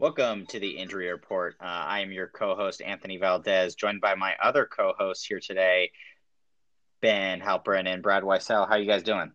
Welcome 0.00 0.46
to 0.50 0.60
the 0.60 0.78
Injury 0.78 1.10
Report. 1.10 1.56
Uh, 1.60 1.64
I 1.64 2.02
am 2.02 2.12
your 2.12 2.28
co-host 2.28 2.80
Anthony 2.80 3.16
Valdez, 3.16 3.74
joined 3.74 4.00
by 4.00 4.14
my 4.14 4.34
other 4.40 4.64
co-hosts 4.64 5.24
here 5.24 5.40
today, 5.40 5.90
Ben 7.02 7.40
Halperin 7.40 7.88
and 7.88 8.00
Brad 8.00 8.22
Weissel. 8.22 8.64
How 8.64 8.74
are 8.74 8.78
you 8.78 8.86
guys 8.86 9.02
doing? 9.02 9.32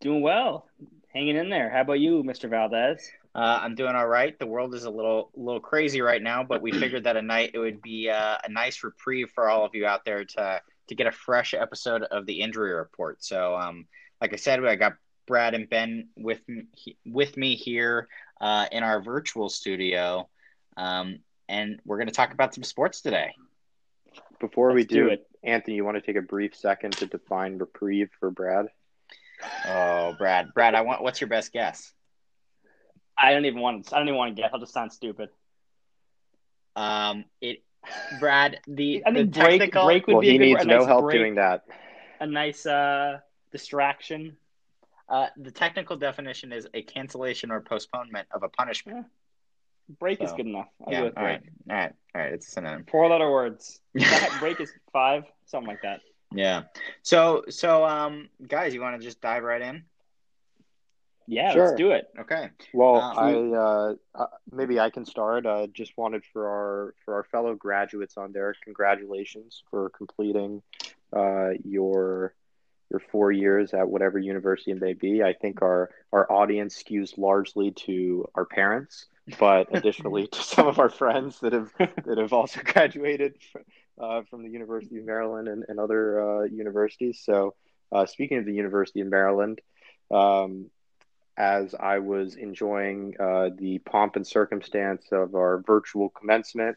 Doing 0.00 0.22
well, 0.22 0.70
hanging 1.12 1.36
in 1.36 1.50
there. 1.50 1.68
How 1.68 1.82
about 1.82 2.00
you, 2.00 2.22
Mr. 2.22 2.48
Valdez? 2.48 3.10
Uh, 3.34 3.58
I'm 3.60 3.74
doing 3.74 3.94
all 3.94 4.06
right. 4.06 4.38
The 4.38 4.46
world 4.46 4.74
is 4.74 4.84
a 4.84 4.90
little 4.90 5.30
little 5.34 5.60
crazy 5.60 6.00
right 6.00 6.22
now, 6.22 6.42
but 6.42 6.62
we 6.62 6.72
figured 6.72 7.04
that 7.04 7.18
a 7.18 7.22
night 7.22 7.50
it 7.52 7.58
would 7.58 7.82
be 7.82 8.08
uh, 8.08 8.38
a 8.42 8.48
nice 8.48 8.82
reprieve 8.82 9.28
for 9.34 9.50
all 9.50 9.66
of 9.66 9.74
you 9.74 9.84
out 9.84 10.06
there 10.06 10.24
to 10.24 10.62
to 10.88 10.94
get 10.94 11.06
a 11.06 11.12
fresh 11.12 11.52
episode 11.52 12.04
of 12.04 12.24
the 12.24 12.40
Injury 12.40 12.72
Report. 12.72 13.22
So, 13.22 13.54
um, 13.54 13.84
like 14.22 14.32
I 14.32 14.36
said, 14.36 14.64
I 14.64 14.76
got 14.76 14.94
Brad 15.26 15.52
and 15.52 15.68
Ben 15.68 16.08
with 16.16 16.40
me, 16.48 16.96
with 17.04 17.36
me 17.36 17.54
here 17.54 18.08
uh, 18.40 18.66
in 18.72 18.82
our 18.82 19.00
virtual 19.02 19.48
studio, 19.48 20.28
um, 20.76 21.18
and 21.48 21.80
we're 21.84 21.96
going 21.96 22.08
to 22.08 22.14
talk 22.14 22.32
about 22.32 22.54
some 22.54 22.64
sports 22.64 23.00
today. 23.00 23.32
Before 24.40 24.68
Let's 24.68 24.76
we 24.76 24.84
do, 24.84 25.04
do 25.04 25.08
it, 25.08 25.26
Anthony, 25.42 25.76
you 25.76 25.84
want 25.84 25.96
to 25.96 26.00
take 26.00 26.16
a 26.16 26.22
brief 26.22 26.54
second 26.54 26.92
to 26.94 27.06
define 27.06 27.58
reprieve 27.58 28.10
for 28.20 28.30
Brad? 28.30 28.66
Oh, 29.66 30.14
Brad, 30.18 30.52
Brad, 30.54 30.74
I 30.74 30.82
want. 30.82 31.02
What's 31.02 31.20
your 31.20 31.28
best 31.28 31.52
guess? 31.52 31.92
I 33.16 33.32
don't 33.32 33.44
even 33.44 33.60
want. 33.60 33.92
I 33.92 33.98
don't 33.98 34.08
even 34.08 34.18
want 34.18 34.36
to 34.36 34.40
guess. 34.40 34.50
I'll 34.52 34.60
just 34.60 34.72
sound 34.72 34.92
stupid. 34.92 35.28
Um, 36.76 37.24
it, 37.40 37.62
Brad. 38.20 38.60
The 38.66 39.02
I 39.06 39.12
think 39.12 39.32
the 39.32 39.40
break 39.40 39.60
technical, 39.60 39.84
break 39.86 40.06
would 40.06 40.14
well, 40.14 40.20
be 40.20 40.30
he 40.30 40.36
a 40.36 40.38
good, 40.38 40.44
needs 40.44 40.62
a 40.64 40.66
no 40.66 40.78
nice 40.78 40.86
help 40.86 41.04
break, 41.04 41.18
doing 41.18 41.34
that. 41.36 41.64
A 42.20 42.26
nice 42.26 42.66
uh 42.66 43.18
distraction. 43.52 44.36
Uh, 45.08 45.26
the 45.36 45.50
technical 45.50 45.96
definition 45.96 46.52
is 46.52 46.66
a 46.74 46.82
cancellation 46.82 47.50
or 47.50 47.60
postponement 47.60 48.26
of 48.32 48.42
a 48.42 48.48
punishment. 48.48 49.06
Break 49.98 50.18
so, 50.18 50.24
is 50.24 50.32
good 50.32 50.46
enough. 50.46 50.68
I'll 50.86 50.92
yeah, 50.92 51.00
all 51.00 51.10
right, 51.22 51.42
all 51.68 51.76
right, 51.76 51.92
all 52.14 52.20
right. 52.22 52.32
It's 52.32 52.48
a 52.48 52.50
synonym. 52.50 52.86
Four 52.90 53.08
letter 53.08 53.30
words. 53.30 53.80
break 54.40 54.60
is 54.60 54.72
five, 54.92 55.24
something 55.44 55.68
like 55.68 55.82
that. 55.82 56.00
Yeah. 56.32 56.62
So, 57.02 57.44
so, 57.50 57.84
um, 57.84 58.30
guys, 58.46 58.72
you 58.72 58.80
want 58.80 58.98
to 58.98 59.06
just 59.06 59.20
dive 59.20 59.42
right 59.42 59.60
in? 59.60 59.84
Yeah, 61.26 61.52
sure. 61.52 61.66
let's 61.66 61.76
do 61.76 61.92
it. 61.92 62.06
Okay. 62.18 62.50
Well, 62.72 62.96
um, 62.96 63.18
I 63.18 63.56
uh, 63.56 63.94
uh, 64.14 64.26
maybe 64.50 64.78
I 64.78 64.90
can 64.90 65.06
start. 65.06 65.46
Uh, 65.46 65.66
just 65.68 65.96
wanted 65.96 66.22
for 66.32 66.46
our 66.46 66.94
for 67.04 67.14
our 67.14 67.24
fellow 67.24 67.54
graduates 67.54 68.16
on 68.16 68.32
there, 68.32 68.54
congratulations 68.62 69.62
for 69.70 69.90
completing 69.90 70.62
uh, 71.14 71.50
your 71.64 72.34
your 72.90 73.00
four 73.00 73.32
years 73.32 73.74
at 73.74 73.88
whatever 73.88 74.18
university 74.18 74.70
it 74.70 74.80
may 74.80 74.92
be. 74.92 75.22
I 75.22 75.32
think 75.32 75.62
our 75.62 75.90
our 76.12 76.30
audience 76.30 76.82
skews 76.82 77.16
largely 77.18 77.72
to 77.86 78.26
our 78.34 78.44
parents, 78.44 79.06
but 79.38 79.68
additionally 79.74 80.26
to 80.28 80.42
some 80.42 80.66
of 80.66 80.78
our 80.78 80.90
friends 80.90 81.40
that 81.40 81.52
have 81.52 81.72
that 81.78 82.18
have 82.18 82.32
also 82.32 82.60
graduated 82.64 83.34
uh, 83.98 84.22
from 84.22 84.42
the 84.42 84.50
University 84.50 84.98
of 84.98 85.04
Maryland 85.04 85.48
and, 85.48 85.64
and 85.68 85.78
other 85.78 86.20
uh, 86.20 86.42
universities. 86.44 87.20
So, 87.24 87.54
uh, 87.92 88.06
speaking 88.06 88.38
of 88.38 88.44
the 88.44 88.54
University 88.54 89.00
of 89.00 89.08
Maryland, 89.08 89.60
um, 90.10 90.70
as 91.36 91.74
I 91.74 91.98
was 91.98 92.36
enjoying 92.36 93.14
uh, 93.18 93.50
the 93.56 93.78
pomp 93.78 94.16
and 94.16 94.26
circumstance 94.26 95.06
of 95.10 95.34
our 95.34 95.62
virtual 95.66 96.08
commencement, 96.10 96.76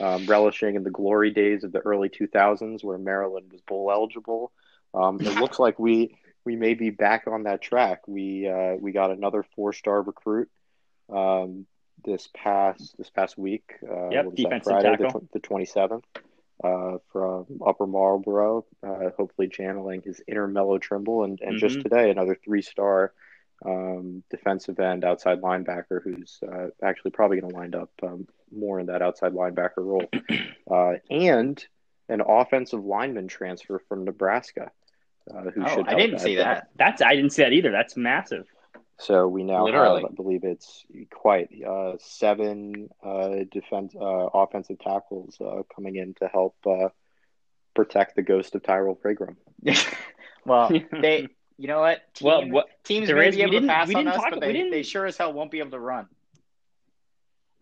um, 0.00 0.26
relishing 0.26 0.76
in 0.76 0.84
the 0.84 0.90
glory 0.90 1.30
days 1.30 1.64
of 1.64 1.72
the 1.72 1.80
early 1.80 2.08
2000s 2.08 2.84
where 2.84 2.98
Maryland 2.98 3.50
was 3.50 3.60
bowl 3.62 3.90
eligible. 3.90 4.52
Um, 4.94 5.20
it 5.20 5.34
looks 5.36 5.58
like 5.58 5.78
we 5.78 6.16
we 6.44 6.56
may 6.56 6.74
be 6.74 6.90
back 6.90 7.26
on 7.26 7.44
that 7.44 7.60
track. 7.60 8.06
We 8.06 8.48
uh, 8.48 8.74
we 8.80 8.92
got 8.92 9.10
another 9.10 9.44
four 9.54 9.72
star 9.72 10.02
recruit 10.02 10.48
um, 11.12 11.66
this 12.04 12.28
past 12.34 12.96
this 12.98 13.10
past 13.10 13.36
week. 13.36 13.74
Uh, 13.82 14.08
yep, 14.10 14.34
defensive 14.34 14.72
Friday, 14.72 14.96
tackle. 14.96 15.28
the 15.32 15.40
twenty 15.40 15.66
seventh. 15.66 16.04
Uh, 16.62 16.98
from 17.12 17.46
Upper 17.64 17.86
Marlboro, 17.86 18.66
uh, 18.84 19.10
hopefully 19.16 19.46
channeling 19.46 20.02
his 20.02 20.20
inner 20.26 20.48
Melo 20.48 20.78
Trimble, 20.78 21.22
and, 21.22 21.40
and 21.40 21.52
mm-hmm. 21.52 21.58
just 21.68 21.80
today 21.82 22.10
another 22.10 22.36
three 22.44 22.62
star 22.62 23.12
um, 23.64 24.22
defensive 24.30 24.78
end, 24.80 25.04
outside 25.04 25.40
linebacker, 25.40 26.02
who's 26.02 26.40
uh, 26.42 26.68
actually 26.82 27.12
probably 27.12 27.40
going 27.40 27.52
to 27.52 27.56
wind 27.56 27.74
up 27.74 27.90
um, 28.02 28.26
more 28.50 28.80
in 28.80 28.86
that 28.86 29.02
outside 29.02 29.34
linebacker 29.34 29.78
role, 29.78 30.06
uh, 30.70 30.94
and 31.10 31.64
an 32.08 32.22
offensive 32.26 32.84
lineman 32.84 33.28
transfer 33.28 33.80
from 33.88 34.04
Nebraska. 34.04 34.70
Uh, 35.32 35.50
who 35.50 35.64
oh, 35.64 35.68
should 35.68 35.88
I 35.88 35.94
didn't 35.94 36.20
see 36.20 36.36
that. 36.36 36.68
That's 36.76 37.02
I 37.02 37.14
didn't 37.14 37.30
see 37.30 37.42
that 37.42 37.52
either. 37.52 37.70
That's 37.70 37.96
massive. 37.96 38.46
So 39.00 39.28
we 39.28 39.44
now 39.44 39.64
Literally. 39.64 40.02
have, 40.02 40.10
I 40.10 40.14
believe 40.14 40.42
it's 40.42 40.84
quite 41.10 41.50
uh, 41.64 41.92
seven 42.00 42.88
uh, 43.02 43.44
defense 43.50 43.94
uh, 43.94 44.28
offensive 44.34 44.80
tackles 44.80 45.36
uh, 45.40 45.62
coming 45.72 45.96
in 45.96 46.14
to 46.14 46.26
help 46.26 46.56
uh, 46.66 46.88
protect 47.74 48.16
the 48.16 48.22
ghost 48.22 48.56
of 48.56 48.64
Tyrrell 48.64 48.96
Pigrome. 48.96 49.36
well, 50.44 50.68
they 51.00 51.28
you 51.58 51.68
know 51.68 51.80
what? 51.80 52.02
Team, 52.14 52.26
well, 52.26 52.48
what 52.48 52.66
teams 52.84 53.10
may 53.10 53.28
is, 53.28 53.36
be 53.36 53.42
able 53.42 53.60
to 53.60 53.66
pass 53.66 53.94
on 53.94 54.08
us, 54.08 54.20
but 54.30 54.40
they, 54.40 54.70
they 54.70 54.82
sure 54.82 55.06
as 55.06 55.16
hell 55.16 55.32
won't 55.32 55.50
be 55.50 55.60
able 55.60 55.72
to 55.72 55.80
run. 55.80 56.06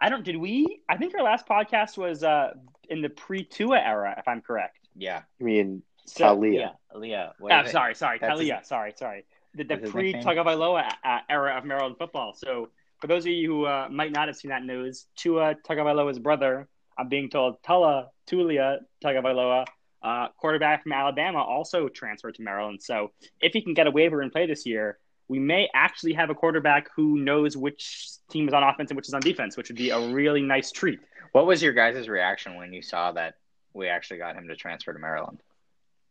I 0.00 0.08
don't. 0.08 0.24
Did 0.24 0.36
we? 0.36 0.80
I 0.88 0.96
think 0.96 1.14
our 1.14 1.22
last 1.22 1.46
podcast 1.46 1.98
was 1.98 2.22
uh, 2.22 2.52
in 2.88 3.02
the 3.02 3.08
pre 3.08 3.44
Tua 3.44 3.78
era, 3.78 4.14
if 4.18 4.28
I'm 4.28 4.40
correct. 4.40 4.78
Yeah. 4.94 5.22
I 5.40 5.44
mean, 5.44 5.82
so, 6.06 6.24
Taulia. 6.24 6.72
Taulia. 6.94 7.32
Oh, 7.40 7.66
sorry, 7.66 7.94
sorry, 7.94 8.18
Taulia. 8.18 8.64
Sorry, 8.64 8.92
sorry. 8.96 9.24
The, 9.54 9.64
the 9.64 9.76
pre 9.78 10.14
Tagovailoa 10.14 10.90
uh, 11.04 11.18
era 11.28 11.56
of 11.56 11.64
Maryland 11.64 11.96
football. 11.98 12.34
So, 12.34 12.68
for 13.00 13.06
those 13.06 13.24
of 13.24 13.32
you 13.32 13.48
who 13.48 13.66
uh, 13.66 13.88
might 13.90 14.12
not 14.12 14.28
have 14.28 14.36
seen 14.36 14.50
that 14.50 14.64
news, 14.64 15.06
Tua 15.16 15.54
Tagovailoa's 15.66 16.18
brother, 16.18 16.68
I'm 16.98 17.08
being 17.08 17.28
told 17.28 17.62
Tula 17.62 18.08
Tulia 18.26 18.78
Tagovailoa 19.04 19.66
uh, 20.02 20.28
quarterback 20.38 20.82
from 20.82 20.92
Alabama 20.92 21.42
also 21.42 21.88
transferred 21.88 22.34
to 22.36 22.42
Maryland. 22.42 22.82
So 22.82 23.12
if 23.40 23.52
he 23.52 23.60
can 23.60 23.74
get 23.74 23.86
a 23.86 23.90
waiver 23.90 24.20
and 24.20 24.30
play 24.30 24.46
this 24.46 24.64
year, 24.64 24.98
we 25.28 25.38
may 25.38 25.68
actually 25.74 26.12
have 26.12 26.30
a 26.30 26.34
quarterback 26.34 26.88
who 26.94 27.18
knows 27.18 27.56
which 27.56 28.08
team 28.30 28.46
is 28.46 28.54
on 28.54 28.62
offense 28.62 28.90
and 28.90 28.96
which 28.96 29.08
is 29.08 29.14
on 29.14 29.20
defense, 29.20 29.56
which 29.56 29.68
would 29.68 29.76
be 29.76 29.90
a 29.90 29.98
really 30.12 30.42
nice 30.42 30.70
treat. 30.70 31.00
What 31.32 31.46
was 31.46 31.62
your 31.62 31.72
guys' 31.72 32.08
reaction 32.08 32.54
when 32.54 32.72
you 32.72 32.82
saw 32.82 33.12
that 33.12 33.34
we 33.74 33.88
actually 33.88 34.18
got 34.18 34.36
him 34.36 34.46
to 34.48 34.56
transfer 34.56 34.92
to 34.92 34.98
Maryland? 34.98 35.42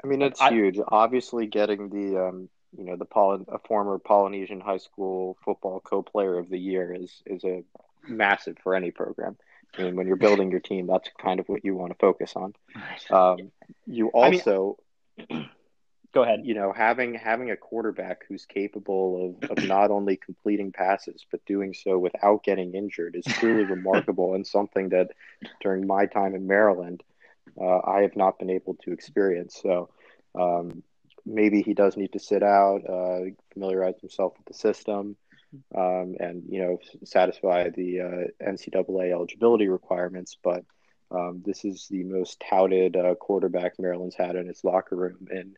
I 0.04 0.08
mean, 0.08 0.22
it's 0.22 0.42
I, 0.42 0.52
huge. 0.52 0.80
Obviously, 0.88 1.48
getting 1.48 1.90
the 1.90 2.28
um, 2.28 2.50
you 2.78 2.84
know 2.84 2.96
the 2.96 3.06
Poly- 3.06 3.46
a 3.48 3.60
former 3.60 3.98
Polynesian 3.98 4.60
high 4.60 4.78
school 4.78 5.38
football 5.44 5.80
co-player 5.80 6.38
of 6.38 6.50
the 6.50 6.60
year 6.60 6.94
is 6.94 7.12
is 7.26 7.44
a 7.44 7.64
massive 8.08 8.58
for 8.64 8.76
any 8.76 8.92
program. 8.92 9.38
I 9.78 9.84
mean, 9.84 9.96
when 9.96 10.08
you're 10.08 10.16
building 10.16 10.52
your 10.52 10.60
team, 10.60 10.88
that's 10.88 11.10
kind 11.18 11.40
of 11.40 11.50
what 11.50 11.66
you 11.66 11.76
want 11.76 11.92
to 11.92 11.98
focus 11.98 12.34
on. 12.36 12.54
Um, 13.10 13.52
you 13.86 14.08
also, 14.10 14.78
I 15.18 15.34
mean, 15.34 15.50
go 16.14 16.24
ahead. 16.24 16.42
You 16.44 16.54
know, 16.54 16.74
having 16.74 17.14
having 17.14 17.52
a 17.52 17.58
quarterback 17.58 18.24
who's 18.28 18.46
capable 18.46 19.36
of, 19.42 19.52
of 19.52 19.64
not 19.68 19.92
only 19.92 20.18
completing 20.18 20.72
passes 20.72 21.26
but 21.30 21.46
doing 21.46 21.74
so 21.74 21.98
without 21.98 22.44
getting 22.44 22.74
injured 22.74 23.16
is 23.16 23.26
truly 23.26 23.64
remarkable 23.76 24.34
and 24.34 24.46
something 24.48 24.90
that 24.90 25.12
during 25.62 25.86
my 25.86 26.06
time 26.06 26.36
in 26.36 26.48
Maryland, 26.48 27.04
uh, 27.60 27.80
I 27.86 28.02
have 28.02 28.16
not 28.16 28.40
been 28.40 28.50
able 28.50 28.76
to 28.84 28.92
experience. 28.92 29.60
So. 29.62 29.90
Um, 30.38 30.84
maybe 31.28 31.64
he 31.64 31.74
does 31.74 31.98
need 31.98 32.14
to 32.14 32.20
sit 32.20 32.44
out, 32.44 32.82
uh, 32.88 33.32
familiarize 33.54 34.00
himself 34.00 34.34
with 34.38 34.46
the 34.46 34.54
system 34.54 35.16
um, 35.76 36.16
and 36.20 36.44
you 36.50 36.62
know 36.62 36.80
satisfy 37.04 37.70
the 37.70 38.02
uh, 38.02 38.46
NCAA 38.46 39.12
eligibility 39.12 39.68
requirements. 39.68 40.38
But 40.42 40.64
um, 41.12 41.44
this 41.46 41.66
is 41.66 41.88
the 41.90 42.04
most 42.04 42.44
touted 42.50 42.96
uh, 42.96 43.16
quarterback 43.16 43.74
Maryland's 43.80 44.16
had 44.16 44.36
in 44.36 44.50
its 44.50 44.64
locker 44.64 44.96
room 44.96 45.28
in 45.32 45.56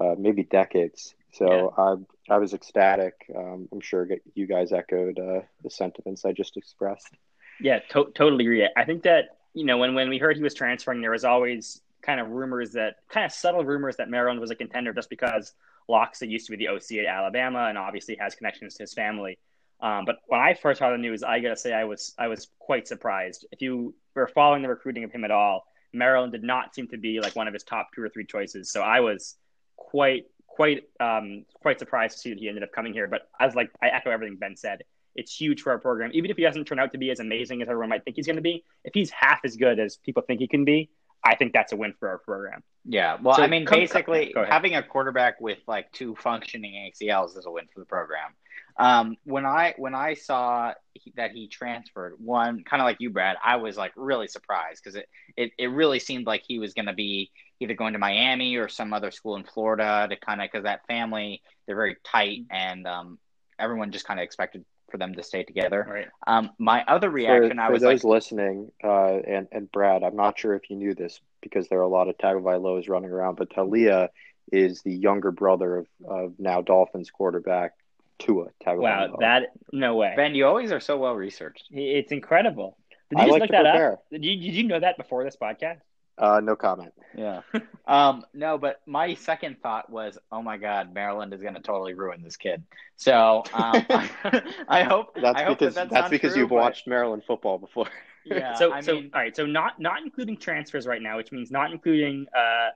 uh, 0.00 0.14
maybe 0.18 0.42
decades. 0.44 1.14
So 1.32 1.74
yeah. 1.76 1.84
I 2.30 2.34
I 2.34 2.38
was 2.38 2.54
ecstatic. 2.54 3.14
Um, 3.34 3.68
I'm 3.72 3.80
sure 3.80 4.08
you 4.34 4.46
guys 4.46 4.72
echoed 4.72 5.18
uh, 5.18 5.40
the 5.62 5.70
sentiments 5.70 6.24
I 6.24 6.32
just 6.32 6.56
expressed. 6.56 7.14
Yeah, 7.60 7.80
to- 7.90 8.12
totally 8.14 8.44
agree. 8.44 8.68
I 8.76 8.84
think 8.84 9.02
that 9.04 9.36
you 9.54 9.64
know 9.64 9.78
when 9.78 9.94
when 9.94 10.08
we 10.08 10.18
heard 10.18 10.36
he 10.36 10.42
was 10.42 10.54
transferring, 10.54 11.00
there 11.00 11.10
was 11.10 11.24
always 11.24 11.80
kind 12.02 12.20
of 12.20 12.28
rumors 12.30 12.72
that 12.72 12.96
kind 13.08 13.24
of 13.24 13.32
subtle 13.32 13.64
rumors 13.64 13.96
that 13.96 14.10
Maryland 14.10 14.40
was 14.40 14.50
a 14.50 14.54
contender 14.54 14.92
just 14.92 15.08
because 15.08 15.52
Locksley 15.88 16.28
used 16.28 16.46
to 16.46 16.56
be 16.56 16.64
the 16.64 16.68
OC 16.68 16.98
at 16.98 17.06
Alabama 17.06 17.66
and 17.68 17.78
obviously 17.78 18.16
has 18.16 18.34
connections 18.34 18.74
to 18.74 18.82
his 18.82 18.92
family. 18.92 19.38
Um, 19.80 20.04
but 20.04 20.18
when 20.26 20.40
I 20.40 20.54
first 20.54 20.80
heard 20.80 20.92
the 20.92 20.98
news, 20.98 21.22
I 21.22 21.40
gotta 21.40 21.56
say 21.56 21.72
I 21.72 21.84
was 21.84 22.14
I 22.18 22.28
was 22.28 22.48
quite 22.58 22.86
surprised. 22.86 23.46
If 23.52 23.60
you 23.60 23.94
were 24.14 24.28
following 24.28 24.62
the 24.62 24.68
recruiting 24.68 25.04
of 25.04 25.12
him 25.12 25.24
at 25.24 25.30
all, 25.30 25.66
Maryland 25.92 26.32
did 26.32 26.42
not 26.42 26.74
seem 26.74 26.88
to 26.88 26.96
be 26.96 27.20
like 27.20 27.36
one 27.36 27.48
of 27.48 27.54
his 27.54 27.64
top 27.64 27.90
two 27.94 28.02
or 28.02 28.08
three 28.08 28.24
choices. 28.24 28.70
So 28.70 28.80
I 28.80 29.00
was 29.00 29.36
quite 29.76 30.26
quite 30.46 30.84
um, 31.00 31.44
quite 31.60 31.78
surprised 31.78 32.16
to 32.16 32.20
see 32.20 32.30
that 32.30 32.38
he 32.38 32.48
ended 32.48 32.62
up 32.62 32.72
coming 32.72 32.92
here. 32.92 33.08
But 33.08 33.28
I 33.38 33.46
was 33.46 33.54
like, 33.54 33.70
I 33.82 33.88
echo 33.88 34.10
everything 34.10 34.36
Ben 34.36 34.56
said. 34.56 34.84
It's 35.14 35.34
huge 35.34 35.62
for 35.62 35.70
our 35.70 35.78
program. 35.78 36.10
Even 36.14 36.30
if 36.30 36.36
he 36.36 36.42
doesn't 36.42 36.64
turn 36.64 36.78
out 36.78 36.92
to 36.92 36.98
be 36.98 37.10
as 37.10 37.20
amazing 37.20 37.62
as 37.62 37.68
everyone 37.68 37.90
might 37.90 38.04
think 38.04 38.16
he's 38.16 38.26
going 38.26 38.36
to 38.36 38.42
be, 38.42 38.64
if 38.84 38.94
he's 38.94 39.10
half 39.10 39.40
as 39.44 39.56
good 39.56 39.78
as 39.78 39.96
people 39.96 40.22
think 40.22 40.40
he 40.40 40.48
can 40.48 40.64
be, 40.64 40.90
I 41.24 41.36
think 41.36 41.52
that's 41.52 41.72
a 41.72 41.76
win 41.76 41.94
for 41.98 42.08
our 42.08 42.18
program. 42.18 42.62
Yeah. 42.84 43.18
Well, 43.22 43.36
so, 43.36 43.42
I 43.42 43.46
mean, 43.46 43.64
basically, 43.64 44.34
having 44.36 44.74
a 44.74 44.82
quarterback 44.82 45.40
with 45.40 45.58
like 45.68 45.92
two 45.92 46.16
functioning 46.16 46.90
ACLs 46.90 47.36
is 47.38 47.46
a 47.46 47.50
win 47.50 47.66
for 47.72 47.80
the 47.80 47.86
program. 47.86 48.34
Um, 48.78 49.16
when 49.24 49.44
I 49.44 49.74
when 49.76 49.94
I 49.94 50.14
saw 50.14 50.72
he, 50.94 51.12
that 51.16 51.32
he 51.32 51.46
transferred, 51.46 52.14
one 52.18 52.64
kind 52.64 52.80
of 52.80 52.86
like 52.86 52.96
you, 53.00 53.10
Brad, 53.10 53.36
I 53.44 53.56
was 53.56 53.76
like 53.76 53.92
really 53.96 54.28
surprised 54.28 54.82
because 54.82 54.96
it, 54.96 55.08
it 55.36 55.52
it 55.58 55.66
really 55.66 55.98
seemed 55.98 56.26
like 56.26 56.42
he 56.46 56.58
was 56.58 56.74
going 56.74 56.86
to 56.86 56.94
be 56.94 57.30
either 57.60 57.74
going 57.74 57.92
to 57.92 57.98
Miami 57.98 58.56
or 58.56 58.68
some 58.68 58.92
other 58.92 59.10
school 59.10 59.36
in 59.36 59.44
Florida 59.44 60.06
to 60.08 60.16
kind 60.16 60.40
of 60.40 60.48
because 60.50 60.64
that 60.64 60.86
family 60.86 61.42
they're 61.66 61.76
very 61.76 61.96
tight 62.02 62.40
and 62.50 62.86
um, 62.86 63.18
everyone 63.58 63.92
just 63.92 64.06
kind 64.06 64.18
of 64.18 64.24
expected 64.24 64.64
for 64.92 64.98
them 64.98 65.14
to 65.14 65.22
stay 65.24 65.42
together. 65.42 65.84
Right. 65.88 66.08
Um, 66.26 66.50
my 66.58 66.84
other 66.86 67.10
reaction, 67.10 67.56
for, 67.56 67.62
I 67.62 67.66
for 67.66 67.72
was 67.72 67.82
those 67.82 68.04
like, 68.04 68.14
listening, 68.14 68.70
uh, 68.84 69.16
and 69.16 69.48
and 69.50 69.72
Brad, 69.72 70.04
I'm 70.04 70.14
not 70.14 70.38
sure 70.38 70.54
if 70.54 70.70
you 70.70 70.76
knew 70.76 70.94
this 70.94 71.20
because 71.40 71.66
there 71.68 71.80
are 71.80 71.82
a 71.82 71.88
lot 71.88 72.08
of 72.08 72.16
Tagovailoas 72.18 72.88
running 72.88 73.10
around, 73.10 73.36
but 73.36 73.50
Talia 73.50 74.10
is 74.52 74.82
the 74.82 74.94
younger 74.94 75.32
brother 75.32 75.78
of, 75.78 75.86
of 76.06 76.34
now 76.38 76.60
Dolphins 76.62 77.10
quarterback 77.10 77.72
Tua 78.18 78.46
Tagovailoa. 78.64 79.10
Wow, 79.10 79.16
that 79.20 79.48
no 79.72 79.96
way. 79.96 80.12
Ben, 80.14 80.34
you 80.34 80.46
always 80.46 80.70
are 80.70 80.80
so 80.80 80.98
well 80.98 81.14
researched. 81.14 81.64
It's 81.72 82.12
incredible. 82.12 82.76
Did 83.10 83.18
you 83.18 83.22
I 83.22 83.26
just 83.26 83.32
like 83.32 83.40
look 83.42 83.50
that 83.50 83.62
prepare. 83.62 83.92
up? 83.94 84.04
Did 84.10 84.24
you, 84.24 84.36
did 84.36 84.54
you 84.54 84.64
know 84.64 84.80
that 84.80 84.96
before 84.96 85.24
this 85.24 85.36
podcast? 85.36 85.80
Uh, 86.18 86.40
no 86.40 86.54
comment. 86.54 86.92
Yeah. 87.16 87.40
um, 87.86 88.24
no, 88.34 88.58
but 88.58 88.80
my 88.86 89.14
second 89.14 89.56
thought 89.62 89.90
was, 89.90 90.18
oh 90.30 90.42
my 90.42 90.56
God, 90.58 90.92
Maryland 90.94 91.32
is 91.34 91.40
going 91.42 91.54
to 91.54 91.60
totally 91.60 91.94
ruin 91.94 92.22
this 92.22 92.36
kid. 92.36 92.62
So 92.96 93.42
um, 93.54 93.84
I 94.68 94.82
hope 94.86 95.14
That's 95.20 95.38
I 95.38 95.44
hope 95.44 95.58
because 95.58 95.74
that 95.74 95.88
that's, 95.88 95.92
that's 95.92 96.02
not 96.04 96.10
because 96.10 96.32
true, 96.32 96.42
you've 96.42 96.50
but- 96.50 96.56
watched 96.56 96.86
Maryland 96.86 97.22
football 97.26 97.58
before. 97.58 97.86
Yeah. 98.24 98.54
so 98.54 98.72
I 98.72 98.82
so 98.82 98.94
mean, 98.94 99.10
all 99.12 99.20
right, 99.20 99.34
so 99.34 99.46
not 99.46 99.80
not 99.80 100.00
including 100.00 100.36
transfers 100.36 100.86
right 100.86 101.02
now, 101.02 101.16
which 101.16 101.32
means 101.32 101.50
not 101.50 101.72
including 101.72 102.26
uh 102.32 102.68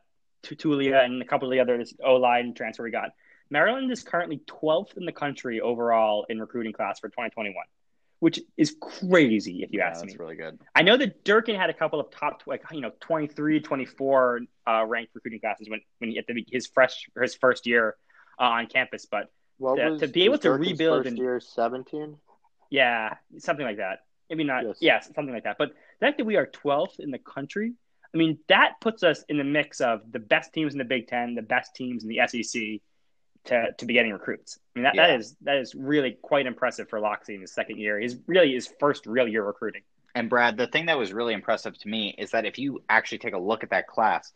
Tutulia 0.42 1.04
and 1.04 1.22
a 1.22 1.24
couple 1.24 1.46
of 1.46 1.52
the 1.52 1.60
other 1.60 1.84
O 2.04 2.16
line 2.16 2.52
transfer 2.52 2.82
we 2.82 2.90
got. 2.90 3.10
Maryland 3.48 3.92
is 3.92 4.02
currently 4.02 4.40
12th 4.48 4.96
in 4.96 5.04
the 5.04 5.12
country 5.12 5.60
overall 5.60 6.26
in 6.28 6.40
recruiting 6.40 6.72
class 6.72 6.98
for 6.98 7.08
2021, 7.10 7.54
which 8.20 8.40
is 8.56 8.74
crazy 8.80 9.62
if 9.62 9.72
you 9.72 9.80
yeah, 9.80 9.88
ask 9.88 10.02
me. 10.04 10.08
that's 10.08 10.18
really 10.20 10.36
good. 10.36 10.58
I 10.74 10.82
know 10.82 10.96
that 10.96 11.24
Durkin 11.24 11.54
had 11.56 11.68
a 11.70 11.74
couple 11.74 12.00
of 12.00 12.10
top, 12.10 12.42
like 12.46 12.62
you 12.72 12.80
know, 12.80 12.92
23, 13.00 13.60
24 13.60 14.40
uh, 14.66 14.84
ranked 14.86 15.14
recruiting 15.14 15.40
classes 15.40 15.68
when 15.68 15.80
when 15.98 16.10
he 16.10 16.18
at 16.18 16.26
the, 16.26 16.44
his 16.50 16.66
fresh 16.66 17.08
his 17.20 17.34
first 17.34 17.66
year 17.66 17.96
uh, 18.40 18.44
on 18.44 18.66
campus. 18.66 19.06
But 19.10 19.30
What 19.58 19.76
To- 19.76 19.90
was 19.90 20.00
to 20.00 20.08
be 20.08 20.24
able 20.24 20.32
was 20.32 20.40
to 20.40 20.48
Durkin's 20.48 20.70
rebuild 20.72 20.98
first 21.04 21.08
and- 21.08 21.18
year 21.18 21.40
seventeen? 21.40 22.16
yeah, 22.70 23.14
something 23.38 23.64
like 23.66 23.76
that. 23.78 24.00
Maybe 24.30 24.44
not. 24.44 24.64
Yes. 24.64 24.76
Yes, 24.80 25.10
something 25.14 25.32
like 25.32 25.44
that. 25.44 25.56
But 25.58 25.68
the 26.00 26.06
fact 26.06 26.18
that 26.18 26.24
we 26.24 26.34
are 26.36 26.46
12th 26.46 26.98
in 26.98 27.12
the 27.12 27.18
country, 27.18 27.74
I 28.12 28.16
mean, 28.18 28.38
that 28.48 28.72
puts 28.80 29.04
us 29.04 29.22
in 29.28 29.38
the 29.38 29.44
mix 29.44 29.80
of 29.80 30.00
the 30.10 30.18
best 30.18 30.52
teams 30.52 30.72
in 30.72 30.78
the 30.78 30.84
Big 30.84 31.06
Ten, 31.06 31.36
the 31.36 31.42
best 31.42 31.76
teams 31.76 32.02
in 32.02 32.08
the 32.08 32.20
SEC 32.26 32.80
to, 33.46 33.72
to 33.72 33.86
be 33.86 33.94
getting 33.94 34.12
recruits. 34.12 34.58
I 34.74 34.78
mean, 34.78 34.84
that, 34.84 34.94
Yeah. 34.94 35.06
that 35.08 35.20
is 35.20 35.36
that 35.42 35.56
is 35.56 35.74
really 35.74 36.18
quite 36.22 36.46
impressive 36.46 36.88
for 36.88 37.00
Locksley 37.00 37.34
in 37.34 37.40
his 37.40 37.52
second 37.52 37.78
year. 37.78 37.98
He's 37.98 38.16
really 38.26 38.52
his 38.54 38.68
first 38.78 39.06
real 39.06 39.26
year 39.26 39.44
recruiting. 39.44 39.82
And 40.14 40.30
Brad, 40.30 40.56
the 40.56 40.66
thing 40.66 40.86
that 40.86 40.98
was 40.98 41.12
really 41.12 41.34
impressive 41.34 41.78
to 41.78 41.88
me 41.88 42.14
is 42.16 42.30
that 42.30 42.46
if 42.46 42.58
you 42.58 42.82
actually 42.88 43.18
take 43.18 43.34
a 43.34 43.38
look 43.38 43.62
at 43.62 43.70
that 43.70 43.86
class, 43.86 44.32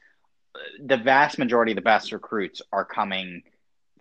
the 0.85 0.97
vast 0.97 1.39
majority 1.39 1.73
of 1.73 1.77
the 1.77 1.83
best 1.83 2.13
recruits 2.13 2.61
are 2.73 2.85
coming 2.85 3.43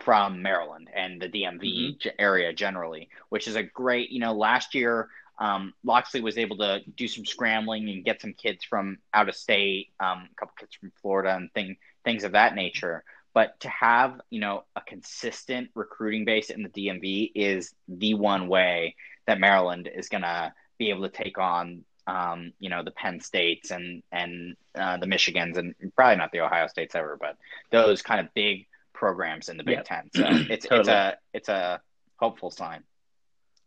from 0.01 0.41
Maryland 0.41 0.89
and 0.94 1.21
the 1.21 1.29
DMV 1.29 2.00
ge- 2.00 2.07
area 2.17 2.51
generally, 2.53 3.09
which 3.29 3.47
is 3.47 3.56
a 3.56 3.63
great, 3.63 4.09
you 4.09 4.19
know, 4.19 4.33
last 4.33 4.73
year 4.75 5.09
um, 5.39 5.73
Locksley 5.85 6.21
was 6.21 6.38
able 6.38 6.57
to 6.57 6.81
do 6.97 7.07
some 7.07 7.25
scrambling 7.25 7.89
and 7.89 8.03
get 8.03 8.21
some 8.21 8.33
kids 8.33 8.63
from 8.65 8.97
out 9.13 9.29
of 9.29 9.35
state, 9.35 9.89
um, 10.00 10.27
a 10.31 10.35
couple 10.35 10.53
kids 10.59 10.75
from 10.75 10.91
Florida 11.01 11.33
and 11.35 11.51
thing, 11.53 11.77
things 12.03 12.25
of 12.25 12.33
that 12.33 12.56
nature. 12.56 13.03
But 13.34 13.60
to 13.62 13.70
have, 13.70 14.20
you 14.30 14.40
know, 14.40 14.64
a 14.76 14.81
consistent 14.81 15.70
recruiting 15.76 16.26
base 16.26 16.50
in 16.50 16.64
the 16.64 16.70
DMV 16.70 17.31
is 17.36 17.74
the 17.88 18.16
one 18.16 18.48
way 18.48 18.96
that 19.28 19.40
Maryland 19.40 19.90
is 19.94 20.10
going 20.10 20.24
to 20.24 20.52
be 20.78 20.90
able 20.90 21.04
to 21.04 21.10
take 21.10 21.38
on 21.38 21.86
um, 22.10 22.54
you 22.60 22.70
know, 22.70 22.84
the 22.84 22.92
Penn 22.92 23.20
States 23.20 23.72
and 23.72 24.02
and 24.12 24.56
uh, 24.76 24.98
the 24.98 25.06
Michigans 25.06 25.58
and 25.58 25.76
probably 25.96 26.16
not 26.16 26.31
the 26.31 26.40
Ohio 26.40 26.68
States 26.68 26.96
ever, 26.96 27.18
but 27.20 27.38
those 27.72 28.02
kind 28.02 28.20
of 28.20 28.34
big 28.34 28.68
programs 28.94 29.50
in 29.50 29.58
the 29.58 29.64
Big 29.64 29.78
Yeah. 29.78 29.84
Ten. 29.84 30.10
So 30.16 30.24
it's 30.54 30.66
it's 30.70 30.88
a 30.88 31.18
it's 31.34 31.50
a 31.50 31.81
hopeful 32.18 32.52
sign. 32.52 32.84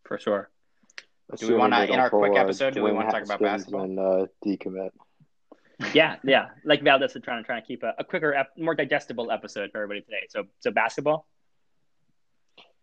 For 0.04 0.18
sure. 0.18 0.50
Do 1.36 1.48
we 1.48 1.54
wanna- 1.54 1.84
in 1.84 1.98
our 1.98 2.10
quick 2.10 2.32
pull, 2.32 2.38
uh, 2.38 2.42
episode, 2.42 2.74
do 2.74 2.82
we 2.82 2.92
wanna 2.92 3.10
talk 3.10 3.24
about 3.24 3.40
Haskins 3.40 3.72
basketball? 3.72 3.84
And 3.84 3.98
uh, 3.98 4.26
decommit. 4.44 4.90
Yeah, 5.92 6.16
yeah. 6.24 6.48
Like 6.64 6.82
Valdez 6.82 7.14
is 7.16 7.22
trying 7.22 7.42
to 7.42 7.46
trying 7.46 7.62
to 7.62 7.66
keep 7.66 7.82
a, 7.82 7.94
a 7.98 8.04
quicker, 8.04 8.34
ep- 8.34 8.56
more 8.58 8.74
digestible 8.74 9.30
episode 9.30 9.70
for 9.72 9.78
everybody 9.78 10.00
today. 10.02 10.26
So, 10.28 10.44
so 10.60 10.70
basketball. 10.70 11.26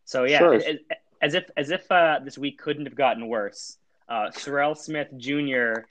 So 0.06 0.24
yeah, 0.26 0.40
Sure. 0.40 0.56
as, 0.56 0.66
as 1.22 1.34
if 1.36 1.50
as 1.56 1.70
if 1.72 1.92
uh, 1.92 2.20
this 2.24 2.38
week 2.38 2.58
couldn't 2.60 2.86
have 2.86 2.96
gotten 2.96 3.28
worse. 3.28 3.78
Uh, 4.08 4.30
Serrel 4.32 4.76
Smith 4.76 5.08
Jr., 5.18 5.82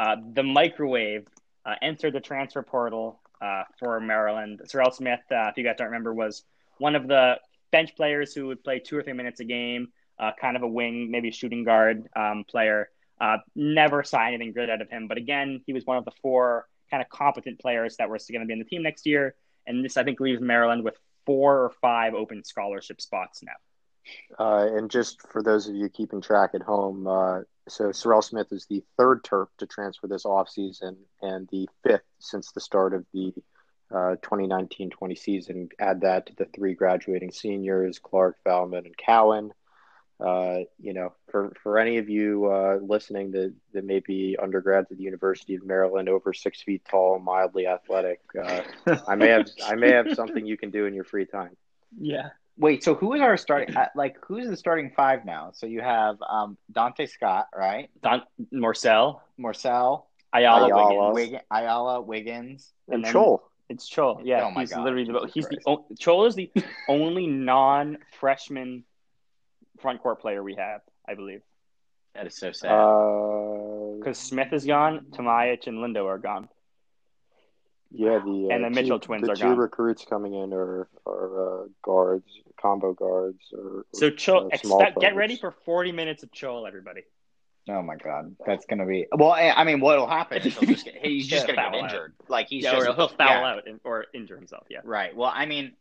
uh, 0.00 0.16
the 0.32 0.42
microwave, 0.42 1.28
uh, 1.64 1.74
entered 1.80 2.12
the 2.12 2.20
transfer 2.20 2.62
portal 2.62 3.20
uh, 3.40 3.62
for 3.78 4.00
Maryland. 4.00 4.60
Serrel 4.66 4.92
Smith, 4.92 5.20
uh, 5.30 5.48
if 5.48 5.56
you 5.56 5.62
guys 5.64 5.76
don't 5.78 5.86
remember, 5.86 6.12
was 6.12 6.42
one 6.78 6.96
of 6.96 7.06
the 7.06 7.38
bench 7.70 7.94
players 7.94 8.34
who 8.34 8.48
would 8.48 8.64
play 8.64 8.80
two 8.80 8.96
or 8.96 9.02
three 9.02 9.12
minutes 9.12 9.38
a 9.40 9.44
game, 9.44 9.88
uh, 10.18 10.32
kind 10.40 10.56
of 10.56 10.62
a 10.64 10.68
wing, 10.68 11.10
maybe 11.10 11.28
a 11.28 11.32
shooting 11.32 11.62
guard 11.62 12.08
um, 12.16 12.44
player. 12.48 12.90
Uh, 13.20 13.38
never 13.54 14.02
saw 14.04 14.26
anything 14.26 14.52
good 14.52 14.70
out 14.70 14.80
of 14.80 14.88
him. 14.88 15.08
But 15.08 15.18
again, 15.18 15.60
he 15.66 15.72
was 15.72 15.84
one 15.84 15.96
of 15.96 16.04
the 16.04 16.12
four 16.22 16.68
kind 16.90 17.02
of 17.02 17.08
competent 17.08 17.58
players 17.58 17.96
that 17.96 18.08
were 18.08 18.18
still 18.18 18.34
going 18.34 18.42
to 18.42 18.46
be 18.46 18.52
in 18.52 18.58
the 18.58 18.64
team 18.64 18.82
next 18.82 19.06
year. 19.06 19.34
And 19.66 19.84
this, 19.84 19.96
I 19.96 20.04
think, 20.04 20.20
leaves 20.20 20.40
Maryland 20.40 20.84
with 20.84 20.94
four 21.26 21.56
or 21.64 21.70
five 21.80 22.14
open 22.14 22.44
scholarship 22.44 23.00
spots 23.00 23.42
now. 23.42 23.52
Uh, 24.38 24.66
and 24.76 24.90
just 24.90 25.20
for 25.28 25.42
those 25.42 25.68
of 25.68 25.74
you 25.74 25.88
keeping 25.88 26.20
track 26.20 26.50
at 26.54 26.62
home, 26.62 27.06
uh, 27.06 27.40
so 27.68 27.90
Serrel 27.90 28.24
Smith 28.24 28.50
is 28.50 28.66
the 28.66 28.82
third 28.96 29.22
Terp 29.22 29.48
to 29.58 29.66
transfer 29.66 30.06
this 30.06 30.24
offseason 30.24 30.96
and 31.20 31.46
the 31.52 31.68
fifth 31.82 32.06
since 32.18 32.50
the 32.52 32.60
start 32.60 32.94
of 32.94 33.04
the 33.12 33.34
uh, 33.90 34.16
2019-20 34.22 35.18
season. 35.18 35.68
Add 35.78 36.00
that 36.02 36.26
to 36.26 36.34
the 36.36 36.46
three 36.54 36.74
graduating 36.74 37.30
seniors, 37.30 37.98
Clark, 37.98 38.38
Valmon, 38.46 38.86
and 38.86 38.96
Cowan. 38.96 39.52
Uh, 40.20 40.64
you 40.80 40.92
know, 40.92 41.12
for, 41.30 41.52
for 41.62 41.78
any 41.78 41.98
of 41.98 42.08
you 42.08 42.46
uh, 42.46 42.78
listening 42.82 43.30
that, 43.30 43.54
that 43.72 43.84
may 43.84 44.00
be 44.00 44.36
undergrads 44.42 44.90
at 44.90 44.96
the 44.98 45.04
University 45.04 45.54
of 45.54 45.64
Maryland, 45.64 46.08
over 46.08 46.32
six 46.32 46.60
feet 46.62 46.82
tall, 46.90 47.20
mildly 47.20 47.68
athletic, 47.68 48.20
uh, 48.36 48.62
I 49.06 49.14
may 49.14 49.28
have 49.28 49.46
I 49.64 49.76
may 49.76 49.90
have 49.92 50.08
something 50.14 50.44
you 50.44 50.56
can 50.56 50.70
do 50.70 50.86
in 50.86 50.94
your 50.94 51.04
free 51.04 51.24
time. 51.24 51.56
Yeah. 52.00 52.30
Wait, 52.56 52.82
so 52.82 52.96
who 52.96 53.14
is 53.14 53.20
our 53.20 53.36
starting? 53.36 53.76
uh, 53.76 53.86
Like, 53.94 54.16
who's 54.26 54.48
the 54.48 54.56
starting 54.56 54.90
five 54.96 55.24
now? 55.24 55.52
So 55.54 55.66
you 55.66 55.80
have 55.82 56.16
um, 56.28 56.58
Donta 56.72 57.08
Scott, 57.08 57.46
right? 57.56 57.88
Don 58.02 58.22
Morsell, 58.52 59.20
Marcel, 59.36 60.08
Ayala, 60.32 60.66
Ayala. 60.66 61.12
Wiggins. 61.12 61.32
Wig- 61.32 61.42
Ayala, 61.52 62.00
Wiggins. 62.00 62.72
And, 62.88 62.96
And 62.96 63.04
then- 63.04 63.12
Chol. 63.14 63.40
It's 63.68 63.88
Chol. 63.88 64.22
Yeah, 64.24 64.46
Oh 64.46 64.50
my 64.50 64.62
he's 64.62 64.70
God, 64.72 64.82
literally 64.82 65.04
the 65.04 65.20
Jesus 65.26 65.34
he's 65.34 65.46
the 65.48 65.58
o- 65.66 65.84
Chol 66.00 66.26
is 66.26 66.34
the 66.34 66.50
only 66.88 67.26
non-freshman 67.26 68.84
front 69.80 70.02
court 70.02 70.20
player 70.20 70.42
we 70.42 70.54
have, 70.56 70.82
I 71.08 71.14
believe. 71.14 71.42
That 72.14 72.26
is 72.26 72.36
so 72.36 72.52
sad. 72.52 72.70
Uh, 72.70 73.96
Because 73.98 74.18
Smith 74.18 74.52
is 74.52 74.64
gone, 74.64 75.06
Tomaic 75.12 75.66
and 75.66 75.78
Lindo 75.78 76.06
are 76.06 76.18
gone. 76.18 76.48
yeah, 77.90 78.18
the 78.18 78.48
uh, 78.50 78.54
and 78.54 78.64
the 78.64 78.70
Mitchell 78.70 78.98
two, 78.98 79.06
twins 79.06 79.26
the 79.26 79.32
are 79.32 79.36
two 79.36 79.54
gone. 79.54 79.56
recruits 79.56 80.04
coming 80.04 80.34
in 80.34 80.52
are 80.52 80.88
are 81.06 81.64
uh, 81.64 81.68
guards, 81.82 82.26
combo 82.60 82.92
guards, 82.92 83.40
or 83.52 83.86
So 83.94 84.10
Chol, 84.10 84.46
uh, 84.52 84.56
small 84.56 84.80
expect 84.80 85.00
get 85.00 85.16
ready 85.16 85.36
for 85.36 85.50
40 85.52 85.92
minutes 85.92 86.22
of 86.22 86.30
Chol, 86.30 86.66
everybody. 86.66 87.02
oh 87.70 87.82
my 87.82 87.96
God, 87.96 88.36
that's 88.46 88.66
gonna 88.66 88.86
be. 88.86 89.06
Well, 89.12 89.30
I 89.32 89.50
I 89.50 89.64
mean, 89.64 89.80
what'll 89.80 90.06
happen 90.06 90.42
is 90.42 90.56
he'll 90.56 90.66
just 90.68 90.84
get, 90.84 90.96
he's 91.04 91.26
just 91.34 91.46
gonna 91.46 91.58
get 91.58 91.72
foul 91.72 91.74
out. 91.82 91.84
injured. 91.84 92.14
Like 92.28 92.48
he's 92.48 92.64
yeah, 92.64 92.72
just 92.72 92.86
he'll 92.96 93.08
foul 93.08 93.28
yeah, 93.28 93.44
out 93.44 93.68
and, 93.68 93.80
or 93.84 94.06
injure 94.14 94.36
himself. 94.36 94.66
Yeah. 94.70 94.80
Right. 94.84 95.14
Well, 95.16 95.32
I 95.34 95.46
mean, 95.46 95.72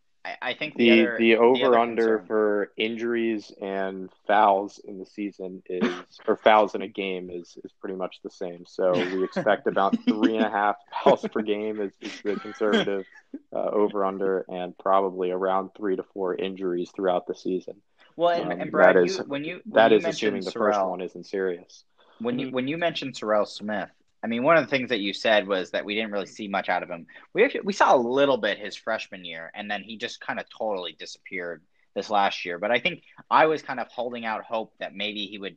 I, 0.42 0.50
I 0.50 0.54
think 0.54 0.76
the, 0.76 0.90
The 0.90 1.02
other, 1.02 1.18
the 1.18 1.36
over 1.38 1.66
other 1.68 1.80
under 1.80 2.18
concern- 2.18 2.28
for 2.28 2.72
injuries 2.78 3.52
and 3.62 4.10
fouls 4.28 4.80
in 4.86 4.98
the 5.00 5.06
season 5.06 5.64
is 5.70 5.94
or 6.28 6.36
fouls 6.38 6.76
in 6.76 6.82
a 6.82 6.88
game 6.88 7.30
is 7.30 7.58
is 7.64 7.72
pretty 7.80 7.96
much 7.96 8.18
the 8.24 8.30
same. 8.30 8.66
So 8.68 8.92
we 8.94 9.24
expect 9.24 9.68
about 9.68 9.98
three 10.08 10.36
and 10.36 10.46
a 10.46 10.50
half 10.50 10.76
fouls 11.04 11.26
per 11.32 11.42
game 11.42 11.80
is, 11.80 11.94
is 12.02 12.22
the 12.24 12.36
conservative 12.40 13.06
uh, 13.54 13.58
over 13.70 14.04
under, 14.06 14.46
and 14.50 14.78
probably 14.78 15.32
around 15.32 15.70
three 15.78 15.96
to 15.96 16.04
four 16.04 16.36
injuries 16.36 16.92
throughout 16.96 17.28
the 17.28 17.36
season. 17.36 17.76
Well, 18.16 18.30
and, 18.42 18.54
Um, 18.54 18.62
and 18.62 18.72
Brad, 18.72 18.96
that 18.96 19.04
is- 19.06 19.18
you, 19.18 19.24
when 19.26 19.44
you 19.44 19.62
when 19.66 19.84
That 19.84 19.92
you 19.92 19.98
is 19.98 20.06
assuming 20.06 20.44
the 20.44 20.52
first 20.52 20.80
one 20.82 21.02
isn't 21.02 21.26
serious. 21.26 21.84
when 22.20 22.40
you 22.40 22.50
when 22.52 22.68
you 22.68 22.78
mentioned 22.78 23.14
Serrel 23.14 23.48
Smith, 23.48 23.90
I 24.28 24.30
mean, 24.30 24.44
one 24.44 24.58
of 24.58 24.66
the 24.66 24.70
things 24.70 24.90
that 24.90 25.00
you 25.00 25.14
said 25.14 25.48
was 25.48 25.72
that 25.72 25.86
we 25.86 25.96
didn't 25.96 26.12
really 26.12 26.26
see 26.26 26.50
much 26.50 26.68
out 26.68 26.84
of 26.84 26.90
him. 26.90 27.08
We 27.34 27.46
actually 27.46 27.62
we 27.62 27.72
saw 27.72 27.96
a 27.96 27.98
little 27.98 28.36
bit 28.36 28.60
his 28.60 28.76
freshman 28.76 29.24
year, 29.24 29.50
and 29.56 29.72
then 29.72 29.84
he 29.84 29.96
just 29.96 30.20
kind 30.20 30.38
of 30.38 30.46
totally 30.50 30.98
disappeared 31.00 31.64
this 31.96 32.10
last 32.10 32.44
year. 32.44 32.60
But 32.60 32.70
I 32.70 32.80
think 32.80 33.04
I 33.32 33.46
was 33.46 33.62
kind 33.62 33.80
of 33.80 33.88
holding 33.88 34.26
out 34.26 34.44
hope 34.44 34.74
that 34.82 34.94
maybe 34.94 35.28
he 35.28 35.38
would 35.38 35.56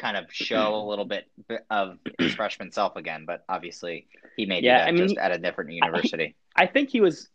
kind 0.00 0.16
of 0.16 0.24
show 0.32 0.74
a 0.74 0.88
little 0.88 1.04
bit 1.04 1.30
of 1.70 1.98
his 2.18 2.34
freshman 2.34 2.72
self 2.72 2.96
again. 2.96 3.26
But 3.28 3.44
obviously, 3.48 4.08
he 4.36 4.44
made 4.44 4.64
Yeah, 4.64 4.78
that 4.78 4.88
I 4.88 4.90
mean, 4.90 5.04
just 5.04 5.16
at 5.16 5.30
a 5.30 5.38
different 5.38 5.70
university. 5.70 6.34
I 6.56 6.66
think 6.66 6.90
he 6.90 7.00
was 7.00 7.28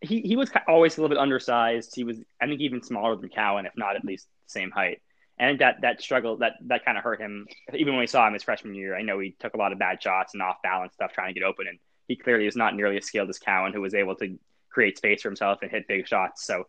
he 0.00 0.22
he 0.22 0.36
was 0.36 0.50
always 0.66 0.96
a 0.96 1.02
little 1.02 1.14
bit 1.14 1.20
undersized. 1.20 1.94
He 1.94 2.04
was 2.04 2.18
I 2.40 2.46
think 2.46 2.62
even 2.62 2.82
smaller 2.82 3.14
than 3.14 3.28
Cowan, 3.28 3.66
if 3.66 3.72
not 3.76 3.96
at 3.96 4.06
least 4.06 4.26
the 4.46 4.52
same 4.52 4.70
height. 4.70 5.02
And 5.42 5.58
that 5.58 5.80
that 5.80 6.00
struggle 6.00 6.36
that 6.36 6.52
that 6.66 6.84
kind 6.84 6.96
of 6.96 7.02
hurt 7.02 7.20
him. 7.20 7.48
Even 7.74 7.94
when 7.94 8.00
we 8.00 8.06
saw 8.06 8.24
him 8.28 8.32
his 8.32 8.44
freshman 8.44 8.76
year, 8.76 8.96
I 8.96 9.02
know 9.02 9.18
he 9.18 9.34
took 9.40 9.54
a 9.54 9.56
lot 9.56 9.72
of 9.72 9.78
bad 9.80 10.00
shots 10.00 10.34
and 10.34 10.42
off 10.42 10.62
balance 10.62 10.94
stuff 10.94 11.12
trying 11.12 11.34
to 11.34 11.40
get 11.40 11.44
open, 11.44 11.66
and 11.66 11.80
he 12.06 12.14
clearly 12.14 12.46
is 12.46 12.54
not 12.54 12.76
nearly 12.76 12.96
as 12.96 13.06
skilled 13.06 13.28
as 13.28 13.40
Cowan, 13.40 13.72
who 13.72 13.80
was 13.80 13.92
able 13.92 14.14
to 14.16 14.38
create 14.70 14.96
space 14.98 15.22
for 15.22 15.28
himself 15.28 15.58
and 15.60 15.68
hit 15.68 15.88
big 15.88 16.06
shots. 16.06 16.46
So 16.46 16.68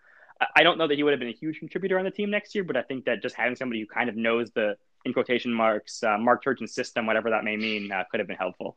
I 0.56 0.64
don't 0.64 0.80
know 0.80 0.88
that 0.88 0.96
he 0.96 1.04
would 1.04 1.14
have 1.14 1.20
been 1.20 1.30
a 1.30 1.34
huge 1.34 1.60
contributor 1.60 2.00
on 2.00 2.04
the 2.04 2.10
team 2.10 2.32
next 2.32 2.56
year, 2.56 2.64
but 2.64 2.76
I 2.76 2.82
think 2.82 3.06
that 3.06 3.22
just 3.22 3.36
having 3.36 3.56
somebody 3.56 3.80
who 3.80 3.86
kind 3.86 4.10
of 4.10 4.16
knows 4.16 4.50
the 4.50 4.76
in 5.06 5.14
quotation 5.14 5.54
marks 5.54 6.02
uh, 6.02 6.18
Mark 6.18 6.44
Turgeon 6.44 6.68
system, 6.68 7.06
whatever 7.06 7.30
that 7.30 7.44
may 7.44 7.58
mean, 7.58 7.92
uh, 7.92 8.06
could 8.10 8.22
have 8.22 8.28
been 8.28 8.38
helpful. 8.38 8.76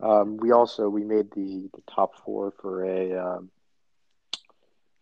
Um, 0.00 0.36
we 0.36 0.52
also 0.52 0.90
we 0.90 1.02
made 1.02 1.30
the, 1.30 1.70
the 1.72 1.82
top 1.88 2.22
four 2.26 2.52
for 2.60 2.84
a 2.84 3.16
um, 3.16 3.50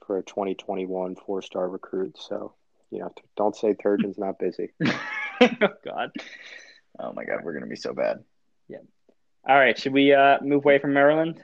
for 0.07 0.19
a 0.19 0.23
2021 0.23 1.17
four 1.17 1.43
star 1.43 1.69
recruit. 1.69 2.17
So 2.19 2.55
you 2.91 3.01
know, 3.01 3.13
don't 3.37 3.57
say 3.57 3.75
Turgeon's 3.75 4.19
not 4.19 4.39
busy. 4.39 4.73
oh 5.41 5.69
God. 5.85 6.11
Oh 6.99 7.13
my 7.13 7.25
God, 7.25 7.41
we're 7.43 7.55
gonna 7.55 7.67
be 7.67 7.77
so 7.77 7.95
bad. 7.95 8.23
Yeah. 8.69 8.79
All 9.49 9.59
right, 9.59 9.79
should 9.79 9.93
we 9.93 10.13
uh, 10.13 10.39
move 10.43 10.65
away 10.65 10.79
from 10.79 10.93
Maryland? 10.93 11.43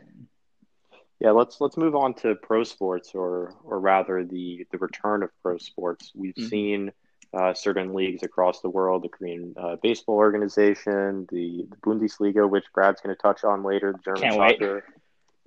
Yeah, 1.20 1.32
let's 1.32 1.60
let's 1.60 1.76
move 1.76 1.96
on 1.96 2.14
to 2.14 2.36
pro 2.36 2.62
sports, 2.64 3.12
or 3.14 3.54
or 3.64 3.80
rather 3.80 4.24
the 4.24 4.66
the 4.70 4.78
return 4.78 5.22
of 5.22 5.30
pro 5.42 5.58
sports. 5.58 6.12
We've 6.14 6.34
mm-hmm. 6.34 6.48
seen 6.48 6.92
uh, 7.34 7.54
certain 7.54 7.94
leagues 7.94 8.22
across 8.22 8.60
the 8.60 8.70
world, 8.70 9.02
the 9.02 9.08
Korean 9.08 9.54
uh, 9.56 9.76
baseball 9.82 10.16
organization, 10.16 11.26
the, 11.30 11.66
the, 11.68 11.76
Bundesliga, 11.84 12.48
which 12.48 12.64
Brad's 12.72 13.02
going 13.02 13.14
to 13.14 13.20
touch 13.20 13.44
on 13.44 13.62
later, 13.62 13.92
the 13.92 13.98
German 13.98 14.22
Can't 14.22 14.34
soccer 14.34 14.84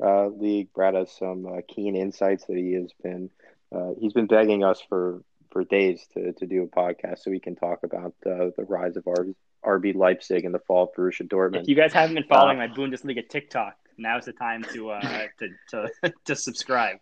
uh, 0.02 0.28
league. 0.28 0.72
brought 0.74 0.96
us 0.96 1.16
some 1.18 1.46
uh, 1.46 1.62
keen 1.68 1.96
insights 1.96 2.46
that 2.46 2.58
he 2.58 2.74
has 2.74 2.92
been 3.04 3.30
uh, 3.74 3.92
he's 4.00 4.14
been 4.14 4.28
begging 4.28 4.64
us 4.64 4.82
for 4.88 5.24
for 5.52 5.64
days 5.64 6.06
to 6.14 6.34
to 6.34 6.46
do 6.46 6.64
a 6.64 6.68
podcast 6.68 7.20
so 7.20 7.32
we 7.32 7.40
can 7.40 7.56
talk 7.56 7.84
about 7.84 8.14
uh, 8.26 8.50
the 8.58 8.66
rise 8.68 8.98
of 8.98 9.08
our 9.08 9.28
RB 9.66 9.96
Leipzig 9.96 10.44
in 10.44 10.52
the 10.52 10.60
fall 10.60 10.86
of 10.86 10.90
Borussia 10.94 11.28
Dortmund. 11.28 11.64
If 11.64 11.68
you 11.68 11.76
guys 11.76 11.94
haven't 11.94 12.16
been 12.16 12.24
following 12.24 12.58
my 12.58 12.68
Bundesliga 12.68 13.28
TikTok, 13.28 13.76
now's 13.98 14.26
the 14.26 14.34
time 14.34 14.64
to 14.74 15.00
to, 15.40 15.50
to 15.70 16.14
to 16.26 16.36
subscribe. 16.36 16.98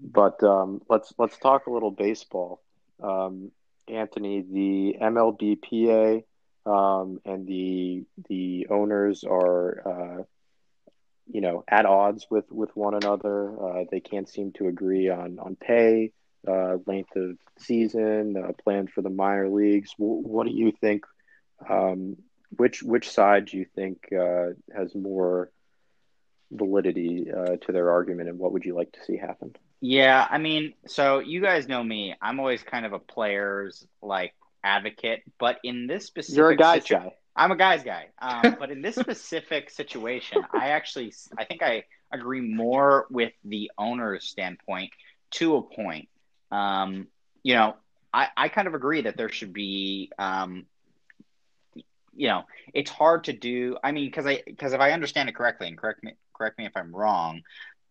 But 0.00 0.42
um, 0.42 0.82
let's 0.88 1.12
let's 1.18 1.36
talk 1.38 1.66
a 1.66 1.70
little 1.70 1.90
baseball. 1.90 2.62
Um, 3.02 3.50
Anthony, 3.88 4.42
the 4.42 4.96
MLBPA 5.02 6.24
um, 6.66 7.20
and 7.24 7.46
the 7.46 8.04
the 8.28 8.66
owners 8.70 9.24
are, 9.24 9.82
uh, 9.86 10.22
you 11.32 11.40
know, 11.40 11.64
at 11.68 11.86
odds 11.86 12.26
with 12.30 12.50
with 12.50 12.74
one 12.76 12.94
another. 12.94 13.50
Uh, 13.60 13.84
they 13.90 14.00
can't 14.00 14.28
seem 14.28 14.52
to 14.52 14.68
agree 14.68 15.08
on 15.08 15.38
on 15.38 15.56
pay, 15.56 16.12
uh, 16.46 16.76
length 16.86 17.14
of 17.16 17.36
season, 17.58 18.36
uh, 18.36 18.52
plan 18.62 18.86
for 18.86 19.02
the 19.02 19.10
minor 19.10 19.48
leagues. 19.48 19.90
W- 19.98 20.22
what 20.26 20.46
do 20.46 20.52
you 20.52 20.72
think? 20.72 21.04
Um, 21.68 22.16
which 22.56 22.82
which 22.82 23.10
side 23.10 23.46
do 23.46 23.56
you 23.58 23.66
think 23.74 24.08
uh, 24.12 24.50
has 24.74 24.94
more 24.94 25.50
validity 26.50 27.30
uh, 27.30 27.56
to 27.56 27.72
their 27.72 27.90
argument, 27.90 28.28
and 28.28 28.38
what 28.38 28.52
would 28.52 28.64
you 28.64 28.74
like 28.74 28.92
to 28.92 29.04
see 29.04 29.16
happen? 29.16 29.54
Yeah, 29.80 30.26
I 30.28 30.38
mean, 30.38 30.74
so 30.86 31.20
you 31.20 31.40
guys 31.40 31.68
know 31.68 31.82
me. 31.82 32.14
I'm 32.20 32.38
always 32.38 32.62
kind 32.62 32.84
of 32.84 32.92
a 32.92 32.98
player's 32.98 33.86
like 34.02 34.34
advocate, 34.62 35.22
but 35.38 35.58
in 35.64 35.86
this 35.86 36.06
specific, 36.06 36.36
you're 36.36 36.50
a 36.50 36.56
guy's 36.56 36.82
situ- 36.82 36.94
guy. 36.96 37.12
I'm 37.40 37.52
a 37.52 37.56
guy's 37.56 37.82
guy. 37.82 38.08
Um, 38.20 38.56
but 38.58 38.70
in 38.70 38.82
this 38.82 38.96
specific 38.96 39.70
situation, 39.70 40.44
I 40.52 40.68
actually, 40.68 41.14
I 41.38 41.44
think 41.44 41.62
I 41.62 41.84
agree 42.12 42.42
more 42.42 43.06
with 43.10 43.32
the 43.44 43.70
owner's 43.78 44.24
standpoint 44.24 44.90
to 45.32 45.56
a 45.56 45.62
point. 45.62 46.10
Um, 46.50 47.06
you 47.42 47.54
know, 47.54 47.76
I, 48.12 48.28
I 48.36 48.48
kind 48.48 48.68
of 48.68 48.74
agree 48.74 49.02
that 49.02 49.16
there 49.16 49.30
should 49.30 49.54
be, 49.54 50.10
um, 50.18 50.66
you 51.74 52.28
know, 52.28 52.44
it's 52.74 52.90
hard 52.90 53.24
to 53.24 53.32
do. 53.32 53.78
I 53.82 53.92
mean, 53.92 54.04
because 54.04 54.26
I 54.26 54.42
because 54.44 54.74
if 54.74 54.80
I 54.80 54.92
understand 54.92 55.30
it 55.30 55.34
correctly, 55.34 55.68
and 55.68 55.78
correct 55.78 56.04
me 56.04 56.12
correct 56.34 56.58
me 56.58 56.66
if 56.66 56.76
I'm 56.76 56.94
wrong. 56.94 57.40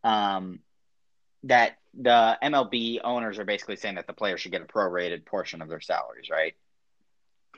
Um, 0.03 0.60
that 1.44 1.77
the 2.00 2.38
MLB 2.44 3.00
owners 3.03 3.39
are 3.39 3.46
basically 3.46 3.77
saying 3.77 3.96
that 3.96 4.06
the 4.06 4.13
players 4.13 4.41
should 4.41 4.51
get 4.51 4.62
a 4.62 4.65
prorated 4.65 5.25
portion 5.25 5.63
of 5.63 5.70
their 5.70 5.82
salaries, 5.82 6.29
right? 6.29 6.53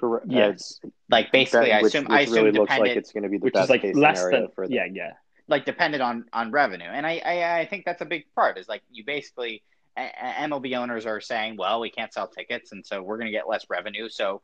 Correct. 0.01 0.25
Yes. 0.27 0.79
like 1.10 1.31
basically, 1.31 1.72
I 1.72 1.79
assume 1.79 2.05
which 2.05 2.12
I 2.12 2.22
assume 2.22 2.36
really 2.36 2.51
looks 2.51 2.72
like 2.72 2.98
it's 2.98 3.12
going 3.12 3.24
to 3.24 3.29
be 3.29 3.38
the 3.38 3.51
best 3.51 3.70
like 3.70 3.84
case 3.84 3.93
scenario 3.93 4.41
than, 4.41 4.48
for 4.55 4.65
them. 4.65 4.74
Yeah, 4.74 4.86
yeah. 4.91 5.12
Like 5.48 5.63
dependent 5.63 6.01
on 6.01 6.25
on 6.34 6.50
revenue, 6.51 6.88
and 6.88 7.05
I, 7.05 7.22
I 7.24 7.60
I 7.60 7.65
think 7.67 7.86
that's 7.86 8.01
a 8.01 8.05
big 8.05 8.25
part. 8.36 8.58
Is 8.58 8.67
like 8.67 8.81
you 8.91 9.05
basically 9.05 9.62
MLB 9.96 10.75
owners 10.75 11.05
are 11.05 11.22
saying, 11.22 11.58
well, 11.58 11.79
we 11.79 11.91
can't 11.91 12.12
sell 12.12 12.27
tickets, 12.27 12.72
and 12.72 12.84
so 12.84 13.03
we're 13.03 13.17
going 13.17 13.27
to 13.27 13.31
get 13.31 13.48
less 13.48 13.65
revenue. 13.70 14.10
So, 14.10 14.41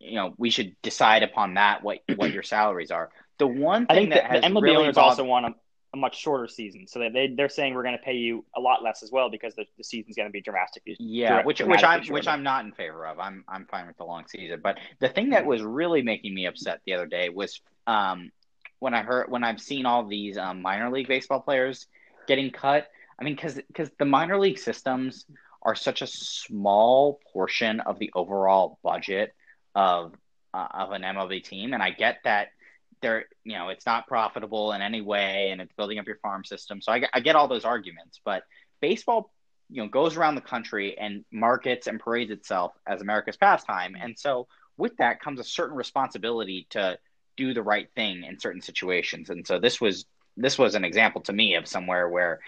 you 0.00 0.16
know, 0.16 0.34
we 0.36 0.50
should 0.50 0.74
decide 0.82 1.22
upon 1.22 1.54
that 1.54 1.84
what 1.84 2.00
what 2.16 2.32
your 2.32 2.42
salaries 2.42 2.90
are. 2.90 3.10
The 3.38 3.46
one 3.46 3.86
thing 3.86 4.08
that 4.08 4.24
the, 4.24 4.28
has 4.28 4.44
MLB 4.44 4.62
really 4.62 4.76
owners 4.78 4.96
also 4.96 5.22
want 5.22 5.46
to 5.46 5.54
a 5.94 5.96
much 5.96 6.18
shorter 6.18 6.46
season. 6.48 6.86
So 6.86 6.98
they 6.98 7.32
they're 7.34 7.48
saying 7.48 7.74
we're 7.74 7.82
going 7.82 7.96
to 7.96 8.02
pay 8.02 8.14
you 8.14 8.44
a 8.56 8.60
lot 8.60 8.82
less 8.82 9.02
as 9.02 9.10
well 9.10 9.30
because 9.30 9.54
the, 9.54 9.64
the 9.76 9.84
season's 9.84 10.16
going 10.16 10.28
to 10.28 10.32
be 10.32 10.40
dramatically 10.40 10.96
yeah, 10.98 11.44
which 11.44 11.60
which 11.60 11.82
I'm 11.82 12.02
shorter. 12.02 12.12
which 12.12 12.28
I'm 12.28 12.42
not 12.42 12.64
in 12.64 12.72
favor 12.72 13.06
of. 13.06 13.18
I'm 13.18 13.44
I'm 13.48 13.66
fine 13.66 13.86
with 13.86 13.96
the 13.96 14.04
long 14.04 14.26
season. 14.26 14.60
But 14.62 14.78
the 15.00 15.08
thing 15.08 15.30
that 15.30 15.46
was 15.46 15.62
really 15.62 16.02
making 16.02 16.34
me 16.34 16.46
upset 16.46 16.80
the 16.84 16.94
other 16.94 17.06
day 17.06 17.30
was 17.30 17.60
um, 17.86 18.30
when 18.80 18.94
I 18.94 19.02
heard 19.02 19.30
when 19.30 19.44
I've 19.44 19.60
seen 19.60 19.86
all 19.86 20.06
these 20.06 20.36
um, 20.36 20.62
minor 20.62 20.90
league 20.90 21.08
baseball 21.08 21.40
players 21.40 21.86
getting 22.26 22.50
cut. 22.50 22.88
I 23.18 23.24
mean, 23.24 23.34
because 23.34 23.54
because 23.54 23.90
the 23.98 24.04
minor 24.04 24.38
league 24.38 24.58
systems 24.58 25.24
are 25.62 25.74
such 25.74 26.02
a 26.02 26.06
small 26.06 27.20
portion 27.32 27.80
of 27.80 27.98
the 27.98 28.10
overall 28.14 28.78
budget 28.82 29.34
of 29.74 30.14
uh, 30.52 30.68
of 30.72 30.92
an 30.92 31.02
MLB 31.02 31.42
team, 31.42 31.72
and 31.72 31.82
I 31.82 31.90
get 31.90 32.18
that 32.24 32.48
they're 33.00 33.26
you 33.44 33.56
know 33.56 33.68
it's 33.68 33.86
not 33.86 34.06
profitable 34.06 34.72
in 34.72 34.82
any 34.82 35.00
way 35.00 35.50
and 35.50 35.60
it's 35.60 35.72
building 35.74 35.98
up 35.98 36.06
your 36.06 36.18
farm 36.18 36.44
system. 36.44 36.80
So 36.80 36.92
I, 36.92 37.02
I 37.12 37.20
get 37.20 37.36
all 37.36 37.48
those 37.48 37.64
arguments 37.64 38.20
but 38.24 38.42
baseball 38.80 39.32
you 39.70 39.82
know 39.82 39.88
goes 39.88 40.16
around 40.16 40.34
the 40.34 40.40
country 40.40 40.96
and 40.98 41.24
markets 41.32 41.86
and 41.86 42.00
parades 42.00 42.30
itself 42.30 42.72
as 42.86 43.00
america's 43.00 43.36
pastime. 43.36 43.96
And 44.00 44.18
so 44.18 44.46
with 44.76 44.96
that 44.98 45.20
comes 45.20 45.40
a 45.40 45.44
certain 45.44 45.76
responsibility 45.76 46.66
to 46.70 46.98
do 47.36 47.54
the 47.54 47.62
right 47.62 47.88
thing 47.94 48.24
in 48.24 48.38
certain 48.38 48.60
situations. 48.60 49.30
And 49.30 49.46
so 49.46 49.58
this 49.58 49.80
was 49.80 50.06
this 50.36 50.58
was 50.58 50.74
an 50.74 50.84
example 50.84 51.20
to 51.22 51.32
me 51.32 51.54
of 51.54 51.66
somewhere 51.66 52.08
where 52.08 52.40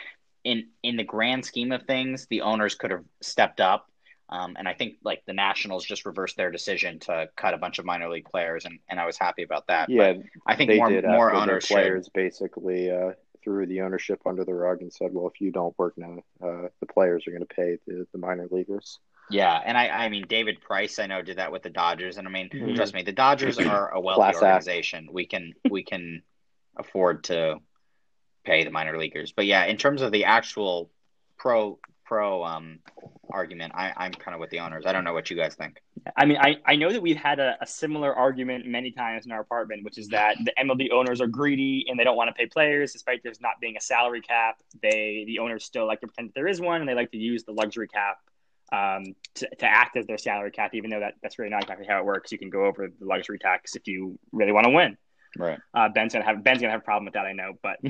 in 0.44 0.68
in 0.82 0.96
the 0.96 1.04
grand 1.04 1.44
scheme 1.44 1.72
of 1.72 1.82
things 1.82 2.26
the 2.30 2.42
owners 2.42 2.74
could 2.74 2.90
have 2.90 3.04
stepped 3.20 3.60
up 3.60 3.89
um, 4.30 4.56
and 4.56 4.68
I 4.68 4.74
think 4.74 4.94
like 5.02 5.24
the 5.26 5.32
Nationals 5.32 5.84
just 5.84 6.06
reversed 6.06 6.36
their 6.36 6.50
decision 6.50 7.00
to 7.00 7.28
cut 7.36 7.52
a 7.52 7.58
bunch 7.58 7.78
of 7.78 7.84
minor 7.84 8.08
league 8.08 8.26
players, 8.26 8.64
and, 8.64 8.78
and 8.88 9.00
I 9.00 9.06
was 9.06 9.18
happy 9.18 9.42
about 9.42 9.66
that. 9.66 9.90
Yeah, 9.90 10.12
but 10.12 10.22
I 10.46 10.54
think 10.54 10.74
more 10.76 10.88
did 10.88 11.04
more 11.04 11.34
owners 11.34 11.66
players 11.66 12.06
should. 12.06 12.12
basically 12.12 12.90
uh, 12.90 13.12
threw 13.42 13.66
the 13.66 13.80
ownership 13.80 14.20
under 14.24 14.44
the 14.44 14.54
rug 14.54 14.82
and 14.82 14.92
said, 14.92 15.12
"Well, 15.12 15.26
if 15.26 15.40
you 15.40 15.50
don't 15.50 15.76
work 15.78 15.94
now, 15.96 16.18
uh, 16.42 16.68
the 16.78 16.86
players 16.86 17.26
are 17.26 17.32
going 17.32 17.46
to 17.46 17.54
pay 17.54 17.78
the, 17.86 18.06
the 18.12 18.18
minor 18.18 18.46
leaguers." 18.50 19.00
Yeah, 19.30 19.60
and 19.64 19.76
I, 19.76 19.88
I 19.88 20.08
mean 20.08 20.26
David 20.28 20.60
Price, 20.60 21.00
I 21.00 21.06
know 21.06 21.22
did 21.22 21.38
that 21.38 21.50
with 21.50 21.62
the 21.62 21.70
Dodgers, 21.70 22.16
and 22.16 22.28
I 22.28 22.30
mean 22.30 22.50
mm-hmm. 22.50 22.74
trust 22.74 22.94
me, 22.94 23.02
the 23.02 23.12
Dodgers 23.12 23.58
are 23.58 23.92
a 23.92 24.00
wealthy 24.00 24.32
Class 24.32 24.42
organization. 24.42 25.04
Act. 25.06 25.14
We 25.14 25.26
can 25.26 25.54
we 25.68 25.82
can 25.82 26.22
afford 26.78 27.24
to 27.24 27.58
pay 28.44 28.62
the 28.62 28.70
minor 28.70 28.96
leaguers, 28.96 29.32
but 29.32 29.46
yeah, 29.46 29.64
in 29.64 29.76
terms 29.76 30.02
of 30.02 30.12
the 30.12 30.26
actual 30.26 30.88
pro 31.36 31.80
pro 32.10 32.42
um, 32.42 32.80
argument. 33.32 33.72
I, 33.72 33.92
I'm 33.96 34.10
kind 34.10 34.34
of 34.34 34.40
with 34.40 34.50
the 34.50 34.58
owners. 34.58 34.84
I 34.84 34.90
don't 34.92 35.04
know 35.04 35.12
what 35.12 35.30
you 35.30 35.36
guys 35.36 35.54
think. 35.54 35.80
I 36.16 36.24
mean, 36.24 36.38
I, 36.38 36.56
I 36.66 36.74
know 36.74 36.90
that 36.90 37.00
we've 37.00 37.16
had 37.16 37.38
a, 37.38 37.56
a 37.60 37.66
similar 37.66 38.12
argument 38.12 38.66
many 38.66 38.90
times 38.90 39.26
in 39.26 39.32
our 39.32 39.40
apartment, 39.40 39.84
which 39.84 39.96
is 39.96 40.08
that 40.08 40.36
the 40.44 40.52
MLB 40.60 40.90
owners 40.90 41.20
are 41.20 41.28
greedy 41.28 41.84
and 41.88 41.96
they 41.96 42.02
don't 42.02 42.16
want 42.16 42.26
to 42.26 42.34
pay 42.34 42.46
players, 42.46 42.92
despite 42.92 43.22
there's 43.22 43.40
not 43.40 43.52
being 43.60 43.76
a 43.76 43.80
salary 43.80 44.22
cap. 44.22 44.56
They 44.82 45.22
the 45.24 45.38
owners 45.38 45.64
still 45.64 45.86
like 45.86 46.00
to 46.00 46.08
pretend 46.08 46.30
that 46.30 46.34
there 46.34 46.48
is 46.48 46.60
one, 46.60 46.80
and 46.80 46.88
they 46.88 46.94
like 46.94 47.12
to 47.12 47.16
use 47.16 47.44
the 47.44 47.52
luxury 47.52 47.86
cap 47.86 48.18
um, 48.72 49.14
to, 49.36 49.48
to 49.60 49.66
act 49.66 49.96
as 49.96 50.04
their 50.06 50.18
salary 50.18 50.50
cap, 50.50 50.74
even 50.74 50.90
though 50.90 51.00
that, 51.00 51.14
that's 51.22 51.38
really 51.38 51.52
not 51.52 51.62
exactly 51.62 51.86
how 51.88 52.00
it 52.00 52.04
works. 52.04 52.32
You 52.32 52.38
can 52.38 52.50
go 52.50 52.64
over 52.64 52.88
the 52.88 53.06
luxury 53.06 53.38
tax 53.38 53.76
if 53.76 53.86
you 53.86 54.18
really 54.32 54.50
want 54.50 54.64
to 54.64 54.72
win. 54.72 54.96
Right. 55.38 55.60
Uh, 55.72 55.88
Ben's 55.90 56.12
gonna 56.12 56.24
have 56.24 56.42
Ben's 56.42 56.60
gonna 56.60 56.72
have 56.72 56.80
a 56.80 56.84
problem 56.84 57.04
with 57.04 57.14
that, 57.14 57.24
I 57.24 57.34
know, 57.34 57.52
but 57.62 57.78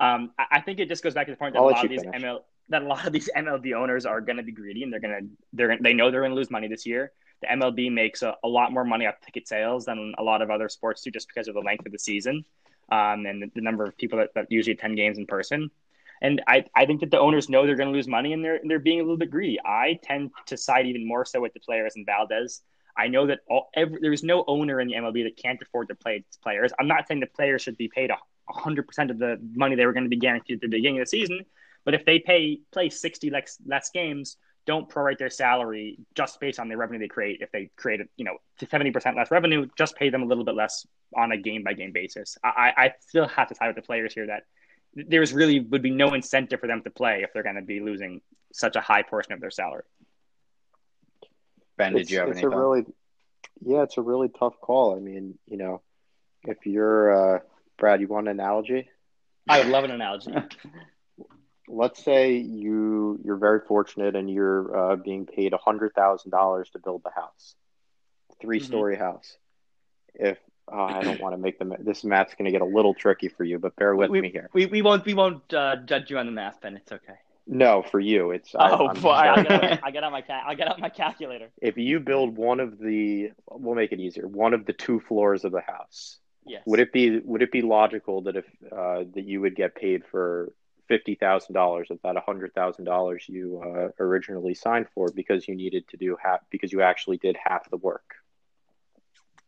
um, 0.00 0.30
I, 0.38 0.44
I, 0.52 0.60
think 0.60 0.78
it 0.78 0.88
just 0.88 1.02
goes 1.02 1.14
back 1.14 1.26
to 1.26 1.32
the 1.32 1.36
point 1.36 1.54
that 1.54 1.58
I'll 1.58 1.68
a 1.68 1.70
lot 1.70 1.84
of 1.84 1.90
these 1.90 2.04
ML, 2.04 2.38
that 2.68 2.82
a 2.82 2.86
lot 2.86 3.06
of 3.06 3.12
these 3.12 3.30
MLB 3.36 3.74
owners 3.74 4.06
are 4.06 4.20
going 4.20 4.36
to 4.36 4.42
be 4.42 4.52
greedy 4.52 4.82
and 4.82 4.92
they're 4.92 5.00
going 5.00 5.18
to 5.18 5.28
they're 5.52 5.78
they 5.80 5.92
know 5.92 6.10
they're 6.10 6.20
going 6.20 6.32
to 6.32 6.36
lose 6.36 6.50
money 6.50 6.68
this 6.68 6.86
year. 6.86 7.12
The 7.40 7.48
MLB 7.48 7.92
makes 7.92 8.22
a, 8.22 8.36
a, 8.42 8.48
lot 8.48 8.72
more 8.72 8.84
money 8.84 9.06
off 9.06 9.16
ticket 9.20 9.46
sales 9.48 9.84
than 9.84 10.14
a 10.16 10.22
lot 10.22 10.40
of 10.40 10.50
other 10.50 10.68
sports 10.68 11.02
do, 11.02 11.10
just 11.10 11.28
because 11.28 11.48
of 11.48 11.54
the 11.54 11.60
length 11.60 11.84
of 11.84 11.92
the 11.92 11.98
season 11.98 12.44
um, 12.90 13.26
and 13.26 13.42
the, 13.42 13.50
the, 13.54 13.60
number 13.60 13.84
of 13.84 13.96
people 13.98 14.18
that, 14.18 14.30
that 14.34 14.46
usually 14.50 14.74
attend 14.74 14.96
games 14.96 15.18
in 15.18 15.26
person. 15.26 15.70
And 16.22 16.40
I, 16.46 16.64
I 16.74 16.86
think 16.86 17.00
that 17.00 17.10
the 17.10 17.18
owners 17.18 17.50
know 17.50 17.66
they're 17.66 17.76
going 17.76 17.88
to 17.90 17.94
lose 17.94 18.08
money 18.08 18.32
and 18.32 18.42
they're 18.42 18.60
they're 18.64 18.78
being 18.78 19.00
a 19.00 19.02
little 19.02 19.18
bit 19.18 19.30
greedy. 19.30 19.58
I 19.62 19.98
tend 20.02 20.30
to 20.46 20.56
side 20.56 20.86
even 20.86 21.06
more 21.06 21.24
so 21.24 21.40
with 21.40 21.52
the 21.52 21.60
players 21.60 21.96
and 21.96 22.06
Valdez. 22.06 22.62
I 22.96 23.08
know 23.08 23.26
that 23.26 23.40
all, 23.48 23.70
every, 23.74 23.98
there's 24.00 24.22
no 24.22 24.44
owner 24.46 24.80
in 24.80 24.88
the 24.88 24.94
MLB 24.94 25.24
that 25.24 25.36
can't 25.36 25.60
afford 25.60 25.88
to 25.88 25.96
play 25.96 26.24
players. 26.42 26.72
I'm 26.78 26.86
not 26.86 27.08
saying 27.08 27.20
the 27.20 27.26
players 27.26 27.62
should 27.62 27.76
be 27.76 27.88
paid 27.88 28.10
100% 28.48 29.10
of 29.10 29.18
the 29.18 29.38
money 29.54 29.74
they 29.74 29.86
were 29.86 29.92
going 29.92 30.04
to 30.04 30.10
be 30.10 30.16
guaranteed 30.16 30.56
at 30.56 30.60
the 30.60 30.68
beginning 30.68 31.00
of 31.00 31.06
the 31.06 31.10
season, 31.10 31.44
but 31.84 31.94
if 31.94 32.04
they 32.04 32.18
pay 32.18 32.60
play 32.72 32.88
60 32.88 33.30
less, 33.30 33.58
less 33.66 33.90
games, 33.92 34.36
don't 34.66 34.88
prorate 34.88 35.18
their 35.18 35.30
salary 35.30 35.98
just 36.14 36.40
based 36.40 36.58
on 36.58 36.68
the 36.68 36.76
revenue 36.76 36.98
they 36.98 37.08
create. 37.08 37.40
If 37.40 37.52
they 37.52 37.70
create, 37.76 38.00
you 38.16 38.24
know, 38.24 38.38
seventy 38.70 38.90
percent 38.90 39.16
less 39.16 39.30
revenue, 39.30 39.66
just 39.76 39.96
pay 39.96 40.08
them 40.08 40.22
a 40.22 40.26
little 40.26 40.44
bit 40.44 40.54
less 40.54 40.86
on 41.16 41.32
a 41.32 41.36
game 41.36 41.62
by 41.62 41.74
game 41.74 41.92
basis. 41.92 42.38
I, 42.42 42.72
I 42.76 42.92
still 43.00 43.28
have 43.28 43.48
to 43.48 43.54
side 43.54 43.68
with 43.68 43.76
the 43.76 43.82
players 43.82 44.14
here 44.14 44.26
that 44.26 44.44
there's 44.94 45.32
really 45.32 45.60
would 45.60 45.82
be 45.82 45.90
no 45.90 46.14
incentive 46.14 46.60
for 46.60 46.66
them 46.66 46.82
to 46.82 46.90
play 46.90 47.20
if 47.22 47.32
they're 47.32 47.42
going 47.42 47.56
to 47.56 47.62
be 47.62 47.80
losing 47.80 48.20
such 48.52 48.76
a 48.76 48.80
high 48.80 49.02
portion 49.02 49.32
of 49.32 49.40
their 49.40 49.50
salary. 49.50 49.82
Ben, 51.76 51.92
did 51.92 52.02
it's, 52.02 52.10
you 52.10 52.20
have 52.20 52.28
it's 52.28 52.38
any 52.38 52.46
a 52.46 52.48
really, 52.48 52.84
yeah, 53.60 53.82
it's 53.82 53.98
a 53.98 54.02
really 54.02 54.28
tough 54.28 54.60
call. 54.60 54.96
I 54.96 55.00
mean, 55.00 55.38
you 55.46 55.56
know, 55.56 55.82
if 56.44 56.64
you're 56.64 57.36
uh, 57.36 57.40
Brad, 57.76 58.00
you 58.00 58.08
want 58.08 58.28
an 58.28 58.38
analogy? 58.38 58.88
I 59.48 59.58
would 59.58 59.68
love 59.68 59.84
an 59.84 59.90
analogy. 59.90 60.32
Let's 61.66 62.02
say 62.02 62.36
you 62.36 63.20
you're 63.24 63.36
very 63.36 63.60
fortunate 63.66 64.16
and 64.16 64.30
you're 64.30 64.92
uh, 64.92 64.96
being 64.96 65.26
paid 65.26 65.52
a 65.52 65.56
hundred 65.56 65.94
thousand 65.94 66.30
dollars 66.30 66.70
to 66.70 66.78
build 66.78 67.02
the 67.04 67.10
house, 67.10 67.54
three 68.40 68.60
story 68.60 68.96
house. 68.96 69.36
If 70.14 70.38
uh, 70.70 70.82
I 70.84 71.02
don't 71.02 71.20
want 71.20 71.34
to 71.34 71.38
make 71.38 71.58
the 71.58 71.76
this 71.78 72.04
math's 72.04 72.34
going 72.34 72.46
to 72.46 72.50
get 72.50 72.62
a 72.62 72.66
little 72.66 72.94
tricky 72.94 73.28
for 73.28 73.44
you, 73.44 73.58
but 73.58 73.76
bear 73.76 73.94
with 73.96 74.10
we, 74.10 74.20
me 74.20 74.30
here. 74.30 74.50
We, 74.52 74.66
we 74.66 74.82
won't 74.82 75.04
we 75.04 75.14
won't 75.14 75.52
uh, 75.52 75.76
judge 75.76 76.10
you 76.10 76.18
on 76.18 76.26
the 76.26 76.32
math, 76.32 76.60
Ben. 76.60 76.76
It's 76.76 76.92
okay. 76.92 77.14
No, 77.46 77.82
for 77.82 78.00
you, 78.00 78.30
it's 78.30 78.54
Oh, 78.58 78.88
I, 78.88 78.94
boy, 78.94 79.10
I, 79.10 79.28
out, 79.28 79.84
I 79.84 79.90
get 79.90 80.02
out 80.02 80.12
my 80.12 80.24
I 80.28 80.54
get 80.54 80.68
out 80.68 80.80
my 80.80 80.88
calculator. 80.88 81.50
if 81.60 81.76
you 81.76 82.00
build 82.00 82.36
one 82.36 82.58
of 82.60 82.78
the 82.78 83.32
we'll 83.50 83.74
make 83.74 83.92
it 83.92 84.00
easier 84.00 84.26
one 84.26 84.54
of 84.54 84.64
the 84.64 84.72
two 84.72 85.00
floors 85.00 85.44
of 85.44 85.52
the 85.52 85.60
house 85.60 86.18
Yes. 86.46 86.62
would 86.66 86.78
it 86.80 86.92
be 86.92 87.18
would 87.20 87.40
it 87.42 87.50
be 87.50 87.62
logical 87.62 88.22
that 88.22 88.36
if 88.36 88.44
uh, 88.70 89.04
that 89.14 89.24
you 89.24 89.40
would 89.40 89.56
get 89.56 89.74
paid 89.74 90.04
for 90.10 90.52
fifty 90.88 91.14
thousand 91.14 91.54
dollars 91.54 91.88
of 91.90 91.98
that 92.02 92.16
hundred 92.26 92.54
thousand 92.54 92.84
dollars 92.84 93.24
you 93.28 93.62
uh, 93.64 93.88
originally 94.02 94.54
signed 94.54 94.86
for 94.94 95.10
because 95.14 95.48
you 95.48 95.54
needed 95.54 95.86
to 95.88 95.96
do 95.96 96.16
half 96.22 96.40
because 96.50 96.72
you 96.72 96.82
actually 96.82 97.16
did 97.18 97.36
half 97.42 97.68
the 97.70 97.76
work 97.76 98.14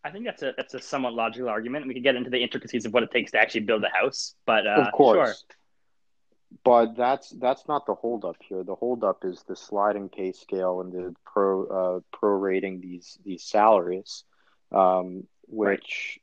I 0.04 0.10
think 0.10 0.24
that's 0.24 0.42
a 0.42 0.54
that's 0.56 0.72
a 0.74 0.80
somewhat 0.80 1.14
logical 1.14 1.48
argument. 1.48 1.88
We 1.88 1.94
could 1.94 2.04
get 2.04 2.14
into 2.14 2.30
the 2.30 2.40
intricacies 2.40 2.86
of 2.86 2.94
what 2.94 3.02
it 3.02 3.10
takes 3.10 3.32
to 3.32 3.40
actually 3.40 3.62
build 3.62 3.82
a 3.82 3.88
house, 3.88 4.36
but 4.46 4.64
uh, 4.64 4.84
of 4.86 4.92
course 4.92 5.40
sure. 5.40 5.56
but 6.64 6.96
that's 6.96 7.30
that's 7.30 7.66
not 7.66 7.86
the 7.86 7.94
holdup 7.94 8.36
here 8.48 8.62
the 8.62 8.74
holdup 8.74 9.24
is 9.24 9.42
the 9.48 9.56
sliding 9.56 10.08
pay 10.08 10.32
scale 10.32 10.80
and 10.80 10.92
the 10.92 11.14
pro 11.24 11.66
uh, 11.66 12.16
prorating 12.16 12.80
these 12.80 13.18
these 13.24 13.42
salaries 13.42 14.24
um, 14.72 15.26
which 15.48 16.20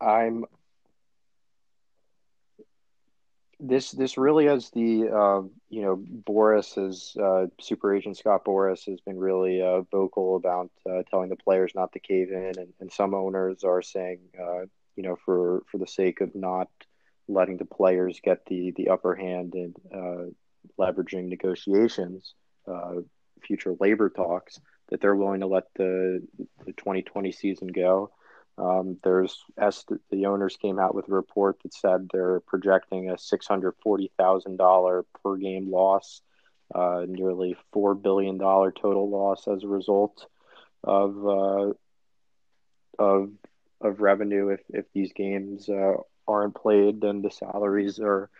I'm 0.00 0.44
this 3.58 3.90
this 3.92 4.18
really 4.18 4.46
has 4.46 4.70
the 4.70 5.08
uh, 5.08 5.42
you 5.70 5.82
know 5.82 5.96
Boras 5.96 6.74
has 6.74 7.16
uh, 7.20 7.46
super 7.60 7.94
agent 7.94 8.18
Scott 8.18 8.44
Boras 8.44 8.84
has 8.86 9.00
been 9.00 9.18
really 9.18 9.62
uh, 9.62 9.82
vocal 9.90 10.36
about 10.36 10.70
uh, 10.88 11.02
telling 11.10 11.30
the 11.30 11.36
players 11.36 11.72
not 11.74 11.92
to 11.92 11.98
cave 11.98 12.30
in, 12.30 12.52
and, 12.58 12.72
and 12.80 12.92
some 12.92 13.14
owners 13.14 13.64
are 13.64 13.82
saying 13.82 14.20
uh, 14.38 14.66
you 14.96 15.02
know 15.02 15.16
for 15.24 15.62
for 15.70 15.78
the 15.78 15.86
sake 15.86 16.20
of 16.20 16.34
not 16.34 16.68
letting 17.28 17.56
the 17.56 17.64
players 17.64 18.20
get 18.22 18.44
the 18.46 18.72
the 18.76 18.88
upper 18.88 19.14
hand 19.14 19.54
and 19.54 19.76
uh, 19.92 20.30
leveraging 20.78 21.28
negotiations, 21.28 22.34
future 23.42 23.74
labor 23.80 24.10
talks 24.10 24.60
that 24.88 25.00
they're 25.00 25.16
willing 25.16 25.40
to 25.40 25.46
let 25.46 25.64
the 25.76 26.22
the 26.66 26.72
2020 26.72 27.32
season 27.32 27.68
go. 27.68 28.10
Um, 28.58 28.96
there's 29.04 29.44
the 30.10 30.26
owners 30.26 30.56
came 30.56 30.78
out 30.78 30.94
with 30.94 31.08
a 31.08 31.12
report 31.12 31.58
that 31.62 31.74
said 31.74 32.08
they're 32.12 32.40
projecting 32.40 33.10
a 33.10 33.18
six 33.18 33.46
hundred 33.46 33.74
forty 33.82 34.10
thousand 34.16 34.56
dollar 34.56 35.04
per 35.22 35.36
game 35.36 35.70
loss, 35.70 36.22
uh, 36.74 37.04
nearly 37.06 37.56
four 37.72 37.94
billion 37.94 38.38
dollar 38.38 38.72
total 38.72 39.10
loss 39.10 39.46
as 39.46 39.62
a 39.62 39.68
result 39.68 40.26
of 40.82 41.26
uh, 41.26 41.72
of 42.98 43.30
of 43.80 44.00
revenue 44.00 44.48
if 44.48 44.60
if 44.70 44.86
these 44.92 45.12
games 45.12 45.68
uh, 45.68 45.96
aren't 46.26 46.54
played, 46.54 47.00
then 47.00 47.22
the 47.22 47.30
salaries 47.30 48.00
are 48.00 48.30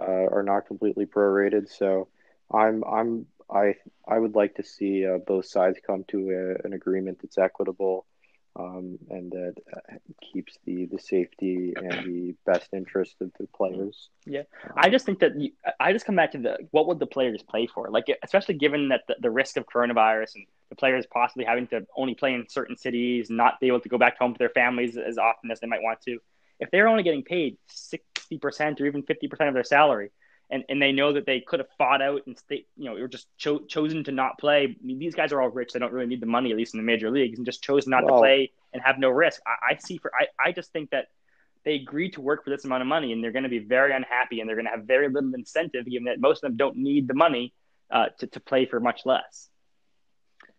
uh, 0.00 0.26
are 0.30 0.42
not 0.42 0.66
completely 0.66 1.06
prorated. 1.06 1.68
So 1.68 2.08
I'm 2.52 2.84
I'm 2.84 3.26
I 3.50 3.76
I 4.06 4.18
would 4.18 4.34
like 4.34 4.56
to 4.56 4.62
see 4.62 5.06
uh, 5.06 5.18
both 5.18 5.46
sides 5.46 5.78
come 5.86 6.04
to 6.08 6.30
a, 6.30 6.66
an 6.66 6.74
agreement 6.74 7.20
that's 7.22 7.38
equitable 7.38 8.04
um, 8.58 8.98
and 9.10 9.30
that 9.32 9.54
uh, 9.74 9.96
keeps 10.32 10.58
the 10.64 10.86
the 10.86 10.98
safety 10.98 11.74
and 11.76 12.04
the 12.04 12.34
best 12.44 12.68
interest 12.72 13.16
of 13.20 13.30
the 13.38 13.46
players. 13.48 14.08
Yeah, 14.24 14.42
I 14.76 14.88
just 14.88 15.04
think 15.04 15.20
that 15.20 15.38
you, 15.38 15.52
I 15.78 15.92
just 15.92 16.06
come 16.06 16.16
back 16.16 16.32
to 16.32 16.38
the 16.38 16.58
what 16.70 16.86
would 16.86 16.98
the 16.98 17.06
players 17.06 17.42
play 17.42 17.66
for? 17.66 17.90
Like, 17.90 18.06
especially 18.22 18.54
given 18.54 18.88
that 18.88 19.02
the, 19.08 19.16
the 19.20 19.30
risk 19.30 19.56
of 19.56 19.66
coronavirus 19.66 20.36
and 20.36 20.46
the 20.70 20.76
players 20.76 21.06
possibly 21.06 21.44
having 21.44 21.66
to 21.68 21.86
only 21.96 22.14
play 22.14 22.34
in 22.34 22.46
certain 22.48 22.76
cities, 22.76 23.28
not 23.30 23.60
be 23.60 23.68
able 23.68 23.80
to 23.80 23.88
go 23.88 23.98
back 23.98 24.18
home 24.18 24.32
to 24.32 24.38
their 24.38 24.50
families 24.50 24.96
as 24.96 25.18
often 25.18 25.50
as 25.50 25.60
they 25.60 25.66
might 25.66 25.82
want 25.82 26.00
to. 26.02 26.18
If 26.58 26.70
they're 26.70 26.88
only 26.88 27.02
getting 27.02 27.22
paid 27.22 27.58
sixty 27.68 28.38
percent 28.38 28.80
or 28.80 28.86
even 28.86 29.02
fifty 29.02 29.28
percent 29.28 29.48
of 29.48 29.54
their 29.54 29.64
salary, 29.64 30.10
and, 30.50 30.64
and 30.68 30.80
they 30.80 30.92
know 30.92 31.12
that 31.12 31.26
they 31.26 31.40
could 31.40 31.60
have 31.60 31.68
fought 31.76 32.00
out 32.00 32.22
and 32.26 32.38
stay, 32.38 32.66
you 32.76 32.84
know, 32.84 32.96
or 32.96 33.08
just 33.08 33.26
cho- 33.36 33.64
chosen 33.66 34.04
to 34.04 34.12
not 34.12 34.38
play. 34.38 34.76
I 34.80 34.84
mean, 34.84 34.98
these 34.98 35.14
guys 35.14 35.32
are 35.32 35.42
all 35.42 35.48
rich; 35.48 35.72
they 35.72 35.78
don't 35.78 35.92
really 35.92 36.06
need 36.06 36.20
the 36.20 36.26
money, 36.26 36.50
at 36.50 36.56
least 36.56 36.74
in 36.74 36.80
the 36.80 36.86
major 36.86 37.10
leagues, 37.10 37.38
and 37.38 37.46
just 37.46 37.62
chose 37.62 37.86
not 37.86 38.02
to 38.02 38.12
play 38.18 38.52
and 38.72 38.82
have 38.82 38.98
no 38.98 39.10
risk. 39.10 39.40
I, 39.46 39.72
I 39.72 39.76
see 39.76 39.98
for 39.98 40.12
I, 40.14 40.26
I 40.42 40.52
just 40.52 40.72
think 40.72 40.90
that 40.90 41.06
they 41.66 41.74
agreed 41.74 42.12
to 42.12 42.20
work 42.20 42.44
for 42.44 42.50
this 42.50 42.64
amount 42.64 42.80
of 42.80 42.86
money 42.86 43.12
and 43.12 43.22
they're 43.22 43.32
going 43.32 43.42
to 43.42 43.48
be 43.48 43.58
very 43.58 43.92
unhappy 43.92 44.38
and 44.38 44.48
they're 44.48 44.54
going 44.54 44.66
to 44.66 44.70
have 44.70 44.84
very 44.84 45.08
little 45.08 45.34
incentive 45.34 45.84
given 45.84 46.04
that 46.04 46.20
most 46.20 46.44
of 46.44 46.50
them 46.50 46.56
don't 46.56 46.76
need 46.76 47.08
the 47.08 47.14
money 47.14 47.52
uh, 47.90 48.06
to, 48.18 48.28
to 48.28 48.38
play 48.38 48.66
for 48.66 48.78
much 48.78 49.04
less 49.04 49.48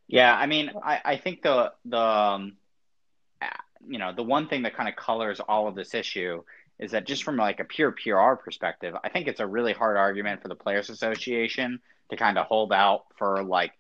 Yeah, 0.08 0.36
I 0.36 0.46
mean, 0.48 0.72
I, 0.84 1.02
I 1.04 1.18
think 1.18 1.42
the 1.42 1.72
the 1.86 1.98
um, 1.98 2.58
you 3.88 4.00
know 4.00 4.14
the 4.14 4.24
one 4.24 4.48
thing 4.48 4.64
that 4.64 4.76
kind 4.76 4.90
of 4.90 4.96
colors 4.96 5.40
all 5.40 5.68
of 5.68 5.76
this 5.76 5.94
issue 5.94 6.44
is 6.80 6.92
that 6.92 7.06
just 7.08 7.24
from 7.24 7.38
like 7.38 7.60
a 7.60 7.64
pure 7.66 7.92
PR 7.92 8.36
perspective, 8.36 8.96
I 9.04 9.10
think 9.10 9.28
it's 9.28 9.40
a 9.40 9.48
really 9.48 9.74
hard 9.74 9.98
argument 9.98 10.42
for 10.42 10.48
the 10.48 10.56
Players 10.56 10.90
Association 10.90 11.80
to 12.10 12.18
kind 12.18 12.38
of 12.38 12.46
hold 12.46 12.72
out 12.72 13.06
for 13.18 13.44
like 13.44 13.72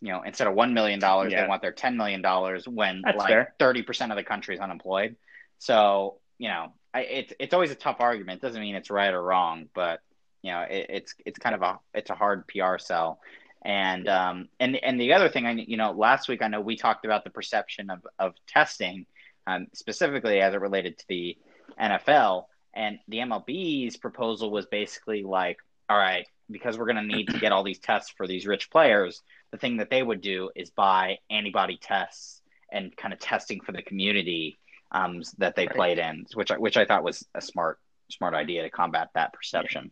you 0.00 0.12
know 0.12 0.22
instead 0.22 0.46
of 0.46 0.54
one 0.54 0.74
million 0.74 1.00
dollars, 1.00 1.32
Yeah. 1.32 1.42
they 1.42 1.48
want 1.48 1.62
their 1.62 1.72
ten 1.72 1.96
million 1.96 2.22
dollars 2.22 2.68
when 2.68 3.02
That's 3.04 3.18
like 3.18 3.58
thirty 3.58 3.82
percent 3.82 4.12
of 4.12 4.16
the 4.16 4.24
country 4.24 4.54
is 4.54 4.60
unemployed. 4.60 5.16
So 5.58 6.18
you 6.38 6.48
know, 6.48 6.72
I, 6.92 7.00
it's 7.02 7.32
it's 7.38 7.54
always 7.54 7.70
a 7.70 7.76
tough 7.76 7.96
argument. 8.00 8.42
It 8.42 8.46
Doesn't 8.46 8.60
mean 8.60 8.74
it's 8.74 8.90
right 8.90 9.12
or 9.12 9.22
wrong, 9.22 9.68
but 9.74 10.00
you 10.42 10.52
know, 10.52 10.60
it, 10.62 10.86
it's 10.90 11.14
it's 11.24 11.38
kind 11.38 11.54
of 11.54 11.62
a 11.62 11.78
it's 11.92 12.10
a 12.10 12.14
hard 12.14 12.46
PR 12.48 12.78
sell. 12.78 13.20
And 13.64 14.08
um 14.08 14.48
and 14.60 14.76
and 14.76 15.00
the 15.00 15.14
other 15.14 15.28
thing 15.30 15.46
I 15.46 15.52
you 15.52 15.76
know 15.78 15.92
last 15.92 16.28
week 16.28 16.42
I 16.42 16.48
know 16.48 16.60
we 16.60 16.76
talked 16.76 17.04
about 17.04 17.24
the 17.24 17.30
perception 17.30 17.88
of 17.90 18.06
of 18.18 18.34
testing 18.46 19.06
um, 19.46 19.66
specifically 19.74 20.40
as 20.40 20.54
it 20.54 20.60
related 20.60 20.98
to 20.98 21.04
the 21.08 21.36
NFL 21.80 22.44
and 22.74 22.98
the 23.08 23.18
MLB's 23.18 23.96
proposal 23.96 24.50
was 24.50 24.66
basically 24.66 25.22
like 25.22 25.58
all 25.88 25.96
right 25.98 26.26
because 26.50 26.76
we're 26.78 26.86
going 26.86 26.96
to 26.96 27.16
need 27.16 27.28
to 27.28 27.38
get 27.38 27.52
all 27.52 27.62
these 27.64 27.78
tests 27.78 28.12
for 28.16 28.26
these 28.26 28.46
rich 28.46 28.70
players 28.70 29.22
the 29.52 29.58
thing 29.58 29.76
that 29.78 29.90
they 29.90 30.02
would 30.02 30.20
do 30.20 30.50
is 30.56 30.70
buy 30.70 31.18
antibody 31.30 31.78
tests 31.80 32.42
and 32.72 32.96
kind 32.96 33.14
of 33.14 33.20
testing 33.20 33.60
for 33.60 33.72
the 33.72 33.82
community 33.82 34.58
um, 34.92 35.22
that 35.38 35.54
they 35.56 35.66
Right. 35.66 35.76
played 35.76 35.98
in 35.98 36.26
which 36.34 36.50
I, 36.50 36.58
which 36.58 36.76
I 36.76 36.84
thought 36.84 37.04
was 37.04 37.26
a 37.34 37.40
smart 37.40 37.78
smart 38.10 38.34
idea 38.34 38.62
to 38.62 38.70
combat 38.70 39.08
that 39.14 39.32
perception. 39.32 39.90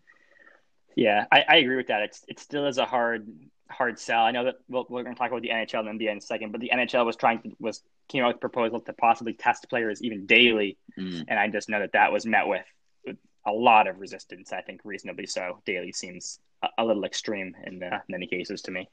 yeah 0.96 1.24
I, 1.32 1.44
I 1.48 1.56
agree 1.56 1.76
with 1.76 1.86
that 1.88 2.02
it's 2.02 2.22
it 2.28 2.38
still 2.38 2.66
is 2.66 2.78
a 2.78 2.84
hard 2.84 3.28
hard 3.72 3.98
sell 3.98 4.22
i 4.24 4.30
know 4.30 4.44
that 4.44 4.56
we'll, 4.68 4.86
we're 4.88 5.02
going 5.02 5.14
to 5.14 5.18
talk 5.18 5.30
about 5.30 5.42
the 5.42 5.48
nhl 5.48 5.88
and 5.88 6.00
NBA 6.00 6.10
in 6.12 6.18
a 6.18 6.20
second 6.20 6.52
but 6.52 6.60
the 6.60 6.70
nhl 6.72 7.04
was 7.06 7.16
trying 7.16 7.40
to 7.42 7.50
was 7.58 7.82
came 8.08 8.22
out 8.22 8.28
with 8.28 8.36
a 8.36 8.40
proposal 8.40 8.80
to 8.80 8.92
possibly 8.92 9.32
test 9.32 9.68
players 9.68 10.02
even 10.02 10.26
daily 10.26 10.76
Mm. 10.98 11.24
and 11.28 11.38
i 11.38 11.48
just 11.48 11.68
know 11.70 11.80
that 11.80 11.92
that 11.92 12.12
was 12.12 12.26
met 12.26 12.46
with, 12.46 12.66
with 13.06 13.16
a 13.46 13.52
lot 13.52 13.86
of 13.88 13.98
resistance 13.98 14.52
i 14.52 14.60
think 14.60 14.80
reasonably 14.84 15.26
so 15.26 15.60
daily 15.64 15.92
seems 15.92 16.38
a, 16.62 16.68
a 16.78 16.84
little 16.84 17.04
extreme 17.04 17.54
in 17.64 17.82
uh, 17.82 18.00
many 18.08 18.26
cases 18.26 18.62
to 18.62 18.70
me 18.70 18.88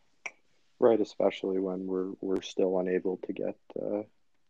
Right, 0.81 1.01
especially 1.01 1.59
when 1.59 1.87
we're 1.87 2.11
we're 2.21 2.41
still 2.41 2.79
unable 2.79 3.17
to 3.27 3.33
get 3.33 3.57
uh, 3.81 4.03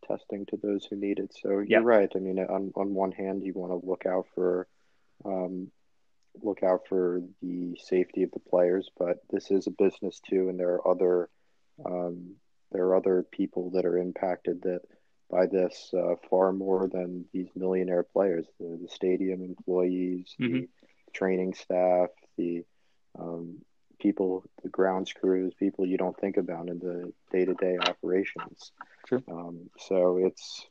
testing 0.08 0.46
to 0.48 0.58
those 0.58 0.86
who 0.86 0.96
need 0.96 1.18
it. 1.18 1.34
So 1.42 1.50
you're 1.50 1.66
Yep. 1.66 1.84
right. 1.84 2.12
I 2.16 2.20
mean, 2.20 2.38
on 2.40 2.72
on 2.76 2.94
one 2.94 3.12
hand, 3.12 3.44
you 3.44 3.54
want 3.54 3.72
to 3.72 3.88
look 3.90 4.06
out 4.06 4.28
for 4.36 4.68
um, 5.26 5.72
look 6.42 6.64
out 6.64 6.88
for 6.88 7.22
the 7.42 7.76
safety 7.84 8.24
of 8.24 8.32
the 8.32 8.40
players, 8.40 8.90
but 8.98 9.18
this 9.30 9.52
is 9.52 9.68
a 9.68 9.72
business 9.72 10.20
too, 10.20 10.50
and 10.50 10.60
there 10.60 10.74
are 10.76 10.88
other 10.88 11.30
um, 11.86 12.36
there 12.72 12.86
are 12.86 12.96
other 12.96 13.24
people 13.24 13.72
that 13.72 13.86
are 13.86 13.98
impacted 13.98 14.62
that 14.64 14.82
by 15.30 15.46
this 15.46 15.92
uh, 15.94 16.16
far 16.30 16.52
more 16.52 16.88
than 16.88 17.26
these 17.34 17.50
millionaire 17.56 18.04
players, 18.04 18.46
the, 18.60 18.80
the 18.82 18.90
stadium 18.90 19.44
employees, 19.44 20.36
the 20.38 20.46
Mhm. 20.46 20.68
training 21.14 21.54
staff, 21.54 22.10
the 22.38 22.64
um, 23.18 23.64
people, 24.00 24.44
the 24.64 24.70
grounds 24.70 25.14
crews, 25.14 25.54
people 25.54 25.86
you 25.86 25.98
don't 25.98 26.18
think 26.20 26.38
about 26.38 26.68
in 26.70 26.80
the 26.80 27.14
day 27.32 27.46
to 27.46 27.54
day 27.56 27.78
operations. 27.78 28.72
True. 29.06 29.24
Um, 29.28 29.70
so 29.78 30.18
it's, 30.18 30.66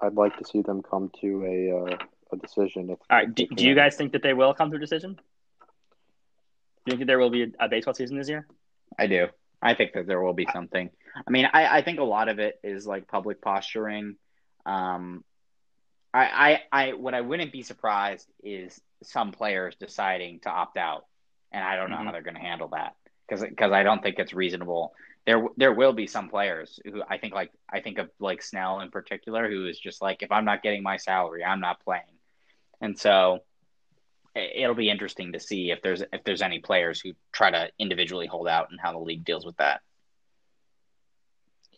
I'd 0.00 0.14
like 0.14 0.36
to 0.38 0.44
see 0.44 0.62
them 0.62 0.82
come 0.82 1.10
to 1.20 1.44
a, 1.44 1.78
uh, 1.78 1.96
a 2.32 2.36
decision. 2.36 2.90
If, 2.90 2.98
all 3.10 3.18
right 3.18 3.34
do, 3.34 3.46
if 3.50 3.56
do 3.56 3.66
you 3.66 3.74
guys 3.74 3.96
think 3.96 4.12
that 4.12 4.22
they 4.22 4.34
will 4.34 4.54
come 4.54 4.70
to 4.70 4.76
a 4.76 4.80
decision 4.80 5.18
Do 6.86 6.92
you 6.92 6.96
think 6.96 7.06
there 7.06 7.18
will 7.18 7.30
be 7.30 7.42
a, 7.44 7.48
a 7.60 7.68
baseball 7.68 7.94
season 7.94 8.16
this 8.16 8.28
year? 8.28 8.46
I 8.98 9.06
do. 9.06 9.28
I 9.60 9.74
think 9.74 9.92
that 9.94 10.06
there 10.06 10.20
will 10.20 10.34
be 10.34 10.46
something. 10.52 10.90
I 11.26 11.30
mean, 11.30 11.48
I, 11.52 11.78
I 11.78 11.82
think 11.82 11.98
a 11.98 12.04
lot 12.04 12.28
of 12.28 12.38
it 12.38 12.58
is 12.62 12.86
like 12.86 13.08
public 13.08 13.40
posturing. 13.40 14.16
Um, 14.64 15.24
I, 16.14 16.60
I, 16.72 16.88
I, 16.88 16.92
what 16.92 17.14
I 17.14 17.20
wouldn't 17.20 17.52
be 17.52 17.62
surprised 17.62 18.28
is 18.42 18.80
some 19.02 19.32
players 19.32 19.76
deciding 19.78 20.40
to 20.40 20.50
opt 20.50 20.76
out, 20.76 21.04
and 21.52 21.62
I 21.62 21.76
don't 21.76 21.90
know 21.90 21.96
mm-hmm. 21.96 22.06
how 22.06 22.12
they're 22.12 22.22
going 22.22 22.34
to 22.36 22.40
handle 22.40 22.68
that 22.68 22.94
because 23.28 23.42
because 23.42 23.72
I 23.72 23.82
don't 23.82 24.02
think 24.02 24.18
it's 24.18 24.32
reasonable. 24.32 24.92
There 25.26 25.44
there 25.56 25.74
will 25.74 25.92
be 25.92 26.06
some 26.06 26.28
players 26.28 26.80
who 26.84 27.02
I 27.08 27.18
think 27.18 27.34
like 27.34 27.52
I 27.70 27.80
think 27.80 27.98
of 27.98 28.10
like 28.18 28.42
Snell 28.42 28.80
in 28.80 28.90
particular, 28.90 29.50
who 29.50 29.66
is 29.66 29.78
just 29.78 30.00
like 30.00 30.22
if 30.22 30.32
I'm 30.32 30.44
not 30.44 30.62
getting 30.62 30.82
my 30.82 30.96
salary, 30.96 31.44
I'm 31.44 31.60
not 31.60 31.82
playing, 31.84 32.04
and 32.80 32.98
so 32.98 33.40
it'll 34.34 34.74
be 34.74 34.90
interesting 34.90 35.32
to 35.32 35.40
see 35.40 35.70
if 35.70 35.82
there's 35.82 36.02
if 36.12 36.24
there's 36.24 36.42
any 36.42 36.60
players 36.60 37.00
who 37.00 37.12
try 37.32 37.50
to 37.50 37.70
individually 37.78 38.26
hold 38.26 38.48
out 38.48 38.68
and 38.70 38.80
how 38.80 38.92
the 38.92 38.98
league 38.98 39.24
deals 39.24 39.44
with 39.44 39.56
that. 39.56 39.80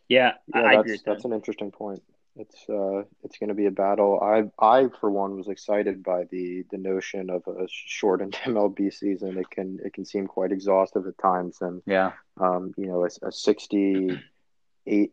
Yeah, 0.09 0.33
yeah 0.55 0.63
I 0.63 0.83
that's, 0.83 1.03
that's 1.03 1.25
an 1.25 1.33
interesting 1.33 1.71
point. 1.71 2.03
It's 2.37 2.65
uh, 2.69 3.03
it's 3.23 3.39
going 3.39 3.49
to 3.49 3.55
be 3.55 3.67
a 3.67 3.71
battle. 3.71 4.21
I 4.21 4.45
I 4.65 4.89
for 5.01 5.11
one 5.11 5.37
was 5.37 5.49
excited 5.49 6.03
by 6.03 6.25
the 6.31 6.65
the 6.71 6.79
notion 6.79 7.31
of 7.31 7.43
a 7.47 7.67
shortened 7.69 8.33
MLB 8.45 8.93
season. 8.93 9.39
It 9.39 9.51
can 9.51 9.79
it 9.85 9.93
can 9.93 10.05
seem 10.05 10.27
quite 10.27 10.53
exhaustive 10.53 11.07
at 11.07 11.19
times, 11.19 11.59
and 11.61 11.83
yeah, 11.87 12.13
um, 12.41 12.73
you 12.77 12.87
know, 12.87 13.05
a, 13.05 13.27
a 13.27 13.33
sixty 13.33 14.19
eight, 14.87 15.13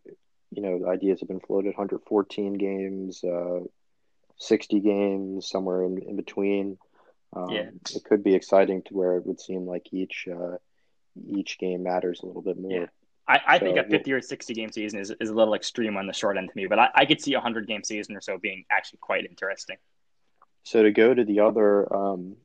you 0.51 0.61
know, 0.61 0.89
ideas 0.89 1.19
have 1.19 1.27
been 1.27 1.39
floated, 1.39 1.69
114 1.69 2.53
games, 2.53 3.23
uh, 3.23 3.59
60 4.37 4.79
games, 4.79 5.49
somewhere 5.49 5.83
in, 5.83 5.97
in 5.99 6.15
between. 6.15 6.77
Um, 7.33 7.49
yeah. 7.49 7.69
It 7.93 8.03
could 8.03 8.23
be 8.23 8.35
exciting 8.35 8.83
to 8.83 8.93
where 8.93 9.17
it 9.17 9.25
would 9.25 9.39
seem 9.39 9.65
like 9.65 9.87
each 9.91 10.27
uh, 10.31 10.57
each 11.27 11.57
game 11.57 11.83
matters 11.83 12.21
a 12.21 12.25
little 12.25 12.41
bit 12.41 12.57
more. 12.59 12.71
Yeah. 12.71 12.85
I, 13.27 13.41
I 13.45 13.59
so, 13.59 13.65
think 13.65 13.77
a 13.77 13.83
50 13.83 14.13
or 14.13 14.21
60 14.21 14.53
game 14.53 14.71
season 14.71 14.99
is, 14.99 15.13
is 15.19 15.29
a 15.29 15.33
little 15.33 15.53
extreme 15.53 15.97
on 15.97 16.07
the 16.07 16.13
short 16.13 16.37
end 16.37 16.49
to 16.49 16.55
me, 16.55 16.65
but 16.67 16.79
I, 16.79 16.89
I 16.95 17.05
could 17.05 17.21
see 17.21 17.33
a 17.33 17.37
100 17.37 17.67
game 17.67 17.83
season 17.83 18.15
or 18.15 18.21
so 18.21 18.37
being 18.37 18.63
actually 18.71 18.99
quite 19.01 19.25
interesting. 19.25 19.75
So 20.63 20.83
to 20.83 20.91
go 20.91 21.13
to 21.13 21.25
the 21.25 21.41
other 21.41 21.93
um, 21.93 22.37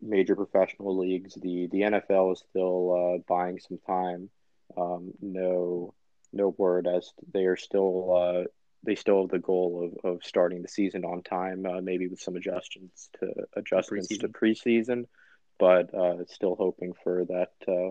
major 0.00 0.34
professional 0.34 0.96
leagues, 0.96 1.34
the, 1.34 1.68
the 1.70 1.80
NFL 1.80 2.32
is 2.32 2.42
still 2.48 3.16
uh, 3.16 3.22
buying 3.28 3.58
some 3.58 3.78
time. 3.86 4.30
Um, 4.76 5.12
no 5.20 5.92
no 6.32 6.48
word 6.58 6.86
as 6.86 7.12
they 7.32 7.44
are 7.44 7.56
still 7.56 8.16
uh, 8.16 8.44
they 8.84 8.94
still 8.94 9.22
have 9.22 9.30
the 9.30 9.38
goal 9.38 9.92
of, 10.04 10.12
of 10.12 10.24
starting 10.24 10.62
the 10.62 10.68
season 10.68 11.04
on 11.04 11.22
time, 11.22 11.66
uh, 11.66 11.80
maybe 11.80 12.08
with 12.08 12.20
some 12.20 12.36
adjustments 12.36 13.10
to 13.20 13.32
adjustments 13.56 14.08
preseason. 14.08 14.20
to 14.20 14.28
preseason, 14.28 15.04
but 15.58 15.94
uh, 15.94 16.24
still 16.28 16.54
hoping 16.56 16.92
for 17.02 17.24
that 17.24 17.52
uh, 17.68 17.90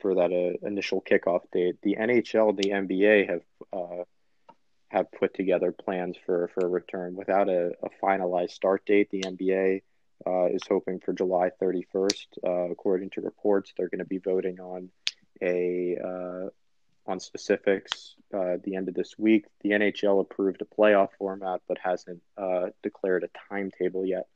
for 0.00 0.16
that 0.16 0.32
uh, 0.32 0.66
initial 0.66 1.02
kickoff 1.02 1.42
date. 1.52 1.76
The 1.82 1.96
NHL, 1.98 2.56
the 2.56 2.70
NBA 2.70 3.28
have 3.28 3.42
uh, 3.72 4.04
have 4.88 5.10
put 5.12 5.34
together 5.34 5.72
plans 5.72 6.16
for 6.24 6.50
for 6.54 6.66
a 6.66 6.68
return 6.68 7.14
without 7.14 7.48
a, 7.48 7.72
a 7.82 7.88
finalized 8.02 8.50
start 8.50 8.86
date. 8.86 9.10
The 9.10 9.22
NBA 9.22 9.82
uh, 10.26 10.46
is 10.46 10.62
hoping 10.68 11.00
for 11.00 11.12
July 11.12 11.50
31st. 11.60 12.70
according 12.70 13.10
to 13.10 13.20
reports, 13.20 13.72
they're 13.76 13.88
going 13.88 13.98
to 13.98 14.04
be 14.04 14.18
voting 14.18 14.60
on 14.60 14.90
a 15.42 16.50
on 17.06 17.20
specifics 17.20 18.14
uh, 18.32 18.56
the 18.62 18.76
end 18.76 18.88
of 18.88 18.94
this 18.94 19.18
week. 19.18 19.46
The 19.62 19.70
NHL 19.70 20.20
approved 20.20 20.62
a 20.62 20.64
playoff 20.64 21.10
format, 21.18 21.60
but 21.68 21.78
hasn't 21.78 22.22
uh, 22.36 22.66
declared 22.82 23.24
a 23.24 23.30
timetable 23.48 24.04
yet. 24.06 24.26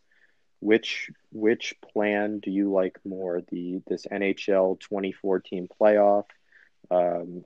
Which 0.60 1.10
which 1.30 1.74
plan 1.92 2.40
do 2.40 2.50
you 2.50 2.72
like 2.72 2.98
more? 3.04 3.42
The 3.48 3.80
this 3.86 4.06
NHL 4.06 4.80
2014 4.80 5.68
playoff 5.80 6.24
um, 6.90 7.44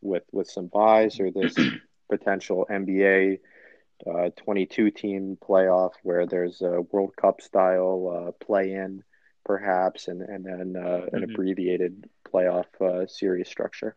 with 0.00 0.24
with 0.32 0.50
some 0.50 0.66
buys, 0.66 1.20
or 1.20 1.30
this 1.30 1.54
potential 2.10 2.66
NBA 2.68 3.38
uh, 4.06 4.30
22 4.36 4.90
team 4.90 5.38
playoff 5.40 5.92
where 6.02 6.26
there's 6.26 6.60
a 6.62 6.80
World 6.80 7.14
Cup 7.16 7.40
style 7.40 8.26
uh, 8.28 8.44
play 8.44 8.72
in, 8.72 9.04
perhaps, 9.44 10.08
and 10.08 10.22
and 10.22 10.44
then 10.44 10.74
uh, 10.76 11.06
an 11.12 11.20
mm-hmm. 11.20 11.30
abbreviated 11.30 12.08
playoff 12.26 12.66
uh, 12.80 13.06
series 13.06 13.48
structure. 13.48 13.96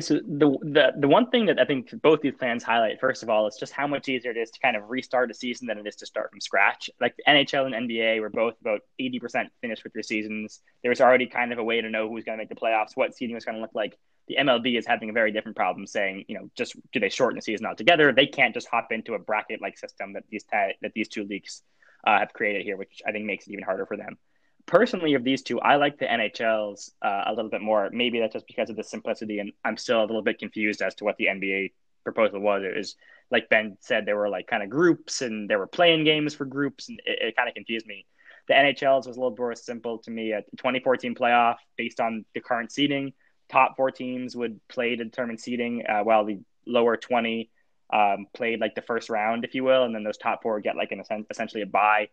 So 0.00 0.14
the, 0.14 0.56
the 0.62 0.92
the 0.98 1.08
one 1.08 1.30
thing 1.30 1.46
that 1.46 1.58
I 1.60 1.64
think 1.64 1.90
both 2.02 2.20
these 2.20 2.34
plans 2.34 2.62
highlight, 2.62 3.00
first 3.00 3.22
of 3.22 3.30
all, 3.30 3.46
is 3.46 3.56
just 3.56 3.72
how 3.72 3.86
much 3.86 4.08
easier 4.08 4.30
it 4.30 4.36
is 4.36 4.50
to 4.50 4.60
kind 4.60 4.76
of 4.76 4.90
restart 4.90 5.30
a 5.30 5.34
season 5.34 5.66
than 5.66 5.78
it 5.78 5.86
is 5.86 5.96
to 5.96 6.06
start 6.06 6.30
from 6.30 6.40
scratch. 6.40 6.90
Like 7.00 7.16
the 7.16 7.24
NHL 7.26 7.66
and 7.66 7.88
NBA 7.88 8.20
were 8.20 8.30
both 8.30 8.54
about 8.60 8.80
80% 9.00 9.46
finished 9.60 9.84
with 9.84 9.92
their 9.92 10.02
seasons. 10.02 10.60
There 10.82 10.90
was 10.90 11.00
already 11.00 11.26
kind 11.26 11.52
of 11.52 11.58
a 11.58 11.64
way 11.64 11.80
to 11.80 11.88
know 11.88 12.08
who's 12.08 12.24
going 12.24 12.36
to 12.36 12.42
make 12.42 12.48
the 12.48 12.56
playoffs, 12.56 12.96
what 12.96 13.14
seeding 13.14 13.34
was 13.34 13.44
going 13.44 13.56
to 13.56 13.60
look 13.60 13.74
like. 13.74 13.96
The 14.28 14.36
MLB 14.36 14.76
is 14.76 14.86
having 14.86 15.08
a 15.08 15.12
very 15.12 15.30
different 15.30 15.56
problem 15.56 15.86
saying, 15.86 16.24
you 16.28 16.36
know, 16.36 16.50
just 16.56 16.76
do 16.92 17.00
they 17.00 17.08
shorten 17.08 17.36
the 17.36 17.42
season 17.42 17.64
altogether? 17.64 18.12
They 18.12 18.26
can't 18.26 18.54
just 18.54 18.68
hop 18.68 18.90
into 18.90 19.14
a 19.14 19.18
bracket 19.18 19.62
like 19.62 19.78
system 19.78 20.14
that 20.14 20.24
these 20.30 20.44
that 20.50 20.92
these 20.94 21.08
two 21.08 21.24
leagues 21.24 21.62
uh, 22.06 22.18
have 22.18 22.32
created 22.32 22.62
here, 22.62 22.76
which 22.76 23.02
I 23.06 23.12
think 23.12 23.24
makes 23.24 23.46
it 23.46 23.52
even 23.52 23.64
harder 23.64 23.86
for 23.86 23.96
them 23.96 24.18
personally 24.66 25.14
of 25.14 25.24
these 25.24 25.42
two, 25.42 25.60
I 25.60 25.76
like 25.76 25.98
the 25.98 26.06
NHLs 26.06 26.90
uh, 27.02 27.24
a 27.26 27.32
little 27.32 27.50
bit 27.50 27.62
more. 27.62 27.88
Maybe 27.92 28.20
that's 28.20 28.34
just 28.34 28.46
because 28.46 28.68
of 28.68 28.76
the 28.76 28.84
simplicity, 28.84 29.38
and 29.38 29.52
I'm 29.64 29.76
still 29.76 30.00
a 30.00 30.06
little 30.06 30.22
bit 30.22 30.38
confused 30.38 30.82
as 30.82 30.94
to 30.96 31.04
what 31.04 31.16
the 31.16 31.26
NBA 31.26 31.72
proposal 32.04 32.40
was. 32.40 32.62
It 32.64 32.76
was 32.76 32.96
like 33.30 33.48
Ben 33.48 33.76
said, 33.80 34.06
there 34.06 34.16
were 34.16 34.28
like 34.28 34.46
kind 34.46 34.62
of 34.62 34.68
groups, 34.68 35.22
and 35.22 35.48
there 35.48 35.58
were 35.58 35.66
playing 35.66 36.04
games 36.04 36.34
for 36.34 36.44
groups, 36.44 36.88
and 36.88 37.00
it, 37.04 37.18
it 37.28 37.36
kind 37.36 37.48
of 37.48 37.54
confused 37.54 37.86
me. 37.86 38.06
The 38.48 38.54
NHLs 38.54 39.06
was 39.06 39.16
a 39.16 39.20
little 39.20 39.36
more 39.36 39.54
simple 39.54 39.98
to 39.98 40.10
me. 40.10 40.32
A 40.32 40.42
2014 40.56 41.14
playoff 41.14 41.56
based 41.76 42.00
on 42.00 42.24
the 42.34 42.40
current 42.40 42.70
seeding, 42.70 43.12
top 43.48 43.76
four 43.76 43.90
teams 43.90 44.36
would 44.36 44.60
play 44.68 44.96
to 44.96 45.04
determine 45.04 45.38
seeding, 45.38 45.84
uh, 45.86 46.02
while 46.02 46.24
the 46.24 46.40
lower 46.66 46.96
20 46.96 47.50
um, 47.92 48.26
played 48.34 48.60
like 48.60 48.74
the 48.74 48.82
first 48.82 49.10
round, 49.10 49.44
if 49.44 49.54
you 49.54 49.64
will, 49.64 49.84
and 49.84 49.94
then 49.94 50.02
those 50.02 50.18
top 50.18 50.42
four 50.42 50.60
get 50.60 50.76
like 50.76 50.92
an 50.92 51.02
essentially 51.30 51.62
a 51.62 51.66
bye. 51.66 52.08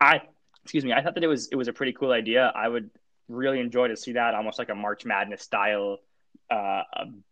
I 0.00 0.20
excuse 0.66 0.84
me, 0.84 0.92
I 0.92 1.00
thought 1.00 1.14
that 1.14 1.22
it 1.22 1.28
was 1.28 1.46
it 1.46 1.54
was 1.54 1.68
a 1.68 1.72
pretty 1.72 1.92
cool 1.92 2.10
idea. 2.10 2.52
I 2.52 2.66
would 2.66 2.90
really 3.28 3.60
enjoy 3.60 3.86
to 3.86 3.96
see 3.96 4.14
that 4.14 4.34
almost 4.34 4.58
like 4.58 4.68
a 4.68 4.74
March 4.74 5.04
Madness 5.04 5.42
style 5.42 5.98
uh, 6.50 6.82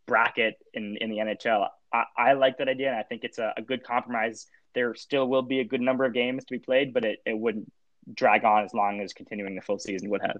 bracket 0.07 0.55
in 0.73 0.97
in 1.01 1.11
the 1.11 1.17
NHL. 1.17 1.67
I, 1.93 2.05
I, 2.17 2.33
like 2.35 2.59
that 2.59 2.69
idea, 2.69 2.91
and 2.91 2.97
I 2.97 3.03
think 3.03 3.25
it's 3.25 3.39
a, 3.39 3.53
a, 3.57 3.63
good 3.63 3.83
compromise. 3.83 4.47
There 4.73 4.95
still 4.95 5.27
will 5.27 5.43
be 5.43 5.59
a 5.59 5.65
good 5.65 5.81
number 5.81 6.05
of 6.05 6.13
games 6.13 6.45
to 6.45 6.55
be 6.55 6.61
played, 6.61 6.95
but 6.95 7.05
it, 7.05 7.19
it 7.27 7.37
wouldn't 7.37 7.73
drag 8.13 8.45
on 8.45 8.65
as 8.65 8.73
long 8.73 9.01
as 9.01 9.13
continuing 9.13 9.57
the 9.57 9.61
full 9.61 9.81
season 9.81 10.11
would 10.11 10.23
have. 10.23 10.39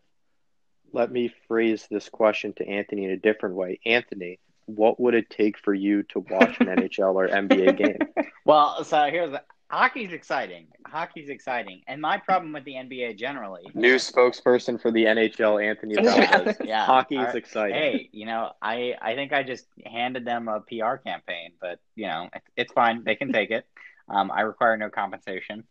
Let 0.93 1.11
me 1.11 1.33
phrase 1.49 1.89
this 1.91 2.09
question 2.09 2.53
to 2.59 2.69
Anthony 2.69 3.07
in 3.07 3.11
a 3.11 3.17
different 3.17 3.57
way. 3.57 3.81
Anthony, 3.85 4.39
what 4.67 5.01
would 5.01 5.15
it 5.15 5.31
take 5.31 5.59
for 5.59 5.75
you 5.75 6.05
to 6.05 6.21
watch 6.21 6.61
an 6.61 6.67
NHL 6.77 7.15
or 7.15 7.29
NBA 7.29 7.77
game? 7.77 7.99
Well, 8.45 8.85
so 8.85 9.05
here's 9.11 9.31
the, 9.33 9.43
hockey's 9.71 10.13
exciting. 10.13 10.69
Hockey's 10.95 11.29
exciting, 11.29 11.83
and 11.89 12.01
my 12.01 12.19
problem 12.19 12.53
with 12.53 12.63
the 12.63 12.75
NBA 12.75 13.19
generally. 13.19 13.65
New 13.75 13.97
spokesperson 13.97 14.81
for 14.81 14.93
the 14.93 15.07
NHL, 15.07 15.61
Anthony 15.61 15.97
Valdez. 15.97 16.57
yeah, 16.65 16.85
hockey's 16.87 17.19
right. 17.19 17.35
exciting. 17.35 17.75
Hey, 17.75 18.09
you 18.13 18.27
know, 18.27 18.53
I 18.63 18.95
I 19.03 19.17
think 19.17 19.33
I 19.33 19.43
just 19.43 19.67
handed 19.85 20.25
them 20.25 20.47
a 20.47 20.61
PR 20.61 20.95
campaign, 20.97 21.51
but 21.61 21.81
you 21.97 22.07
know, 22.07 22.29
it, 22.33 22.43
it's 22.57 22.73
fine. 22.73 23.03
They 23.03 23.17
can 23.17 23.33
take 23.33 23.51
it. 23.51 23.67
Um, 24.07 24.31
I 24.31 24.43
require 24.43 24.77
no 24.77 24.91
compensation. 24.91 25.65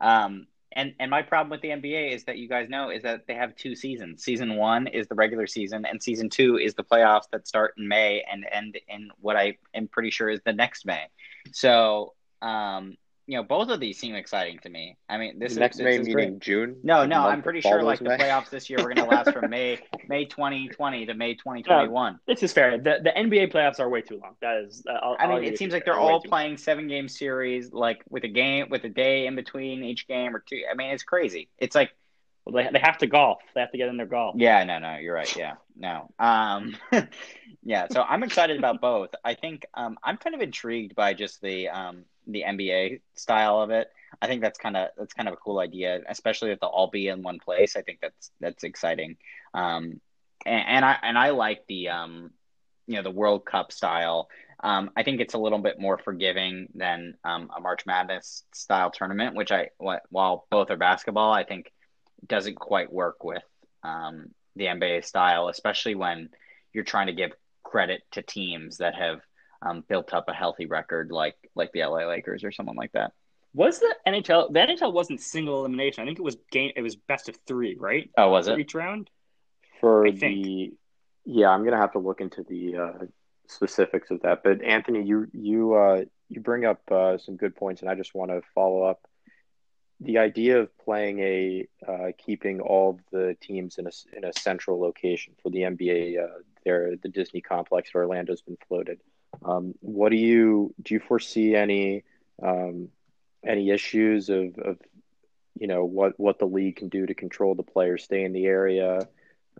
Um, 0.00 0.46
and 0.70 0.94
and 1.00 1.10
my 1.10 1.20
problem 1.20 1.50
with 1.50 1.62
the 1.62 1.70
NBA 1.70 2.12
is 2.12 2.22
that 2.26 2.38
you 2.38 2.48
guys 2.48 2.68
know 2.68 2.90
is 2.90 3.02
that 3.02 3.26
they 3.26 3.34
have 3.34 3.56
two 3.56 3.74
seasons. 3.74 4.22
Season 4.22 4.54
one 4.54 4.86
is 4.86 5.08
the 5.08 5.16
regular 5.16 5.48
season, 5.48 5.84
and 5.84 6.00
season 6.00 6.30
two 6.30 6.58
is 6.58 6.74
the 6.74 6.84
playoffs 6.84 7.28
that 7.32 7.48
start 7.48 7.74
in 7.76 7.88
May 7.88 8.22
and 8.30 8.46
end 8.52 8.78
in 8.88 9.10
what 9.20 9.34
I 9.34 9.58
am 9.74 9.88
pretty 9.88 10.10
sure 10.10 10.28
is 10.28 10.38
the 10.44 10.52
next 10.52 10.86
May. 10.86 11.06
So 11.50 12.14
um, 12.40 12.96
you 13.26 13.36
know, 13.36 13.42
both 13.44 13.68
of 13.68 13.78
these 13.78 13.98
seem 13.98 14.14
exciting 14.14 14.58
to 14.60 14.68
me. 14.68 14.96
I 15.08 15.16
mean, 15.16 15.38
this 15.38 15.54
the 15.54 15.60
next 15.60 15.76
is, 15.76 15.82
May 15.82 15.98
meeting 15.98 16.12
great. 16.12 16.38
June. 16.40 16.76
No, 16.82 17.06
no, 17.06 17.22
I'm 17.22 17.42
pretty 17.42 17.60
sure 17.60 17.82
like 17.82 18.00
May. 18.00 18.16
the 18.16 18.22
playoffs 18.22 18.50
this 18.50 18.68
year 18.68 18.78
were 18.78 18.92
going 18.92 18.96
to 18.96 19.04
last 19.04 19.32
from 19.32 19.48
May 19.48 19.78
May 20.08 20.24
2020 20.24 21.06
to 21.06 21.14
May 21.14 21.34
2021. 21.34 22.18
this 22.26 22.42
is 22.42 22.52
fair. 22.52 22.78
The 22.78 22.98
the 23.02 23.10
NBA 23.10 23.52
playoffs 23.52 23.78
are 23.78 23.88
way 23.88 24.02
too 24.02 24.18
long. 24.20 24.34
That 24.40 24.64
is. 24.64 24.84
Uh, 24.88 24.94
I'll, 24.94 25.16
i 25.18 25.26
mean, 25.26 25.44
it 25.44 25.56
seems 25.56 25.72
like 25.72 25.84
they're 25.84 25.98
all 25.98 26.20
playing 26.20 26.56
seven 26.56 26.88
game 26.88 27.08
series, 27.08 27.72
like 27.72 28.02
with 28.08 28.24
a 28.24 28.28
game 28.28 28.68
with 28.70 28.84
a 28.84 28.88
day 28.88 29.26
in 29.26 29.36
between 29.36 29.84
each 29.84 30.08
game 30.08 30.34
or 30.34 30.40
two. 30.40 30.62
I 30.70 30.74
mean, 30.74 30.90
it's 30.90 31.04
crazy. 31.04 31.48
It's 31.58 31.74
like. 31.74 31.92
Well, 32.44 32.64
they, 32.64 32.68
they 32.72 32.80
have 32.80 32.98
to 32.98 33.06
golf. 33.06 33.38
They 33.54 33.60
have 33.60 33.70
to 33.70 33.78
get 33.78 33.88
in 33.88 33.96
their 33.96 34.06
golf. 34.06 34.34
Yeah, 34.36 34.64
no, 34.64 34.80
no, 34.80 34.96
you're 34.96 35.14
right. 35.14 35.36
Yeah, 35.36 35.52
no. 35.76 36.12
Um, 36.18 36.76
yeah, 37.62 37.86
so 37.88 38.02
I'm 38.02 38.24
excited 38.24 38.58
about 38.58 38.80
both. 38.80 39.10
I 39.24 39.34
think 39.34 39.64
um, 39.74 39.96
I'm 40.02 40.16
kind 40.16 40.34
of 40.34 40.40
intrigued 40.40 40.96
by 40.96 41.14
just 41.14 41.40
the 41.40 41.68
um, 41.68 42.04
the 42.26 42.44
NBA 42.46 43.00
style 43.14 43.60
of 43.60 43.70
it. 43.70 43.88
I 44.20 44.26
think 44.26 44.42
that's 44.42 44.58
kind 44.58 44.76
of 44.76 44.88
that's 44.96 45.14
kind 45.14 45.28
of 45.28 45.34
a 45.34 45.38
cool 45.38 45.58
idea, 45.58 46.00
especially 46.08 46.50
if 46.50 46.60
they'll 46.60 46.70
all 46.70 46.90
be 46.90 47.08
in 47.08 47.22
one 47.22 47.38
place. 47.38 47.76
I 47.76 47.82
think 47.82 47.98
that's 48.00 48.30
that's 48.40 48.64
exciting. 48.64 49.16
Um, 49.54 50.00
and, 50.44 50.64
and 50.66 50.84
I 50.84 50.98
and 51.02 51.18
I 51.18 51.30
like 51.30 51.64
the 51.68 51.88
um, 51.88 52.30
you 52.86 52.96
know 52.96 53.02
the 53.02 53.10
World 53.10 53.44
Cup 53.44 53.72
style. 53.72 54.28
Um, 54.62 54.90
I 54.96 55.02
think 55.02 55.20
it's 55.20 55.34
a 55.34 55.38
little 55.38 55.58
bit 55.58 55.80
more 55.80 55.98
forgiving 55.98 56.68
than 56.74 57.14
um, 57.24 57.50
a 57.56 57.60
March 57.60 57.84
Madness 57.84 58.44
style 58.52 58.90
tournament, 58.90 59.34
which 59.34 59.50
I 59.50 59.70
while 59.78 60.46
both 60.50 60.70
are 60.70 60.76
basketball, 60.76 61.32
I 61.32 61.44
think 61.44 61.72
doesn't 62.26 62.56
quite 62.56 62.92
work 62.92 63.24
with 63.24 63.42
um, 63.82 64.28
the 64.56 64.66
NBA 64.66 65.04
style, 65.04 65.48
especially 65.48 65.94
when 65.94 66.28
you're 66.72 66.84
trying 66.84 67.08
to 67.08 67.12
give 67.12 67.32
credit 67.64 68.02
to 68.12 68.22
teams 68.22 68.78
that 68.78 68.94
have 68.94 69.20
um, 69.64 69.84
built 69.88 70.12
up 70.12 70.28
a 70.28 70.32
healthy 70.32 70.66
record, 70.66 71.10
like 71.10 71.36
like 71.54 71.72
the 71.72 71.84
LA 71.84 72.06
Lakers 72.06 72.44
or 72.44 72.52
someone 72.52 72.76
like 72.76 72.92
that. 72.92 73.12
Was 73.54 73.80
the 73.80 73.94
NHL 74.06 74.52
the 74.52 74.60
NHL 74.60 74.92
wasn't 74.92 75.20
single 75.20 75.60
elimination? 75.60 76.02
I 76.02 76.06
think 76.06 76.18
it 76.18 76.22
was 76.22 76.36
game. 76.50 76.72
It 76.74 76.82
was 76.82 76.96
best 76.96 77.28
of 77.28 77.36
three, 77.46 77.76
right? 77.78 78.10
Oh, 78.16 78.30
was 78.30 78.48
it? 78.48 78.58
each 78.58 78.74
round? 78.74 79.10
For 79.80 80.06
I 80.06 80.10
the 80.10 80.16
think. 80.18 80.74
yeah, 81.24 81.50
I'm 81.50 81.64
gonna 81.64 81.76
have 81.76 81.92
to 81.92 81.98
look 81.98 82.20
into 82.20 82.42
the 82.42 82.76
uh, 82.76 83.04
specifics 83.48 84.10
of 84.10 84.22
that. 84.22 84.42
But 84.42 84.62
Anthony, 84.62 85.04
you 85.04 85.28
you 85.32 85.74
uh, 85.74 86.04
you 86.28 86.40
bring 86.40 86.64
up 86.64 86.80
uh, 86.90 87.18
some 87.18 87.36
good 87.36 87.54
points, 87.54 87.82
and 87.82 87.90
I 87.90 87.94
just 87.94 88.14
want 88.14 88.30
to 88.30 88.42
follow 88.54 88.82
up. 88.82 89.06
The 90.00 90.18
idea 90.18 90.60
of 90.60 90.76
playing 90.78 91.20
a 91.20 91.68
uh, 91.86 92.12
keeping 92.18 92.60
all 92.60 92.98
the 93.12 93.36
teams 93.40 93.78
in 93.78 93.86
a 93.86 93.90
in 94.16 94.24
a 94.24 94.32
central 94.32 94.80
location 94.80 95.34
for 95.42 95.50
the 95.50 95.60
NBA, 95.60 96.24
uh, 96.24 96.38
there 96.64 96.96
the 97.00 97.08
Disney 97.08 97.40
complex 97.40 97.90
in 97.94 98.00
Orlando's 98.00 98.42
been 98.42 98.56
floated. 98.66 98.98
Um, 99.44 99.74
what 99.80 100.10
do 100.10 100.16
you 100.16 100.74
do? 100.82 100.94
You 100.94 101.00
foresee 101.00 101.54
any 101.54 102.04
um, 102.42 102.88
any 103.44 103.70
issues 103.70 104.28
of, 104.28 104.58
of 104.58 104.78
you 105.58 105.66
know 105.66 105.84
what 105.84 106.18
what 106.18 106.38
the 106.38 106.46
league 106.46 106.76
can 106.76 106.88
do 106.88 107.06
to 107.06 107.14
control 107.14 107.54
the 107.54 107.62
players 107.62 108.04
stay 108.04 108.24
in 108.24 108.32
the 108.32 108.46
area? 108.46 109.08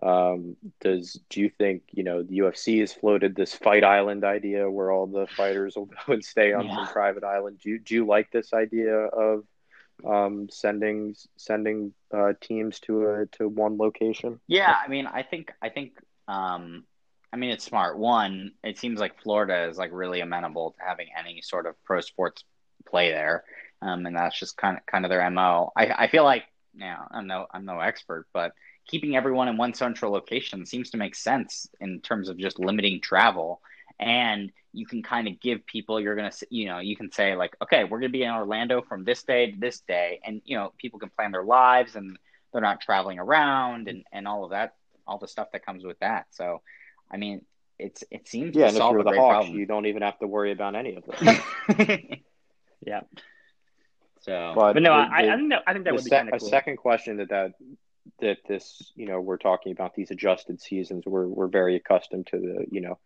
Um, 0.00 0.56
does 0.80 1.20
do 1.28 1.40
you 1.40 1.50
think 1.50 1.82
you 1.92 2.02
know 2.02 2.22
the 2.22 2.38
UFC 2.38 2.80
has 2.80 2.92
floated 2.92 3.34
this 3.34 3.54
fight 3.54 3.84
island 3.84 4.24
idea 4.24 4.70
where 4.70 4.90
all 4.90 5.06
the 5.06 5.26
fighters 5.36 5.76
will 5.76 5.86
go 6.06 6.14
and 6.14 6.24
stay 6.24 6.52
on 6.52 6.66
Yeah. 6.66 6.76
some 6.76 6.86
private 6.86 7.24
island? 7.24 7.58
Do 7.62 7.70
you, 7.70 7.78
do 7.78 7.94
you 7.94 8.06
like 8.06 8.30
this 8.30 8.52
idea 8.52 8.96
of 8.96 9.44
um, 10.04 10.48
sending 10.50 11.14
sending 11.36 11.92
uh, 12.12 12.32
teams 12.40 12.80
to 12.80 13.06
a 13.08 13.26
to 13.38 13.48
one 13.48 13.76
location? 13.78 14.40
Yeah, 14.48 14.74
I 14.84 14.88
mean, 14.88 15.06
I 15.06 15.22
think 15.22 15.52
I 15.62 15.68
think 15.68 15.92
um, 16.26 16.84
I 17.32 17.36
mean 17.36 17.50
it's 17.50 17.64
smart. 17.64 17.98
One, 17.98 18.52
it 18.62 18.78
seems 18.78 19.00
like 19.00 19.22
Florida 19.22 19.68
is 19.68 19.78
like 19.78 19.90
really 19.92 20.20
amenable 20.20 20.72
to 20.72 20.84
having 20.86 21.08
any 21.18 21.40
sort 21.42 21.66
of 21.66 21.82
pro 21.84 22.00
sports 22.00 22.44
play 22.86 23.10
there, 23.10 23.44
um, 23.80 24.06
and 24.06 24.16
that's 24.16 24.38
just 24.38 24.56
kind 24.56 24.76
of 24.76 24.86
kind 24.86 25.04
of 25.04 25.08
their 25.10 25.28
mo. 25.30 25.72
I 25.76 26.04
I 26.04 26.08
feel 26.08 26.24
like 26.24 26.44
yeah, 26.74 26.98
I'm 27.10 27.26
no 27.26 27.46
I'm 27.52 27.64
no 27.64 27.80
expert, 27.80 28.26
but 28.32 28.52
keeping 28.86 29.16
everyone 29.16 29.48
in 29.48 29.56
one 29.56 29.74
central 29.74 30.12
location 30.12 30.66
seems 30.66 30.90
to 30.90 30.96
make 30.96 31.14
sense 31.14 31.68
in 31.80 32.00
terms 32.00 32.28
of 32.28 32.36
just 32.38 32.58
limiting 32.58 33.00
travel. 33.00 33.60
And 34.00 34.52
you 34.72 34.86
can 34.86 35.02
kind 35.02 35.28
of 35.28 35.38
give 35.40 35.64
people 35.66 36.00
you're 36.00 36.16
gonna 36.16 36.32
you 36.50 36.66
know 36.66 36.78
you 36.78 36.96
can 36.96 37.12
say 37.12 37.36
like 37.36 37.56
okay 37.62 37.84
we're 37.84 38.00
gonna 38.00 38.10
be 38.10 38.24
in 38.24 38.30
Orlando 38.30 38.82
from 38.82 39.04
this 39.04 39.22
day 39.22 39.52
to 39.52 39.58
this 39.58 39.80
day, 39.80 40.20
and 40.24 40.42
you 40.44 40.56
know 40.56 40.72
people 40.78 40.98
can 40.98 41.10
plan 41.10 41.32
their 41.32 41.44
lives 41.44 41.96
and 41.96 42.18
they're 42.52 42.60
not 42.60 42.80
traveling 42.80 43.18
around 43.18 43.88
and 43.88 44.04
and 44.12 44.28
all 44.28 44.44
of 44.44 44.50
that 44.50 44.74
all 45.06 45.18
the 45.18 45.28
stuff 45.28 45.48
that 45.52 45.64
comes 45.64 45.84
with 45.84 45.98
that. 46.00 46.26
So, 46.30 46.62
I 47.12 47.16
mean, 47.18 47.44
it's 47.78 48.04
it 48.10 48.28
seems 48.28 48.54
Yeah, 48.54 48.62
to 48.62 48.68
and 48.68 48.76
if 48.76 48.78
solve 48.78 48.92
you're 48.94 49.04
the 49.04 49.10
Hawks, 49.10 49.44
problem. 49.46 49.58
you 49.58 49.66
don't 49.66 49.86
even 49.86 50.02
have 50.02 50.18
to 50.20 50.26
worry 50.26 50.52
about 50.52 50.74
any 50.74 50.96
of 50.96 51.04
it. 51.08 52.20
Yeah. 52.84 53.02
so, 54.22 54.52
But, 54.56 54.72
But 54.74 54.82
no, 54.82 54.90
the- 54.92 54.98
I, 55.14 55.32
I 55.32 55.36
think 55.36 55.50
that 55.50 55.62
I 55.66 55.72
think 55.72 55.84
that 55.84 55.94
would 55.94 56.04
be 56.04 56.16
of 56.16 56.28
a 56.32 56.40
second 56.40 56.76
question 56.78 57.18
that, 57.18 57.28
that 57.30 57.52
that 58.20 58.38
this 58.48 58.90
you 58.96 59.06
know 59.06 59.20
we're 59.20 59.36
talking 59.36 59.70
about 59.72 59.94
these 59.94 60.10
adjusted 60.10 60.60
seasons 60.60 61.04
we're 61.06 61.26
we're 61.28 61.46
very 61.46 61.76
accustomed 61.76 62.26
to 62.26 62.38
the 62.40 62.66
you 62.70 62.80
know 62.80 62.98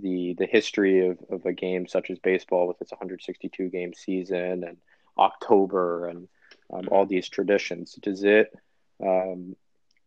the 0.00 0.34
the 0.38 0.46
history 0.46 1.06
of, 1.08 1.18
of 1.30 1.44
a 1.44 1.52
game 1.52 1.86
such 1.86 2.08
as 2.10 2.18
baseball 2.18 2.66
with 2.66 2.80
its 2.80 2.90
162 2.90 3.68
game 3.68 3.92
season 3.94 4.64
and 4.64 4.78
October 5.18 6.06
and 6.08 6.28
um, 6.72 6.88
all 6.90 7.04
these 7.04 7.28
traditions 7.28 7.92
does 8.00 8.24
it 8.24 8.50
um, 9.04 9.54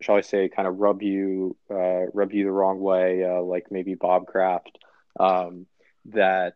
shall 0.02 0.16
I 0.16 0.22
say 0.22 0.50
kind 0.50 0.68
of 0.68 0.80
rub 0.80 1.02
you 1.02 1.56
uh, 1.70 2.08
rub 2.14 2.34
you 2.34 2.44
the 2.44 2.52
wrong 2.52 2.80
way 2.80 3.24
uh, 3.24 3.42
like 3.42 3.72
maybe 3.72 3.96
Bob 3.96 4.28
Kraft 4.28 4.78
um, 5.20 5.66
that 6.06 6.56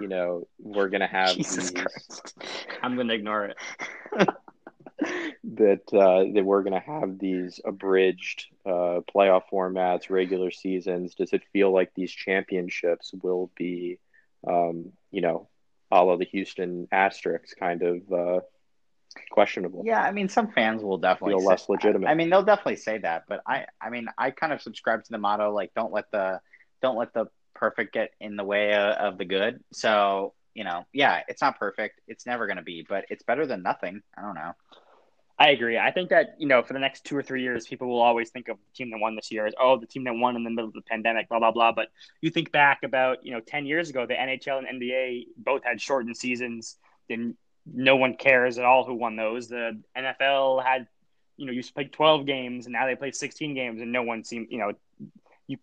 you 0.00 0.08
know 0.08 0.46
we're 0.58 0.88
gonna 0.88 1.06
have 1.10 1.36
Jesus 1.36 1.70
these 1.70 1.82
Christ. 1.82 2.38
I'm 2.82 2.94
going 2.94 3.08
to 3.08 3.14
ignore 3.14 3.46
it. 3.46 3.56
that 5.44 5.82
uh, 5.92 6.32
that 6.34 6.44
we're 6.44 6.62
going 6.62 6.74
to 6.74 6.80
have 6.80 7.18
these 7.18 7.60
abridged 7.64 8.46
uh, 8.66 9.00
playoff 9.14 9.42
formats, 9.52 10.10
regular 10.10 10.50
seasons. 10.50 11.14
Does 11.14 11.32
it 11.32 11.42
feel 11.52 11.72
like 11.72 11.92
these 11.94 12.12
championships 12.12 13.12
will 13.22 13.50
be, 13.56 13.98
um, 14.46 14.92
you 15.10 15.20
know, 15.20 15.48
a 15.90 16.04
la 16.04 16.16
the 16.16 16.24
Houston 16.26 16.86
Asterix 16.92 17.56
kind 17.58 17.82
of 17.82 18.12
uh, 18.12 18.40
questionable? 19.30 19.82
Yeah, 19.84 20.00
I 20.00 20.12
mean, 20.12 20.28
some 20.28 20.50
fans 20.52 20.82
will 20.82 20.98
definitely 20.98 21.34
Feel 21.34 21.40
say- 21.40 21.46
less 21.46 21.68
legitimate. 21.68 22.08
I, 22.08 22.12
I 22.12 22.14
mean, 22.14 22.30
they'll 22.30 22.42
definitely 22.42 22.76
say 22.76 22.98
that, 22.98 23.24
but 23.28 23.42
I, 23.46 23.66
I 23.80 23.90
mean, 23.90 24.06
I 24.18 24.30
kind 24.30 24.52
of 24.52 24.60
subscribe 24.62 25.04
to 25.04 25.10
the 25.10 25.18
motto 25.18 25.52
like, 25.52 25.72
don't 25.74 25.92
let 25.92 26.10
the, 26.10 26.40
don't 26.82 26.96
let 26.96 27.12
the 27.12 27.26
perfect 27.54 27.92
get 27.92 28.10
in 28.20 28.36
the 28.36 28.44
way 28.44 28.74
of, 28.74 28.94
of 28.94 29.18
the 29.18 29.24
good. 29.24 29.62
So, 29.72 30.34
you 30.54 30.64
know, 30.64 30.86
yeah, 30.92 31.22
it's 31.28 31.42
not 31.42 31.58
perfect. 31.58 32.00
It's 32.08 32.26
never 32.26 32.46
going 32.46 32.56
to 32.56 32.62
be, 32.62 32.84
but 32.88 33.04
it's 33.10 33.22
better 33.22 33.46
than 33.46 33.62
nothing. 33.62 34.02
I 34.16 34.22
don't 34.22 34.34
know. 34.34 34.54
I 35.40 35.48
agree. 35.52 35.78
I 35.78 35.90
think 35.90 36.10
that 36.10 36.34
you 36.38 36.46
know, 36.46 36.62
for 36.62 36.74
the 36.74 36.78
next 36.78 37.06
two 37.06 37.16
or 37.16 37.22
three 37.22 37.42
years, 37.42 37.66
people 37.66 37.88
will 37.88 38.02
always 38.02 38.28
think 38.28 38.48
of 38.48 38.58
the 38.58 38.76
team 38.76 38.90
that 38.90 38.98
won 38.98 39.16
this 39.16 39.32
year 39.32 39.46
as 39.46 39.54
oh, 39.58 39.80
the 39.80 39.86
team 39.86 40.04
that 40.04 40.12
won 40.12 40.36
in 40.36 40.44
the 40.44 40.50
middle 40.50 40.68
of 40.68 40.74
the 40.74 40.82
pandemic, 40.82 41.30
blah 41.30 41.38
blah 41.38 41.50
blah. 41.50 41.72
But 41.72 41.88
you 42.20 42.28
think 42.28 42.52
back 42.52 42.80
about 42.84 43.24
you 43.24 43.32
know 43.32 43.40
ten 43.40 43.64
years 43.64 43.88
ago, 43.88 44.04
the 44.04 44.12
NHL 44.12 44.58
and 44.58 44.82
NBA 44.82 45.28
both 45.38 45.64
had 45.64 45.80
shortened 45.80 46.18
seasons. 46.18 46.76
Then 47.08 47.38
no 47.66 47.96
one 47.96 48.14
cares 48.16 48.58
at 48.58 48.64
all 48.64 48.84
who 48.84 48.94
won 48.94 49.16
those. 49.16 49.48
The 49.48 49.78
NFL 49.96 50.64
had 50.64 50.86
you 51.36 51.46
know 51.46 51.52
used 51.52 51.68
to 51.68 51.74
play 51.74 51.84
twelve 51.84 52.26
games, 52.26 52.66
and 52.66 52.72
now 52.72 52.86
they 52.86 52.94
play 52.96 53.10
sixteen 53.12 53.54
games, 53.54 53.80
and 53.80 53.92
no 53.92 54.02
one 54.02 54.24
seemed 54.24 54.48
you 54.50 54.58
know. 54.58 54.72
You, 55.46 55.58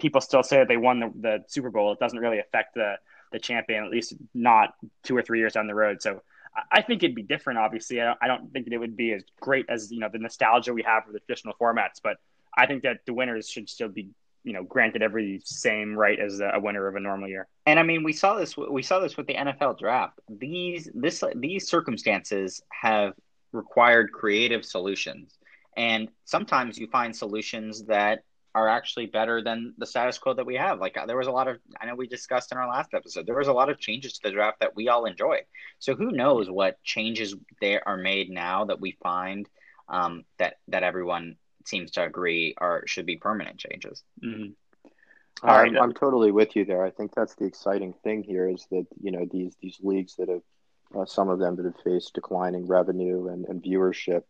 people 0.00 0.20
still 0.20 0.42
say 0.42 0.56
that 0.58 0.66
they 0.66 0.76
won 0.76 0.98
the, 0.98 1.12
the 1.14 1.44
Super 1.46 1.70
Bowl. 1.70 1.92
It 1.92 2.00
doesn't 2.00 2.18
really 2.18 2.40
affect 2.40 2.74
the 2.74 2.96
the 3.30 3.38
champion, 3.38 3.84
at 3.84 3.90
least 3.90 4.14
not 4.34 4.74
two 5.04 5.16
or 5.16 5.22
three 5.22 5.38
years 5.38 5.52
down 5.52 5.66
the 5.68 5.74
road. 5.74 6.02
So 6.02 6.22
I- 6.56 6.78
I 6.78 6.82
think 6.82 7.02
it'd 7.04 7.14
be 7.14 7.22
different. 7.22 7.58
Obviously, 7.60 8.00
I 8.00 8.06
don't, 8.06 8.18
I 8.22 8.26
don't 8.26 8.52
think 8.52 8.64
that 8.64 8.72
it 8.72 8.78
would 8.78 8.96
be 8.96 9.12
as 9.12 9.22
great 9.40 9.66
as 9.68 9.92
you 9.92 10.00
know 10.00 10.08
the 10.08 10.18
nostalgia 10.18 10.72
we 10.74 10.82
have 10.82 11.04
for 11.04 11.12
the 11.12 11.20
traditional 11.20 11.54
formats. 11.60 12.00
But 12.02 12.16
I 12.56 12.66
think 12.66 12.82
that 12.82 13.06
the 13.06 13.14
winners 13.14 13.48
should 13.48 13.68
still 13.68 13.88
be 13.88 14.08
you 14.44 14.52
know 14.52 14.62
granted 14.62 15.02
every 15.02 15.40
same 15.44 15.96
right 15.96 16.18
as 16.18 16.40
a 16.40 16.58
winner 16.58 16.86
of 16.86 16.96
a 16.96 17.00
normal 17.00 17.28
year. 17.28 17.46
And 17.66 17.78
I 17.78 17.82
mean, 17.82 18.02
we 18.02 18.12
saw 18.12 18.34
this. 18.34 18.56
We 18.56 18.82
saw 18.82 19.00
this 19.00 19.16
with 19.16 19.26
the 19.26 19.34
NFL 19.34 19.78
draft. 19.78 20.20
These 20.28 20.90
this 20.94 21.22
these 21.36 21.68
circumstances 21.68 22.62
have 22.70 23.14
required 23.52 24.12
creative 24.12 24.64
solutions, 24.64 25.38
and 25.76 26.08
sometimes 26.24 26.78
you 26.78 26.86
find 26.88 27.14
solutions 27.14 27.84
that 27.84 28.20
are 28.54 28.68
actually 28.68 29.06
better 29.06 29.42
than 29.42 29.74
the 29.78 29.86
status 29.86 30.18
quo 30.18 30.34
that 30.34 30.46
we 30.46 30.56
have. 30.56 30.80
Like 30.80 30.98
there 31.06 31.16
was 31.16 31.26
a 31.26 31.32
lot 31.32 31.48
of 31.48 31.58
I 31.80 31.86
know 31.86 31.94
we 31.94 32.08
discussed 32.08 32.52
in 32.52 32.58
our 32.58 32.68
last 32.68 32.94
episode. 32.94 33.26
There 33.26 33.36
was 33.36 33.48
a 33.48 33.52
lot 33.52 33.70
of 33.70 33.78
changes 33.78 34.14
to 34.14 34.20
the 34.24 34.30
draft 34.30 34.60
that 34.60 34.74
we 34.74 34.88
all 34.88 35.04
enjoy. 35.04 35.40
So 35.78 35.94
who 35.94 36.10
knows 36.10 36.50
what 36.50 36.82
changes 36.82 37.34
there 37.60 37.86
are 37.86 37.96
made 37.96 38.30
now 38.30 38.64
that 38.64 38.80
we 38.80 38.96
find 39.02 39.48
um, 39.88 40.24
that 40.38 40.56
that 40.68 40.82
everyone 40.82 41.36
seems 41.68 41.90
to 41.92 42.04
agree 42.04 42.54
are 42.58 42.82
should 42.86 43.06
be 43.06 43.16
permanent 43.16 43.58
changes. 43.58 44.02
Mm-hmm. 44.24 44.52
I'm, 45.42 45.50
All 45.50 45.62
right. 45.62 45.76
I'm 45.76 45.94
totally 45.94 46.32
with 46.32 46.56
you 46.56 46.64
there. 46.64 46.84
I 46.84 46.90
think 46.90 47.14
that's 47.14 47.36
the 47.36 47.44
exciting 47.44 47.94
thing 48.02 48.24
here 48.24 48.48
is 48.48 48.66
that 48.70 48.86
you 49.00 49.10
know 49.10 49.26
these 49.30 49.54
these 49.60 49.78
leagues 49.82 50.16
that 50.16 50.28
have 50.28 50.42
uh, 50.96 51.06
some 51.06 51.28
of 51.28 51.38
them 51.38 51.56
that 51.56 51.64
have 51.64 51.80
faced 51.84 52.14
declining 52.14 52.66
revenue 52.66 53.28
and, 53.28 53.44
and 53.46 53.62
viewership. 53.62 54.22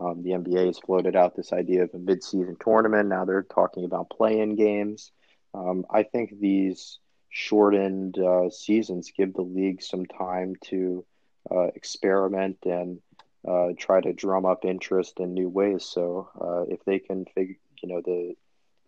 Um, 0.00 0.22
the 0.22 0.30
NBA 0.30 0.66
has 0.66 0.78
floated 0.78 1.14
out 1.14 1.36
this 1.36 1.52
idea 1.52 1.82
of 1.82 1.90
a 1.92 1.98
mid-season 1.98 2.56
tournament. 2.58 3.08
Now 3.08 3.24
they're 3.24 3.42
talking 3.42 3.84
about 3.84 4.08
play-in 4.08 4.56
games. 4.56 5.12
Um, 5.52 5.84
I 5.90 6.04
think 6.04 6.40
these 6.40 6.98
shortened 7.28 8.18
uh, 8.18 8.50
seasons 8.50 9.12
give 9.16 9.34
the 9.34 9.42
league 9.42 9.82
some 9.82 10.06
time 10.06 10.54
to 10.64 11.04
uh, 11.50 11.68
experiment 11.74 12.58
and 12.64 13.00
uh, 13.46 13.68
try 13.78 14.00
to 14.00 14.12
drum 14.12 14.44
up 14.44 14.64
interest 14.64 15.20
in 15.20 15.34
new 15.34 15.48
ways. 15.48 15.84
So 15.84 16.28
uh, 16.40 16.72
if 16.72 16.84
they 16.84 16.98
can 16.98 17.24
figure, 17.24 17.56
you 17.82 17.88
know, 17.88 18.02
the 18.04 18.34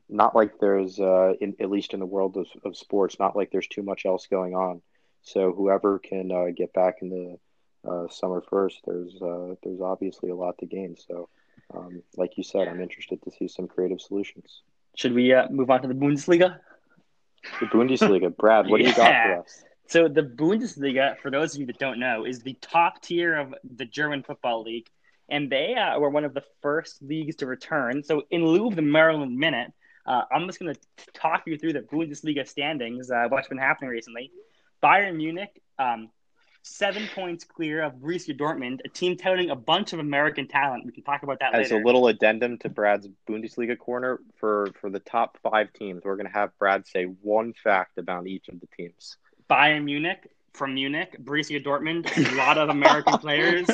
not 0.09 0.37
like 0.37 0.59
there's 0.61 1.01
uh, 1.01 1.33
in, 1.41 1.57
at 1.61 1.71
least 1.71 1.95
in 1.95 2.01
the 2.01 2.07
world 2.07 2.37
of, 2.37 2.47
of 2.65 2.77
sports, 2.77 3.19
not 3.19 3.35
like 3.35 3.51
there's 3.51 3.69
too 3.69 3.83
much 3.83 4.05
else 4.05 4.27
going 4.27 4.55
on. 4.55 4.83
So 5.23 5.53
whoever 5.53 5.99
can 5.99 6.31
uh, 6.31 6.47
get 6.55 6.73
back 6.73 6.97
in 7.01 7.09
the 7.09 7.91
uh, 7.91 8.09
summer 8.09 8.43
first, 8.49 8.81
there's 8.87 9.21
uh, 9.23 9.55
there's 9.63 9.81
obviously 9.81 10.31
a 10.31 10.35
lot 10.35 10.59
to 10.59 10.67
gain. 10.67 10.97
So, 10.97 11.29
um, 11.75 12.03
like 12.17 12.37
you 12.37 12.45
said, 12.45 12.69
I'm 12.69 12.81
interested 12.81 13.23
to 13.23 13.31
see 13.31 13.49
some 13.49 13.69
creative 13.69 14.01
solutions. 14.01 14.63
Should 14.97 15.15
we 15.15 15.33
uh, 15.33 15.49
move 15.51 15.71
on 15.71 15.83
to 15.83 15.89
the 15.89 15.95
Bundesliga? 15.95 16.59
The 17.61 17.67
Bundesliga, 17.67 18.37
Brad, 18.37 18.69
what 18.69 18.79
do 18.79 18.85
you 18.85 18.95
got 18.95 19.25
for 19.25 19.41
us? 19.41 19.65
So 19.93 20.09
the 20.09 20.23
Bundesliga, 20.23 21.19
for 21.19 21.31
those 21.31 21.55
of 21.55 21.61
you 21.61 21.67
that 21.67 21.79
don't 21.79 22.01
know, 22.01 22.25
is 22.25 22.41
the 22.41 22.55
top 22.63 23.03
tier 23.03 23.37
of 23.37 23.55
the 23.77 23.85
German 23.85 24.23
football 24.23 24.63
league, 24.63 24.87
and 25.29 25.53
they 25.53 25.75
uh, 25.75 25.99
were 25.99 26.09
one 26.09 26.25
of 26.25 26.33
the 26.33 26.43
first 26.63 27.03
leagues 27.03 27.37
to 27.37 27.47
return. 27.47 28.03
So 28.03 28.23
in 28.31 28.43
lieu 28.43 28.69
of 28.69 28.75
the 28.75 28.81
Maryland 28.81 29.37
Minute, 29.37 29.71
uh, 30.07 30.23
I'm 30.33 30.47
just 30.47 30.59
going 30.59 30.75
to 30.75 30.81
talk 31.13 31.43
you 31.45 31.59
through 31.59 31.75
the 31.75 31.83
Bundesliga 31.83 32.49
standings, 32.49 33.11
uh, 33.11 33.27
what's 33.29 33.49
been 33.49 33.59
happening 33.59 33.91
recently. 33.91 34.33
Bayern 34.83 35.17
Munich, 35.17 35.61
um, 35.79 36.09
seven 36.63 37.07
points 37.15 37.45
clear 37.45 37.83
of 37.83 37.97
Borussia 37.97 38.35
Dortmund, 38.35 38.81
a 38.87 38.89
team 38.89 39.19
touting 39.19 39.51
a 39.51 39.57
bunch 39.57 39.93
of 39.93 39.99
American 39.99 40.49
talent. 40.49 40.87
We 40.87 40.93
can 40.93 41.05
talk 41.05 41.23
about 41.23 41.41
that 41.41 41.55
As 41.55 41.71
later. 41.71 41.83
a 41.83 41.85
little 41.85 42.07
addendum 42.07 42.57
to 42.61 42.71
Brad's 42.71 43.09
Bundesliga 43.29 43.77
corner, 43.77 44.21
for 44.37 44.71
for 44.81 44.89
the 44.89 45.01
top 45.01 45.37
five 45.43 45.71
teams, 45.75 46.03
we're 46.03 46.17
going 46.17 46.29
to 46.29 46.33
have 46.33 46.57
Brad 46.59 46.87
say 46.87 47.05
one 47.05 47.53
fact 47.53 47.99
about 47.99 48.27
each 48.27 48.49
of 48.49 48.59
the 48.59 48.69
teams. 48.75 49.19
Bayern 49.53 49.85
Munich 49.85 50.29
from 50.55 50.75
Munich, 50.75 51.17
Borussia 51.23 51.63
Dortmund, 51.65 52.05
a 52.33 52.35
lot 52.37 52.59
of 52.59 52.69
American 52.69 53.19
players. 53.27 53.67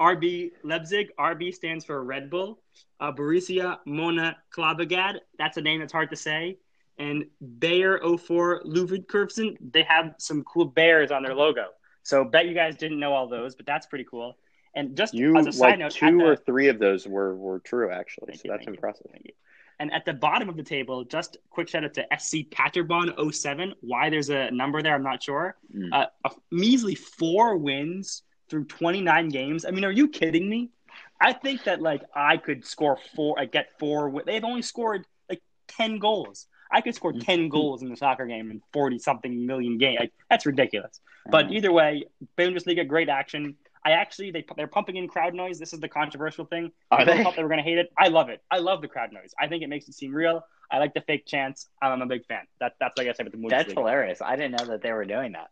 RB 0.00 0.50
Leipzig, 0.62 1.10
RB 1.18 1.54
stands 1.54 1.84
for 1.84 2.02
Red 2.02 2.28
Bull. 2.30 2.60
Uh, 3.00 3.12
Borussia 3.12 3.78
Mona 3.86 4.36
Klabagad, 4.54 5.18
that's 5.38 5.56
a 5.56 5.60
name 5.60 5.80
that's 5.80 5.92
hard 5.92 6.10
to 6.10 6.16
say. 6.16 6.58
And 6.98 7.26
Bayer 7.58 7.98
04 8.00 8.62
Leverkusen, 8.64 9.56
they 9.72 9.82
have 9.82 10.14
some 10.18 10.44
cool 10.44 10.64
bears 10.66 11.10
on 11.10 11.22
their 11.22 11.34
logo. 11.34 11.66
So 12.02 12.24
bet 12.24 12.46
you 12.46 12.54
guys 12.54 12.76
didn't 12.76 13.00
know 13.00 13.12
all 13.12 13.28
those, 13.28 13.54
but 13.56 13.66
that's 13.66 13.86
pretty 13.86 14.04
cool. 14.04 14.36
And 14.76 14.96
just 14.96 15.14
You 15.14 15.36
as 15.36 15.46
a 15.46 15.52
side 15.52 15.58
like 15.70 15.78
note, 15.80 15.92
two 15.92 16.18
the- 16.18 16.24
or 16.24 16.36
three 16.36 16.68
of 16.68 16.78
those 16.78 17.06
were 17.06 17.34
were 17.36 17.60
true 17.60 17.90
actually, 17.92 18.34
so 18.34 18.42
you, 18.44 18.50
that's 18.50 18.66
impressive. 18.66 19.06
Thank 19.12 19.26
you. 19.26 19.32
And 19.80 19.92
at 19.92 20.04
the 20.04 20.12
bottom 20.12 20.48
of 20.48 20.56
the 20.56 20.62
table, 20.62 21.04
just 21.04 21.36
quick 21.50 21.68
shout 21.68 21.84
out 21.84 21.94
to 21.94 22.06
SC 22.18 22.50
Paderborn 22.50 23.12
07. 23.32 23.74
Why 23.80 24.10
there's 24.10 24.30
a 24.30 24.50
number 24.50 24.82
there, 24.82 24.94
I'm 24.94 25.02
not 25.02 25.22
sure. 25.22 25.56
Mm. 25.74 25.88
Uh, 25.92 26.06
a 26.24 26.30
measly 26.50 26.94
four 26.94 27.56
wins 27.56 28.22
through 28.48 28.64
29 28.66 29.28
games. 29.30 29.64
I 29.64 29.70
mean, 29.70 29.84
are 29.84 29.92
you 29.92 30.08
kidding 30.08 30.48
me? 30.48 30.70
I 31.20 31.32
think 31.32 31.64
that 31.64 31.80
like 31.80 32.02
I 32.14 32.36
could 32.36 32.64
score 32.66 32.98
four, 33.16 33.38
I 33.38 33.46
get 33.46 33.78
four. 33.78 34.22
They've 34.24 34.44
only 34.44 34.62
scored 34.62 35.06
like 35.28 35.42
10 35.68 35.98
goals. 35.98 36.46
I 36.70 36.80
could 36.80 36.94
score 36.94 37.12
10 37.12 37.48
goals 37.48 37.82
in 37.82 37.88
the 37.88 37.96
soccer 37.96 38.26
game 38.26 38.50
in 38.50 38.60
40 38.72 38.98
something 38.98 39.46
million 39.46 39.78
game. 39.78 39.96
Like, 40.00 40.12
that's 40.28 40.44
ridiculous. 40.44 41.00
But 41.30 41.52
either 41.52 41.72
way, 41.72 42.04
Bundesliga, 42.36 42.86
great 42.86 43.08
action. 43.08 43.56
I 43.84 43.92
actually 43.92 44.30
they 44.30 44.44
they're 44.56 44.66
pumping 44.66 44.96
in 44.96 45.08
crowd 45.08 45.34
noise. 45.34 45.58
This 45.58 45.72
is 45.72 45.80
the 45.80 45.88
controversial 45.88 46.44
thing. 46.46 46.72
Are 46.90 46.98
People 47.00 47.14
they? 47.14 47.22
thought 47.22 47.36
they 47.36 47.42
were 47.42 47.48
going 47.48 47.58
to 47.62 47.64
hate 47.64 47.78
it. 47.78 47.92
I 47.98 48.08
love 48.08 48.28
it. 48.30 48.42
I 48.50 48.58
love 48.58 48.80
the 48.80 48.88
crowd 48.88 49.12
noise. 49.12 49.34
I 49.38 49.46
think 49.48 49.62
it 49.62 49.68
makes 49.68 49.88
it 49.88 49.94
seem 49.94 50.14
real. 50.14 50.44
I 50.70 50.78
like 50.78 50.94
the 50.94 51.02
fake 51.02 51.26
chants. 51.26 51.68
I'm 51.82 52.00
a 52.00 52.06
big 52.06 52.24
fan. 52.26 52.44
That, 52.60 52.72
that's 52.80 52.96
like 52.96 53.06
I 53.08 53.12
said 53.12 53.26
with 53.26 53.32
the 53.32 53.38
movie. 53.38 53.50
That's 53.50 53.72
Bundesliga. 53.72 53.76
hilarious. 53.76 54.22
I 54.22 54.36
didn't 54.36 54.58
know 54.58 54.66
that 54.72 54.82
they 54.82 54.92
were 54.92 55.04
doing 55.04 55.32
that. 55.32 55.50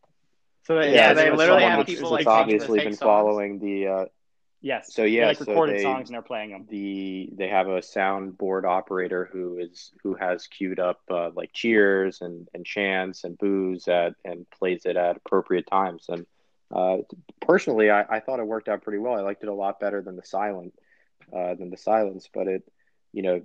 So 0.64 0.78
they, 0.78 0.94
yeah, 0.94 1.10
so 1.10 1.14
they 1.16 1.30
literally 1.30 1.62
have 1.64 1.84
people 1.86 2.10
like 2.10 2.26
obviously 2.26 2.78
been 2.78 2.84
the 2.86 2.90
fake 2.92 2.98
songs? 2.98 3.08
following 3.08 3.58
the 3.58 3.86
uh, 3.88 4.04
Yes. 4.64 4.94
So, 4.94 5.02
They're, 5.02 5.08
yeah, 5.08 5.26
like 5.26 5.38
so 5.38 5.44
recorded 5.46 5.78
they- 5.78 5.82
songs 5.82 6.08
and 6.08 6.14
they're 6.14 6.22
playing 6.22 6.50
them. 6.50 6.66
the 6.70 7.28
they 7.32 7.48
have 7.48 7.66
a 7.66 7.80
soundboard 7.80 8.64
operator 8.64 9.28
who 9.32 9.58
is 9.58 9.90
who 10.04 10.14
has 10.14 10.46
queued 10.46 10.78
up 10.78 11.00
uh, 11.10 11.30
like 11.34 11.52
cheers 11.52 12.20
and, 12.22 12.48
and 12.54 12.64
chants 12.64 13.24
and 13.24 13.36
boos 13.38 13.88
at 13.88 14.14
and 14.24 14.48
plays 14.50 14.86
it 14.86 14.96
at 14.96 15.16
appropriate 15.16 15.66
times 15.66 16.06
and 16.08 16.24
uh, 16.72 16.98
personally 17.40 17.90
I, 17.90 18.02
I 18.16 18.20
thought 18.20 18.40
it 18.40 18.46
worked 18.46 18.68
out 18.68 18.82
pretty 18.82 18.98
well 18.98 19.14
I 19.14 19.20
liked 19.20 19.42
it 19.42 19.48
a 19.48 19.54
lot 19.54 19.80
better 19.80 20.02
than 20.02 20.16
the 20.16 20.24
silent 20.24 20.72
uh, 21.36 21.54
than 21.54 21.70
the 21.70 21.76
silence 21.76 22.28
but 22.32 22.46
it 22.48 22.62
you 23.12 23.22
know 23.22 23.42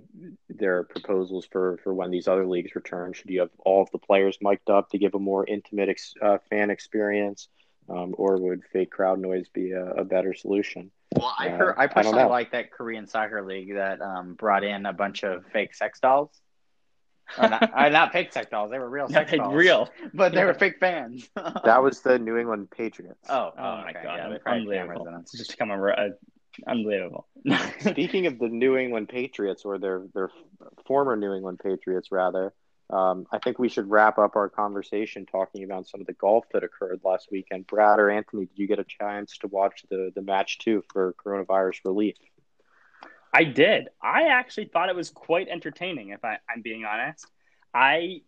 there 0.48 0.78
are 0.78 0.84
proposals 0.84 1.46
for 1.50 1.78
for 1.82 1.94
when 1.94 2.10
these 2.10 2.28
other 2.28 2.46
leagues 2.46 2.74
return 2.74 3.12
should 3.12 3.30
you 3.30 3.40
have 3.40 3.50
all 3.64 3.82
of 3.82 3.90
the 3.90 3.98
players 3.98 4.38
mic'd 4.40 4.70
up 4.70 4.88
to 4.90 4.98
give 4.98 5.14
a 5.14 5.18
more 5.18 5.44
intimate 5.46 5.88
ex, 5.88 6.14
uh, 6.22 6.38
fan 6.50 6.70
experience 6.70 7.48
um, 7.88 8.14
or 8.18 8.36
would 8.38 8.62
fake 8.72 8.90
crowd 8.90 9.18
noise 9.18 9.48
be 9.52 9.72
a, 9.72 9.84
a 9.92 10.04
better 10.04 10.34
solution 10.34 10.90
Well, 11.16 11.34
I 11.38 11.48
Uh, 11.48 11.56
heard. 11.58 11.74
I 11.78 11.86
I 11.86 11.86
personally 11.86 12.24
know. 12.24 12.28
like 12.28 12.52
that 12.52 12.70
Korean 12.70 13.06
soccer 13.06 13.42
league 13.44 13.74
that 13.74 14.00
um, 14.00 14.34
brought 14.34 14.64
in 14.64 14.86
a 14.86 14.92
bunch 14.92 15.22
of 15.24 15.44
fake 15.52 15.74
sex 15.74 16.00
dolls. 16.00 16.30
Or 17.36 17.48
not, 17.48 17.70
uh, 17.74 17.88
not 17.90 18.12
fake 18.12 18.32
sex 18.32 18.48
dolls. 18.50 18.70
They 18.70 18.78
were 18.78 18.88
real 18.88 19.08
sex 19.10 19.32
Like, 19.32 19.40
dolls. 19.40 19.54
real. 19.54 19.88
but 20.14 20.32
they 20.32 20.44
were 20.44 20.54
fake 20.54 20.78
fans. 20.80 21.28
that 21.64 21.82
was 21.82 22.00
the 22.00 22.18
New 22.18 22.36
England 22.38 22.70
Patriots 22.70 23.26
Oh, 23.28 23.50
Oh, 23.56 23.62
my 23.82 23.92
god, 23.92 24.04
Yeah, 24.04 24.28
they 24.28 24.38
probably 24.38 24.78
unbelievable! 24.78 25.18
It's 25.20 25.36
just 25.36 25.50
become 25.50 25.70
a, 25.70 25.82
a 25.88 26.10
unbelievable. 26.66 27.26
Speaking 27.80 28.26
of 28.26 28.38
the 28.38 28.48
New 28.48 28.76
England 28.76 29.08
Patriots, 29.08 29.62
or 29.64 29.78
their 29.78 30.02
their 30.14 30.30
former 30.86 31.16
New 31.16 31.32
England 31.34 31.60
Patriots, 31.62 32.08
rather, 32.10 32.52
um, 32.90 33.26
I 33.30 33.38
think 33.38 33.58
we 33.58 33.68
should 33.68 33.90
wrap 33.90 34.18
up 34.18 34.34
our 34.36 34.48
conversation 34.48 35.26
talking 35.26 35.62
about 35.64 35.86
some 35.86 36.00
of 36.00 36.06
the 36.06 36.14
golf 36.14 36.46
that 36.52 36.64
occurred 36.64 37.00
last 37.04 37.28
weekend. 37.30 37.66
Brad 37.66 37.98
or 37.98 38.10
Anthony, 38.10 38.46
did 38.46 38.58
you 38.58 38.66
get 38.66 38.78
a 38.78 38.84
chance 38.84 39.36
to 39.38 39.46
watch 39.48 39.84
the 39.90 40.10
the 40.14 40.22
match 40.22 40.58
too 40.58 40.82
for 40.92 41.14
coronavirus 41.24 41.80
relief? 41.84 42.16
I 43.32 43.44
did. 43.44 43.88
I 44.02 44.28
actually 44.28 44.66
thought 44.66 44.88
it 44.88 44.96
was 44.96 45.10
quite 45.10 45.48
entertaining. 45.48 46.10
If 46.10 46.24
I, 46.24 46.38
I'm 46.48 46.62
being 46.62 46.84
honest, 46.84 47.26
I, 47.74 48.22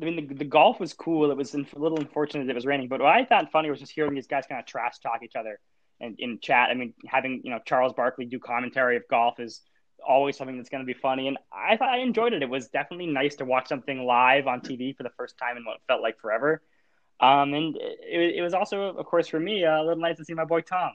I 0.00 0.04
mean, 0.04 0.28
the, 0.28 0.34
the 0.34 0.44
golf 0.44 0.80
was 0.80 0.92
cool. 0.92 1.30
It 1.30 1.36
was 1.36 1.54
a 1.54 1.64
little 1.76 1.98
unfortunate 1.98 2.48
it 2.48 2.54
was 2.54 2.66
raining, 2.66 2.88
but 2.88 3.00
what 3.00 3.14
I 3.14 3.24
found 3.24 3.50
funny 3.50 3.70
was 3.70 3.80
just 3.80 3.92
hearing 3.92 4.14
these 4.14 4.26
guys 4.26 4.44
kind 4.48 4.60
of 4.60 4.66
trash 4.66 4.98
talk 4.98 5.20
each 5.22 5.36
other 5.36 5.58
and 6.00 6.16
in 6.18 6.38
chat. 6.40 6.70
I 6.70 6.74
mean, 6.74 6.94
having 7.06 7.40
you 7.44 7.50
know 7.50 7.60
Charles 7.64 7.92
Barkley 7.92 8.26
do 8.26 8.38
commentary 8.38 8.96
of 8.96 9.02
golf 9.08 9.40
is 9.40 9.62
always 10.06 10.36
something 10.36 10.56
that's 10.56 10.68
going 10.68 10.82
to 10.82 10.86
be 10.86 10.98
funny, 10.98 11.28
and 11.28 11.38
I 11.52 11.76
thought 11.76 11.88
I 11.88 11.98
enjoyed 11.98 12.32
it. 12.32 12.42
It 12.42 12.48
was 12.48 12.68
definitely 12.68 13.06
nice 13.06 13.36
to 13.36 13.44
watch 13.44 13.68
something 13.68 14.04
live 14.04 14.46
on 14.46 14.60
TV 14.60 14.96
for 14.96 15.02
the 15.02 15.10
first 15.16 15.38
time 15.38 15.56
in 15.56 15.64
what 15.64 15.78
felt 15.86 16.02
like 16.02 16.20
forever. 16.20 16.62
Um, 17.20 17.54
and 17.54 17.76
it, 17.76 18.36
it 18.36 18.42
was 18.42 18.54
also, 18.54 18.88
of 18.88 19.06
course, 19.06 19.28
for 19.28 19.40
me, 19.40 19.64
a 19.64 19.78
little 19.80 19.96
nice 19.96 20.16
to 20.18 20.24
see 20.24 20.34
my 20.34 20.44
boy 20.44 20.60
Tom. 20.60 20.92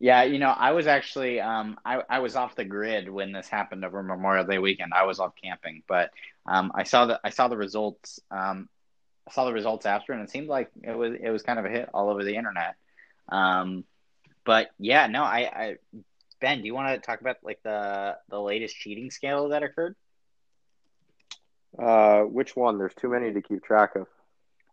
Yeah, 0.00 0.22
you 0.22 0.38
know, 0.38 0.48
I 0.48 0.72
was 0.72 0.86
actually 0.86 1.40
um 1.40 1.78
I, 1.84 2.02
I 2.08 2.18
was 2.20 2.34
off 2.34 2.56
the 2.56 2.64
grid 2.64 3.08
when 3.10 3.32
this 3.32 3.48
happened 3.48 3.84
over 3.84 4.02
Memorial 4.02 4.46
Day 4.46 4.58
weekend. 4.58 4.92
I 4.94 5.04
was 5.04 5.20
off 5.20 5.34
camping, 5.42 5.82
but 5.86 6.10
um 6.46 6.72
I 6.74 6.84
saw 6.84 7.06
the 7.06 7.20
I 7.22 7.30
saw 7.30 7.48
the 7.48 7.58
results 7.58 8.18
um 8.30 8.68
I 9.28 9.32
saw 9.32 9.44
the 9.44 9.52
results 9.52 9.84
after 9.86 10.12
and 10.14 10.22
it 10.22 10.30
seemed 10.30 10.48
like 10.48 10.70
it 10.82 10.96
was 10.96 11.14
it 11.22 11.28
was 11.30 11.42
kind 11.42 11.58
of 11.58 11.66
a 11.66 11.70
hit 11.70 11.90
all 11.92 12.08
over 12.08 12.24
the 12.24 12.36
internet. 12.36 12.76
Um 13.28 13.84
but 14.44 14.70
yeah, 14.78 15.06
no, 15.06 15.22
I, 15.22 15.38
I 15.38 15.76
Ben, 16.40 16.60
do 16.60 16.66
you 16.66 16.74
want 16.74 16.94
to 16.94 17.06
talk 17.06 17.20
about 17.20 17.36
like 17.42 17.62
the 17.62 18.16
the 18.30 18.40
latest 18.40 18.76
cheating 18.76 19.10
scandal 19.10 19.50
that 19.50 19.62
occurred? 19.62 19.96
Uh, 21.78 22.22
which 22.22 22.56
one? 22.56 22.78
There's 22.78 22.94
too 22.94 23.08
many 23.10 23.32
to 23.32 23.42
keep 23.42 23.62
track 23.62 23.96
of. 23.96 24.06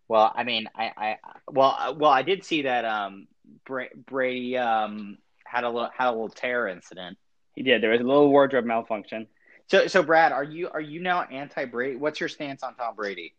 Well, 0.08 0.32
I 0.34 0.44
mean, 0.44 0.70
I, 0.74 0.92
I 0.98 1.18
well, 1.48 1.76
uh, 1.78 1.94
well, 1.98 2.12
I 2.12 2.22
did 2.22 2.46
see 2.46 2.62
that 2.63 2.86
um, 2.86 3.28
Brady 3.67 4.58
um 4.58 5.17
had 5.45 5.63
a 5.63 5.69
little 5.69 5.89
had 5.95 6.10
a 6.10 6.12
little 6.12 6.30
terror 6.30 6.67
incident. 6.67 7.17
He 7.56 7.63
did. 7.63 7.82
There 7.82 7.91
was 7.91 8.01
a 8.01 8.03
little 8.03 8.30
wardrobe 8.30 8.65
malfunction. 8.65 9.27
So, 9.67 9.88
so 9.88 10.03
Brad, 10.03 10.32
are 10.32 10.43
you 10.43 10.69
are 10.69 10.82
you 10.82 11.01
now 11.01 11.23
anti 11.23 11.65
Brady? 11.65 11.97
What's 11.97 12.19
your 12.19 12.30
stance 12.30 12.63
on 12.63 12.75
Tom 12.75 12.95
Brady? 12.95 13.34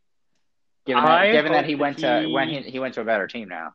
Given 0.87 1.05
that, 1.05 1.33
given 1.33 1.53
that 1.53 1.67
he 1.67 1.75
went 1.75 1.99
to 1.99 2.21
he- 2.21 2.33
when 2.33 2.49
he, 2.49 2.63
he 2.63 2.79
went 2.79 2.95
to 2.95 3.01
a 3.01 3.05
better 3.05 3.27
team 3.27 3.49
now. 3.49 3.75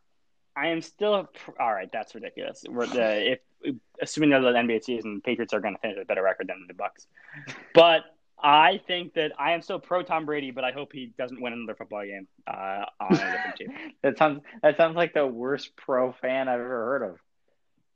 I 0.55 0.67
am 0.67 0.81
still 0.81 1.29
all 1.59 1.73
right. 1.73 1.89
That's 1.91 2.13
ridiculous. 2.13 2.63
We're 2.69 2.85
the, 2.85 3.33
if 3.63 3.75
assuming 4.01 4.31
that 4.31 4.41
the 4.41 4.49
NBA 4.49 4.83
season, 4.83 5.21
Patriots 5.23 5.53
are 5.53 5.59
going 5.59 5.73
to 5.73 5.79
finish 5.79 5.95
with 5.97 6.03
a 6.03 6.07
better 6.07 6.21
record 6.21 6.47
than 6.47 6.65
the 6.67 6.73
Bucks. 6.73 7.07
But 7.73 8.03
I 8.43 8.81
think 8.87 9.13
that 9.13 9.31
I 9.39 9.53
am 9.53 9.61
still 9.61 9.79
pro 9.79 10.03
Tom 10.03 10.25
Brady, 10.25 10.51
but 10.51 10.63
I 10.65 10.71
hope 10.73 10.91
he 10.91 11.13
doesn't 11.17 11.41
win 11.41 11.53
another 11.53 11.75
football 11.75 12.03
game 12.03 12.27
uh, 12.45 12.85
on 12.99 13.13
a 13.13 13.31
different 13.31 13.55
team. 13.57 13.69
That 14.03 14.17
sounds 14.17 14.41
that 14.61 14.77
sounds 14.77 14.95
like 14.97 15.13
the 15.13 15.25
worst 15.25 15.75
pro 15.77 16.11
fan 16.11 16.49
I've 16.49 16.59
ever 16.59 16.67
heard 16.85 17.03
of. 17.03 17.19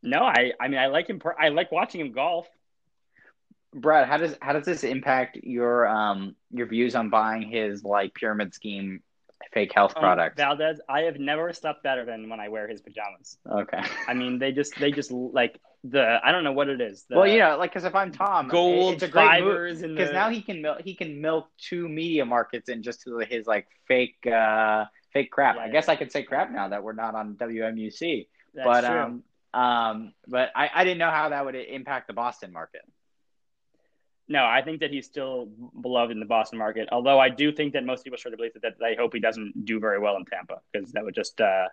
No, 0.02 0.20
I 0.20 0.54
I 0.60 0.70
mean 0.70 0.80
I 0.80 0.88
like 0.88 1.08
him. 1.10 1.22
I 1.38 1.50
like 1.50 1.72
watching 1.72 2.00
him 2.02 2.14
golf. 2.14 2.48
Brad, 3.74 4.08
how 4.08 4.18
does 4.18 4.38
how 4.42 4.54
does 4.54 4.66
this 4.66 4.84
impact 4.84 5.38
your 5.44 5.88
um 5.88 6.36
your 6.52 6.68
views 6.68 6.96
on 6.96 7.10
buying 7.10 7.42
his 7.44 7.84
like 7.84 8.14
pyramid 8.14 8.54
scheme 8.54 9.04
fake 9.54 9.74
health 9.74 9.94
Um, 9.96 10.02
products? 10.02 10.36
Valdez, 10.38 10.80
I 10.88 11.02
have 11.02 11.20
never 11.20 11.52
slept 11.54 11.84
better 11.84 12.06
than 12.06 12.30
when 12.30 12.40
I 12.40 12.48
wear 12.50 12.68
his 12.68 12.82
pajamas. 12.82 13.38
okay. 13.50 13.82
I 14.08 14.14
mean, 14.14 14.40
they 14.40 14.52
just 14.54 14.80
they 14.80 14.92
just 14.92 15.12
like 15.12 15.60
the 15.84 16.20
I 16.24 16.32
don't 16.32 16.44
know 16.44 16.52
what 16.52 16.70
it 16.70 16.82
is. 16.82 17.06
The 17.10 17.18
well, 17.18 17.28
you 17.28 17.40
know, 17.40 17.58
like 17.58 17.72
because 17.72 17.84
if 17.86 17.96
I'm 17.96 18.12
Tom, 18.12 18.48
gold 18.48 18.96
it's 18.96 19.04
a 19.04 19.08
great 19.08 19.26
fibers 19.26 19.82
because 19.82 20.10
the- 20.10 20.13
now 20.13 20.30
he 20.30 20.42
can 20.42 20.62
milk 20.62 20.82
he 20.84 20.96
can 20.96 21.22
milk 21.22 21.50
two 21.58 21.88
media 21.88 22.26
markets 22.26 22.70
in 22.70 22.84
just 22.84 23.02
to 23.04 23.20
his 23.20 23.48
like 23.48 23.67
fake 23.88 24.25
uh 24.28 24.86
fake 25.13 25.32
crap. 25.32 25.56
Yeah, 25.56 25.62
I 25.62 25.65
yeah. 25.67 25.71
guess 25.71 25.90
I 25.90 25.96
could 25.96 26.12
say 26.12 26.23
crap 26.23 26.52
now 26.52 26.69
that 26.69 26.84
we're 26.84 26.94
not 26.94 27.15
on 27.15 27.36
WMUC. 27.36 28.28
that's 28.54 28.65
but 28.65 28.88
true. 28.88 29.00
um 29.00 29.23
um 29.54 30.13
but 30.28 30.52
I, 30.56 30.69
I 30.73 30.84
didn't 30.84 30.98
know 31.00 31.12
how 31.12 31.30
that 31.30 31.46
would 31.46 31.56
impact 31.56 32.08
the 32.08 32.13
Boston 32.13 32.52
market. 32.52 32.82
No, 34.30 34.46
I 34.46 34.62
think 34.62 34.82
that 34.82 34.92
he's 34.92 35.06
still 35.06 35.48
beloved 35.82 36.12
in 36.12 36.19
the 36.19 36.25
Boston 36.25 36.60
market. 36.60 36.90
Although 36.92 37.17
I 37.17 37.30
do 37.30 37.52
think 37.54 37.73
that 37.73 37.86
most 37.86 38.04
people 38.04 38.17
sort 38.19 38.34
of 38.34 38.38
believe 38.40 38.52
that, 38.62 38.73
I 38.84 38.96
hope 39.00 39.13
he 39.13 39.21
doesn't 39.21 39.63
do 39.63 39.80
very 39.80 40.00
well 40.00 40.17
in 40.17 40.25
Tampa 40.25 40.60
because 40.73 40.92
that 40.92 41.04
would 41.06 41.15
just 41.15 41.40
uh, 41.40 41.67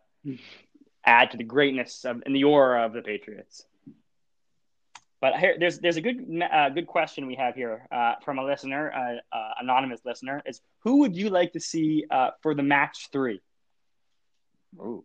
add 1.05 1.33
to 1.33 1.37
the 1.37 1.43
greatness 1.43 2.05
of, 2.05 2.23
and 2.25 2.35
the 2.35 2.45
aura 2.45 2.87
of 2.87 2.93
the 2.93 3.03
Patriots. 3.03 3.67
But 5.25 5.37
here, 5.37 5.57
there's 5.59 5.79
there's 5.79 5.97
a 5.97 6.03
good 6.03 6.43
uh, 6.53 6.69
good 6.69 6.87
question 6.87 7.27
we 7.27 7.35
have 7.37 7.55
here 7.55 7.87
uh, 7.91 8.17
from 8.23 8.39
a 8.39 8.45
listener, 8.45 8.93
uh, 8.93 9.35
uh, 9.35 9.53
anonymous 9.59 10.01
listener, 10.05 10.43
is 10.45 10.61
who 10.81 10.99
would 10.99 11.17
you 11.17 11.31
like 11.31 11.55
to 11.55 11.61
see 11.61 12.05
uh, 12.11 12.33
for 12.43 12.55
the 12.55 12.63
match 12.63 13.09
three? 13.11 13.41
Ooh. 14.79 15.03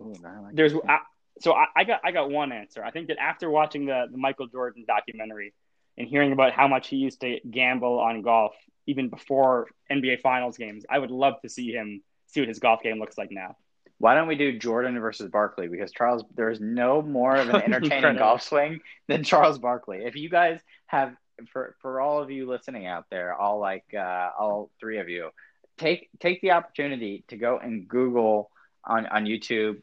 Ooh, 0.00 0.14
like 0.22 0.54
There's. 0.54 0.72
I, 0.88 0.98
so 1.40 1.52
I, 1.52 1.66
I 1.74 1.82
got 1.82 2.00
I 2.04 2.12
got 2.12 2.30
one 2.30 2.52
answer. 2.52 2.84
I 2.84 2.92
think 2.92 3.08
that 3.08 3.20
after 3.20 3.50
watching 3.50 3.86
the, 3.86 4.06
the 4.08 4.18
Michael 4.18 4.46
Jordan 4.46 4.84
documentary 4.86 5.52
and 5.98 6.06
hearing 6.06 6.30
about 6.30 6.52
how 6.52 6.68
much 6.68 6.86
he 6.86 6.94
used 6.94 7.20
to 7.22 7.40
gamble 7.50 7.98
on 7.98 8.22
golf 8.22 8.54
even 8.86 9.08
before 9.08 9.66
NBA 9.90 10.20
Finals 10.20 10.56
games, 10.56 10.84
I 10.88 11.00
would 11.00 11.10
love 11.10 11.40
to 11.42 11.48
see 11.48 11.72
him 11.72 12.04
see 12.28 12.40
what 12.40 12.46
his 12.46 12.60
golf 12.60 12.84
game 12.84 13.00
looks 13.00 13.18
like 13.18 13.32
now. 13.32 13.56
Why 14.00 14.14
don't 14.14 14.28
we 14.28 14.34
do 14.34 14.58
Jordan 14.58 14.98
versus 14.98 15.30
Barkley? 15.30 15.68
Because 15.68 15.92
Charles, 15.92 16.24
there's 16.34 16.58
no 16.58 17.02
more 17.02 17.36
of 17.36 17.50
an 17.50 17.56
entertaining 17.62 18.16
golf 18.16 18.40
swing 18.40 18.80
than 19.08 19.22
Charles 19.22 19.58
Barkley. 19.58 19.98
If 20.06 20.16
you 20.16 20.30
guys 20.30 20.58
have, 20.86 21.14
for 21.52 21.76
for 21.82 22.00
all 22.00 22.22
of 22.22 22.30
you 22.30 22.48
listening 22.48 22.86
out 22.86 23.04
there, 23.10 23.34
all 23.34 23.58
like 23.60 23.84
uh, 23.94 24.30
all 24.38 24.70
three 24.80 25.00
of 25.00 25.10
you, 25.10 25.28
take 25.76 26.08
take 26.18 26.40
the 26.40 26.52
opportunity 26.52 27.24
to 27.28 27.36
go 27.36 27.58
and 27.58 27.86
Google 27.86 28.50
on 28.86 29.06
on 29.06 29.26
YouTube 29.26 29.82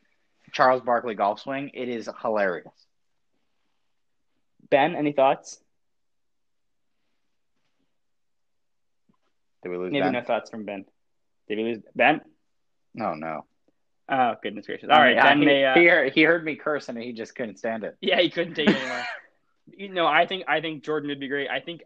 Charles 0.51 0.81
Barkley 0.81 1.13
golf 1.13 1.41
swing. 1.41 1.69
It 1.75 1.87
is 1.87 2.09
hilarious. 2.19 2.73
Ben, 4.71 4.95
any 4.95 5.11
thoughts? 5.11 5.59
Did 9.61 9.69
we 9.69 9.77
lose 9.77 9.91
Maybe 9.91 10.01
Ben? 10.01 10.13
no 10.13 10.23
thoughts 10.23 10.49
from 10.49 10.65
Ben. 10.65 10.85
Did 11.47 11.59
we 11.59 11.63
lose 11.65 11.83
Ben? 11.93 12.21
No, 12.95 13.13
no. 13.13 13.45
Oh 14.09 14.35
goodness 14.41 14.65
gracious! 14.65 14.89
All 14.89 14.99
right, 14.99 15.15
Yeah, 15.15 15.23
Ben 15.23 15.39
he, 15.39 15.45
may. 15.45 15.65
Uh, 15.65 15.75
he, 15.75 15.85
heard, 15.85 16.13
he 16.13 16.23
heard 16.23 16.45
me 16.45 16.55
curse 16.55 16.87
and 16.89 16.97
he 16.97 17.11
just 17.11 17.35
couldn't 17.35 17.57
stand 17.57 17.83
it. 17.83 17.97
yeah, 18.01 18.19
he 18.21 18.29
couldn't 18.29 18.53
take 18.53 18.69
it 18.69 18.75
anymore. 18.75 19.03
you 19.77 19.89
know, 19.89 20.07
I 20.07 20.25
think 20.25 20.45
I 20.47 20.61
think 20.61 20.83
Jordan 20.83 21.09
would 21.09 21.19
be 21.19 21.27
great. 21.27 21.49
I 21.49 21.59
think 21.59 21.81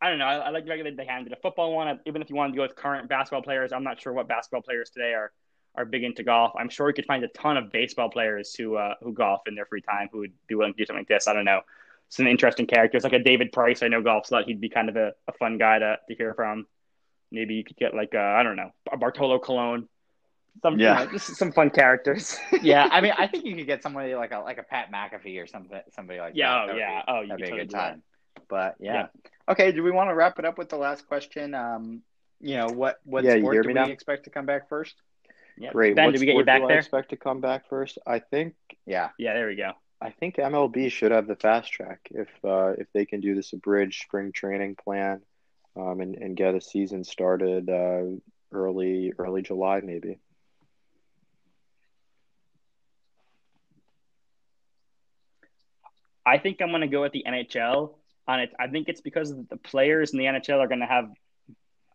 I 0.00 0.08
don't 0.08 0.18
know. 0.18 0.26
I, 0.26 0.36
I 0.36 0.50
like 0.50 0.64
the 0.64 0.70
fact 0.70 0.84
that 0.84 0.96
they 0.96 1.04
handed 1.04 1.32
a 1.32 1.36
football 1.36 1.74
one. 1.74 2.00
Even 2.06 2.22
if 2.22 2.30
you 2.30 2.36
wanted 2.36 2.52
to 2.52 2.56
go 2.56 2.62
with 2.62 2.76
current 2.76 3.08
basketball 3.08 3.42
players, 3.42 3.72
I'm 3.72 3.84
not 3.84 4.00
sure 4.00 4.12
what 4.12 4.28
basketball 4.28 4.62
players 4.62 4.90
today 4.90 5.12
are 5.12 5.32
are 5.74 5.84
big 5.84 6.04
into 6.04 6.22
golf. 6.22 6.52
I'm 6.58 6.68
sure 6.68 6.88
you 6.88 6.94
could 6.94 7.06
find 7.06 7.22
a 7.24 7.28
ton 7.28 7.56
of 7.56 7.70
baseball 7.70 8.10
players 8.10 8.54
who 8.54 8.76
uh, 8.76 8.94
who 9.02 9.12
golf 9.12 9.42
in 9.46 9.54
their 9.54 9.66
free 9.66 9.82
time 9.82 10.08
who 10.12 10.18
would 10.18 10.32
be 10.46 10.54
willing 10.54 10.72
to 10.72 10.78
do 10.78 10.86
something 10.86 11.00
like 11.00 11.08
this. 11.08 11.28
I 11.28 11.32
don't 11.32 11.44
know. 11.44 11.62
Some 12.08 12.26
interesting 12.26 12.66
characters 12.66 13.04
like 13.04 13.12
a 13.12 13.20
David 13.20 13.52
Price. 13.52 13.82
I 13.82 13.88
know 13.88 14.02
golf 14.02 14.28
slut. 14.28 14.44
He'd 14.44 14.60
be 14.60 14.68
kind 14.68 14.88
of 14.88 14.96
a, 14.96 15.12
a 15.28 15.32
fun 15.32 15.58
guy 15.58 15.78
to, 15.78 15.98
to 16.08 16.14
hear 16.14 16.34
from. 16.34 16.66
Maybe 17.30 17.54
you 17.54 17.62
could 17.62 17.76
get 17.76 17.94
like 17.94 18.14
uh, 18.14 18.18
I 18.18 18.42
don't 18.42 18.56
know 18.56 18.70
a 18.90 18.96
Bartolo 18.96 19.38
Colon. 19.38 19.88
Some 20.62 20.78
Yeah. 20.78 21.00
you 21.00 21.06
know, 21.06 21.12
just 21.12 21.36
some 21.36 21.52
fun 21.52 21.70
characters. 21.70 22.36
yeah, 22.62 22.88
I 22.90 23.00
mean, 23.00 23.12
I 23.16 23.26
think 23.30 23.44
you 23.46 23.56
could 23.56 23.66
get 23.66 23.82
somebody 23.82 24.14
like 24.14 24.32
a 24.32 24.38
like 24.40 24.58
a 24.58 24.62
Pat 24.62 24.90
McAfee 24.92 25.42
or 25.42 25.46
something, 25.46 25.80
somebody 25.94 26.18
like 26.20 26.32
Yeah, 26.34 26.50
that. 26.52 26.62
oh, 26.62 26.66
That 26.66 26.72
would 26.74 26.78
yeah. 26.80 26.98
be- 27.00 27.04
Oh, 27.08 27.20
you 27.22 27.28
that'd 27.28 27.36
be 27.44 27.50
could 27.50 27.54
a 27.54 27.56
good 27.56 27.56
totally 27.56 27.66
do 27.66 27.72
that. 27.72 27.90
time. 27.90 28.02
But 28.48 28.74
yeah. 28.80 28.92
Yeah. 28.94 29.06
okay. 29.52 29.72
Do 29.72 29.82
we 29.82 29.90
want 29.90 30.10
to 30.10 30.14
wrap 30.14 30.38
it 30.38 30.44
up 30.44 30.58
with 30.58 30.68
the 30.68 30.76
last 30.76 31.06
question? 31.06 31.54
Um, 31.54 32.02
you 32.40 32.56
know 32.56 32.66
what 32.68 33.00
what 33.04 33.22
Yeah, 33.24 33.38
sport 33.38 33.62
do 33.62 33.68
we 33.68 33.74
now? 33.74 33.84
expect 33.86 34.24
to 34.24 34.30
come 34.30 34.46
back 34.46 34.68
first? 34.68 34.94
Yeah. 35.58 35.70
Great. 35.72 35.94
Ben, 35.94 36.06
what 36.06 36.12
did 36.12 36.20
we 36.20 36.26
get 36.26 36.36
you 36.36 36.44
back 36.44 36.60
do 36.60 36.64
I 36.66 36.68
there? 36.68 36.78
expect 36.78 37.10
to 37.10 37.16
come 37.16 37.40
back 37.40 37.68
first? 37.68 37.98
I 38.06 38.18
think 38.18 38.54
Yeah, 38.86 39.10
Yeah, 39.18 39.34
there 39.34 39.46
we 39.46 39.56
go. 39.56 39.72
I 40.02 40.10
think 40.10 40.36
MLB 40.36 40.90
should 40.90 41.12
have 41.12 41.26
the 41.26 41.36
fast 41.36 41.70
track 41.70 42.00
if 42.10 42.28
uh, 42.44 42.72
if 42.78 42.86
they 42.94 43.04
can 43.04 43.20
do 43.20 43.34
this 43.34 43.52
abridged 43.52 44.02
spring 44.02 44.32
training 44.32 44.76
plan, 44.82 45.20
um, 45.76 46.00
and 46.00 46.14
and 46.16 46.34
get 46.36 46.54
a 46.54 46.60
season 46.60 47.04
started 47.04 47.68
uh, 47.68 48.04
early 48.52 49.12
early 49.18 49.42
July 49.42 49.80
maybe. 49.84 50.18
I 56.24 56.38
think 56.38 56.60
I'm 56.60 56.68
going 56.68 56.82
to 56.82 56.86
go 56.86 57.02
with 57.02 57.12
the 57.12 57.24
NHL 57.26 57.94
on 58.28 58.40
it. 58.40 58.52
I 58.58 58.68
think 58.68 58.88
it's 58.88 59.00
because 59.00 59.34
the 59.34 59.56
players 59.56 60.12
in 60.12 60.18
the 60.18 60.26
NHL 60.26 60.58
are 60.58 60.68
going 60.68 60.80
to 60.80 60.86
have 60.86 61.10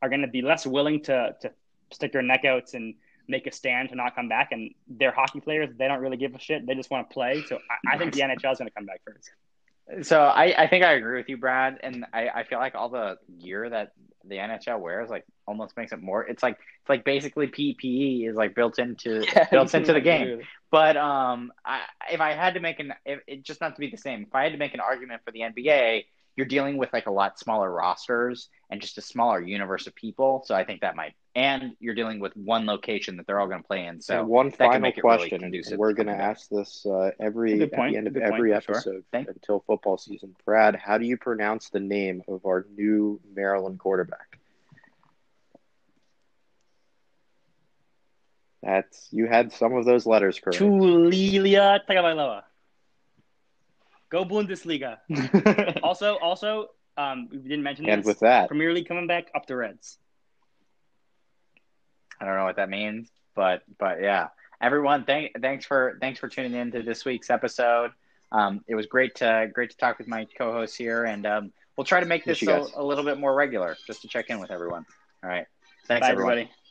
are 0.02 0.10
going 0.10 0.22
to 0.22 0.28
be 0.28 0.42
less 0.42 0.66
willing 0.66 1.02
to 1.04 1.36
to 1.42 1.52
stick 1.92 2.12
their 2.12 2.22
neck 2.22 2.46
outs 2.46 2.74
and 2.74 2.96
make 3.28 3.48
a 3.48 3.52
stand 3.52 3.90
to 3.90 3.96
not 3.96 4.16
come 4.16 4.28
back. 4.28 4.52
And 4.52 4.74
they're 4.88 5.12
hockey 5.12 5.40
players; 5.40 5.70
they 5.78 5.88
don't 5.88 6.02
really 6.02 6.18
give 6.18 6.36
a 6.36 6.40
shit. 6.40 6.66
They 6.66 6.76
just 6.76 6.90
want 6.90 7.10
to 7.10 7.14
play. 7.14 7.44
So 7.48 7.60
I, 7.70 7.96
I 7.96 7.98
think 7.98 8.14
the 8.14 8.22
NHL 8.22 8.52
is 8.52 8.58
going 8.58 8.68
to 8.68 8.76
come 8.76 8.86
back 8.86 9.02
first. 9.06 9.32
So 10.08 10.22
I, 10.22 10.64
I 10.64 10.68
think 10.68 10.84
I 10.84 10.94
agree 10.94 11.18
with 11.18 11.30
you, 11.30 11.38
Brad, 11.38 11.78
and 11.84 12.06
I, 12.12 12.30
I 12.30 12.44
feel 12.44 12.58
like 12.58 12.74
all 12.74 12.90
the 12.90 13.18
gear 13.40 13.70
that 13.70 13.92
the 14.28 14.36
NHL 14.36 14.80
wears 14.80 15.10
like 15.10 15.26
almost 15.48 15.76
makes 15.78 15.92
it 15.92 16.02
more. 16.02 16.24
It's 16.24 16.44
like 16.44 16.58
it's 16.82 16.90
like 16.90 17.04
basically 17.04 17.48
PPE 17.48 18.30
is 18.30 18.36
like 18.36 18.56
built 18.56 18.80
into 18.80 19.26
built 19.52 19.74
into 19.74 19.94
the 19.94 20.02
game. 20.02 20.42
But 20.72 20.98
um, 20.98 21.52
I, 21.66 21.82
if 22.12 22.20
I 22.20 22.34
had 22.34 22.56
to 22.56 22.60
make 22.60 22.80
an, 22.80 22.94
if, 23.06 23.20
it 23.28 23.44
just 23.44 23.62
not 23.62 23.76
to 23.76 23.80
be 23.80 23.90
the 23.90 23.98
same. 23.98 24.24
If 24.24 24.36
I 24.36 24.44
had 24.44 24.52
to 24.52 24.58
make 24.58 24.74
an 24.74 24.80
argument 24.80 25.22
for 25.24 25.32
the 25.32 25.42
NBA, 25.42 26.06
you're 26.36 26.46
dealing 26.46 26.78
with 26.78 26.92
like 26.92 27.08
a 27.08 27.12
lot 27.12 27.40
smaller 27.40 27.72
rosters 27.72 28.50
and 28.70 28.82
just 28.82 28.98
a 28.98 29.02
smaller 29.02 29.42
universe 29.42 29.88
of 29.88 29.96
people. 29.96 30.44
So 30.46 30.56
I 30.56 30.66
think 30.66 30.82
that 30.82 30.96
might, 30.96 31.14
and 31.36 31.74
you're 31.80 31.96
dealing 31.96 32.20
with 32.20 32.36
one 32.36 32.66
location 32.66 33.18
that 33.18 33.28
they're 33.28 33.40
all 33.40 33.48
going 33.48 33.62
to 33.62 33.68
play 33.68 33.86
in. 33.86 34.02
So 34.02 34.20
and 34.20 34.28
one 34.28 34.50
can 34.50 34.58
final 34.58 34.80
make 34.80 34.98
it 34.98 35.04
really 35.04 35.30
question, 35.30 35.44
and 35.44 35.78
we're 35.78 35.94
going 35.94 36.08
to 36.08 36.14
ask 36.14 36.50
this 36.50 36.86
uh, 36.86 37.12
every 37.20 37.62
at 37.62 37.72
point, 37.72 37.94
the 37.94 37.98
end 37.98 38.08
of 38.08 38.14
good 38.14 38.24
every 38.24 38.52
point, 38.52 38.64
for 38.64 38.74
sure. 38.74 38.76
episode 38.78 39.04
Thank- 39.12 39.30
until 39.30 39.64
football 39.66 39.98
season. 39.98 40.36
Brad, 40.46 40.76
how 40.76 40.98
do 40.98 41.06
you 41.06 41.18
pronounce 41.18 41.70
the 41.70 41.80
name 41.80 42.24
of 42.28 42.46
our 42.46 42.66
new 42.76 43.20
Maryland 43.34 43.80
quarterback? 43.80 44.40
That's 48.62 49.08
you 49.12 49.28
had 49.28 49.54
some 49.54 49.74
of 49.76 49.86
those 49.86 50.08
letters 50.08 50.40
correct. 50.40 50.58
Taulia 50.60 51.80
Tagovailoa. 51.88 52.42
Go 54.16 54.24
Bundesliga. 54.24 55.00
also, 55.84 56.18
also, 56.20 56.70
um, 56.96 57.28
we 57.30 57.38
didn't 57.40 57.64
mention 57.64 57.90
and 57.90 58.00
this. 58.00 58.08
with 58.08 58.20
that, 58.20 58.48
Premier 58.48 58.72
League 58.72 58.88
coming 58.88 59.08
back 59.08 59.30
up 59.36 59.46
the 59.46 59.58
Reds. 59.58 59.98
I 62.22 62.24
don't 62.24 62.38
know 62.38 62.46
what 62.46 62.56
that 62.56 62.70
means, 62.70 63.10
but 63.36 63.64
but 63.78 64.02
yeah, 64.02 64.30
everyone, 64.62 65.04
thank 65.04 65.34
thanks 65.42 65.66
for 65.66 65.98
thanks 66.00 66.18
for 66.18 66.30
tuning 66.30 66.54
in 66.54 66.72
to 66.72 66.82
this 66.82 67.04
week's 67.04 67.30
episode. 67.30 67.92
Um, 68.32 68.64
it 68.70 68.76
was 68.76 68.86
great 68.86 69.16
to 69.16 69.50
great 69.54 69.72
to 69.72 69.78
talk 69.78 69.98
with 69.98 70.08
my 70.08 70.26
co-hosts 70.38 70.78
here, 70.78 71.04
and 71.04 71.26
um, 71.26 71.52
we'll 71.76 71.84
try 71.84 72.00
to 72.00 72.06
make 72.06 72.24
this 72.24 72.42
a, 72.42 72.68
a 72.78 72.84
little 72.84 73.04
bit 73.04 73.20
more 73.20 73.36
regular, 73.36 73.76
just 73.86 74.02
to 74.04 74.08
check 74.08 74.30
in 74.30 74.40
with 74.40 74.50
everyone. 74.50 74.86
All 75.26 75.30
right, 75.30 75.46
thanks 75.88 76.08
Bye, 76.08 76.12
everyone. 76.14 76.32
everybody. 76.32 76.65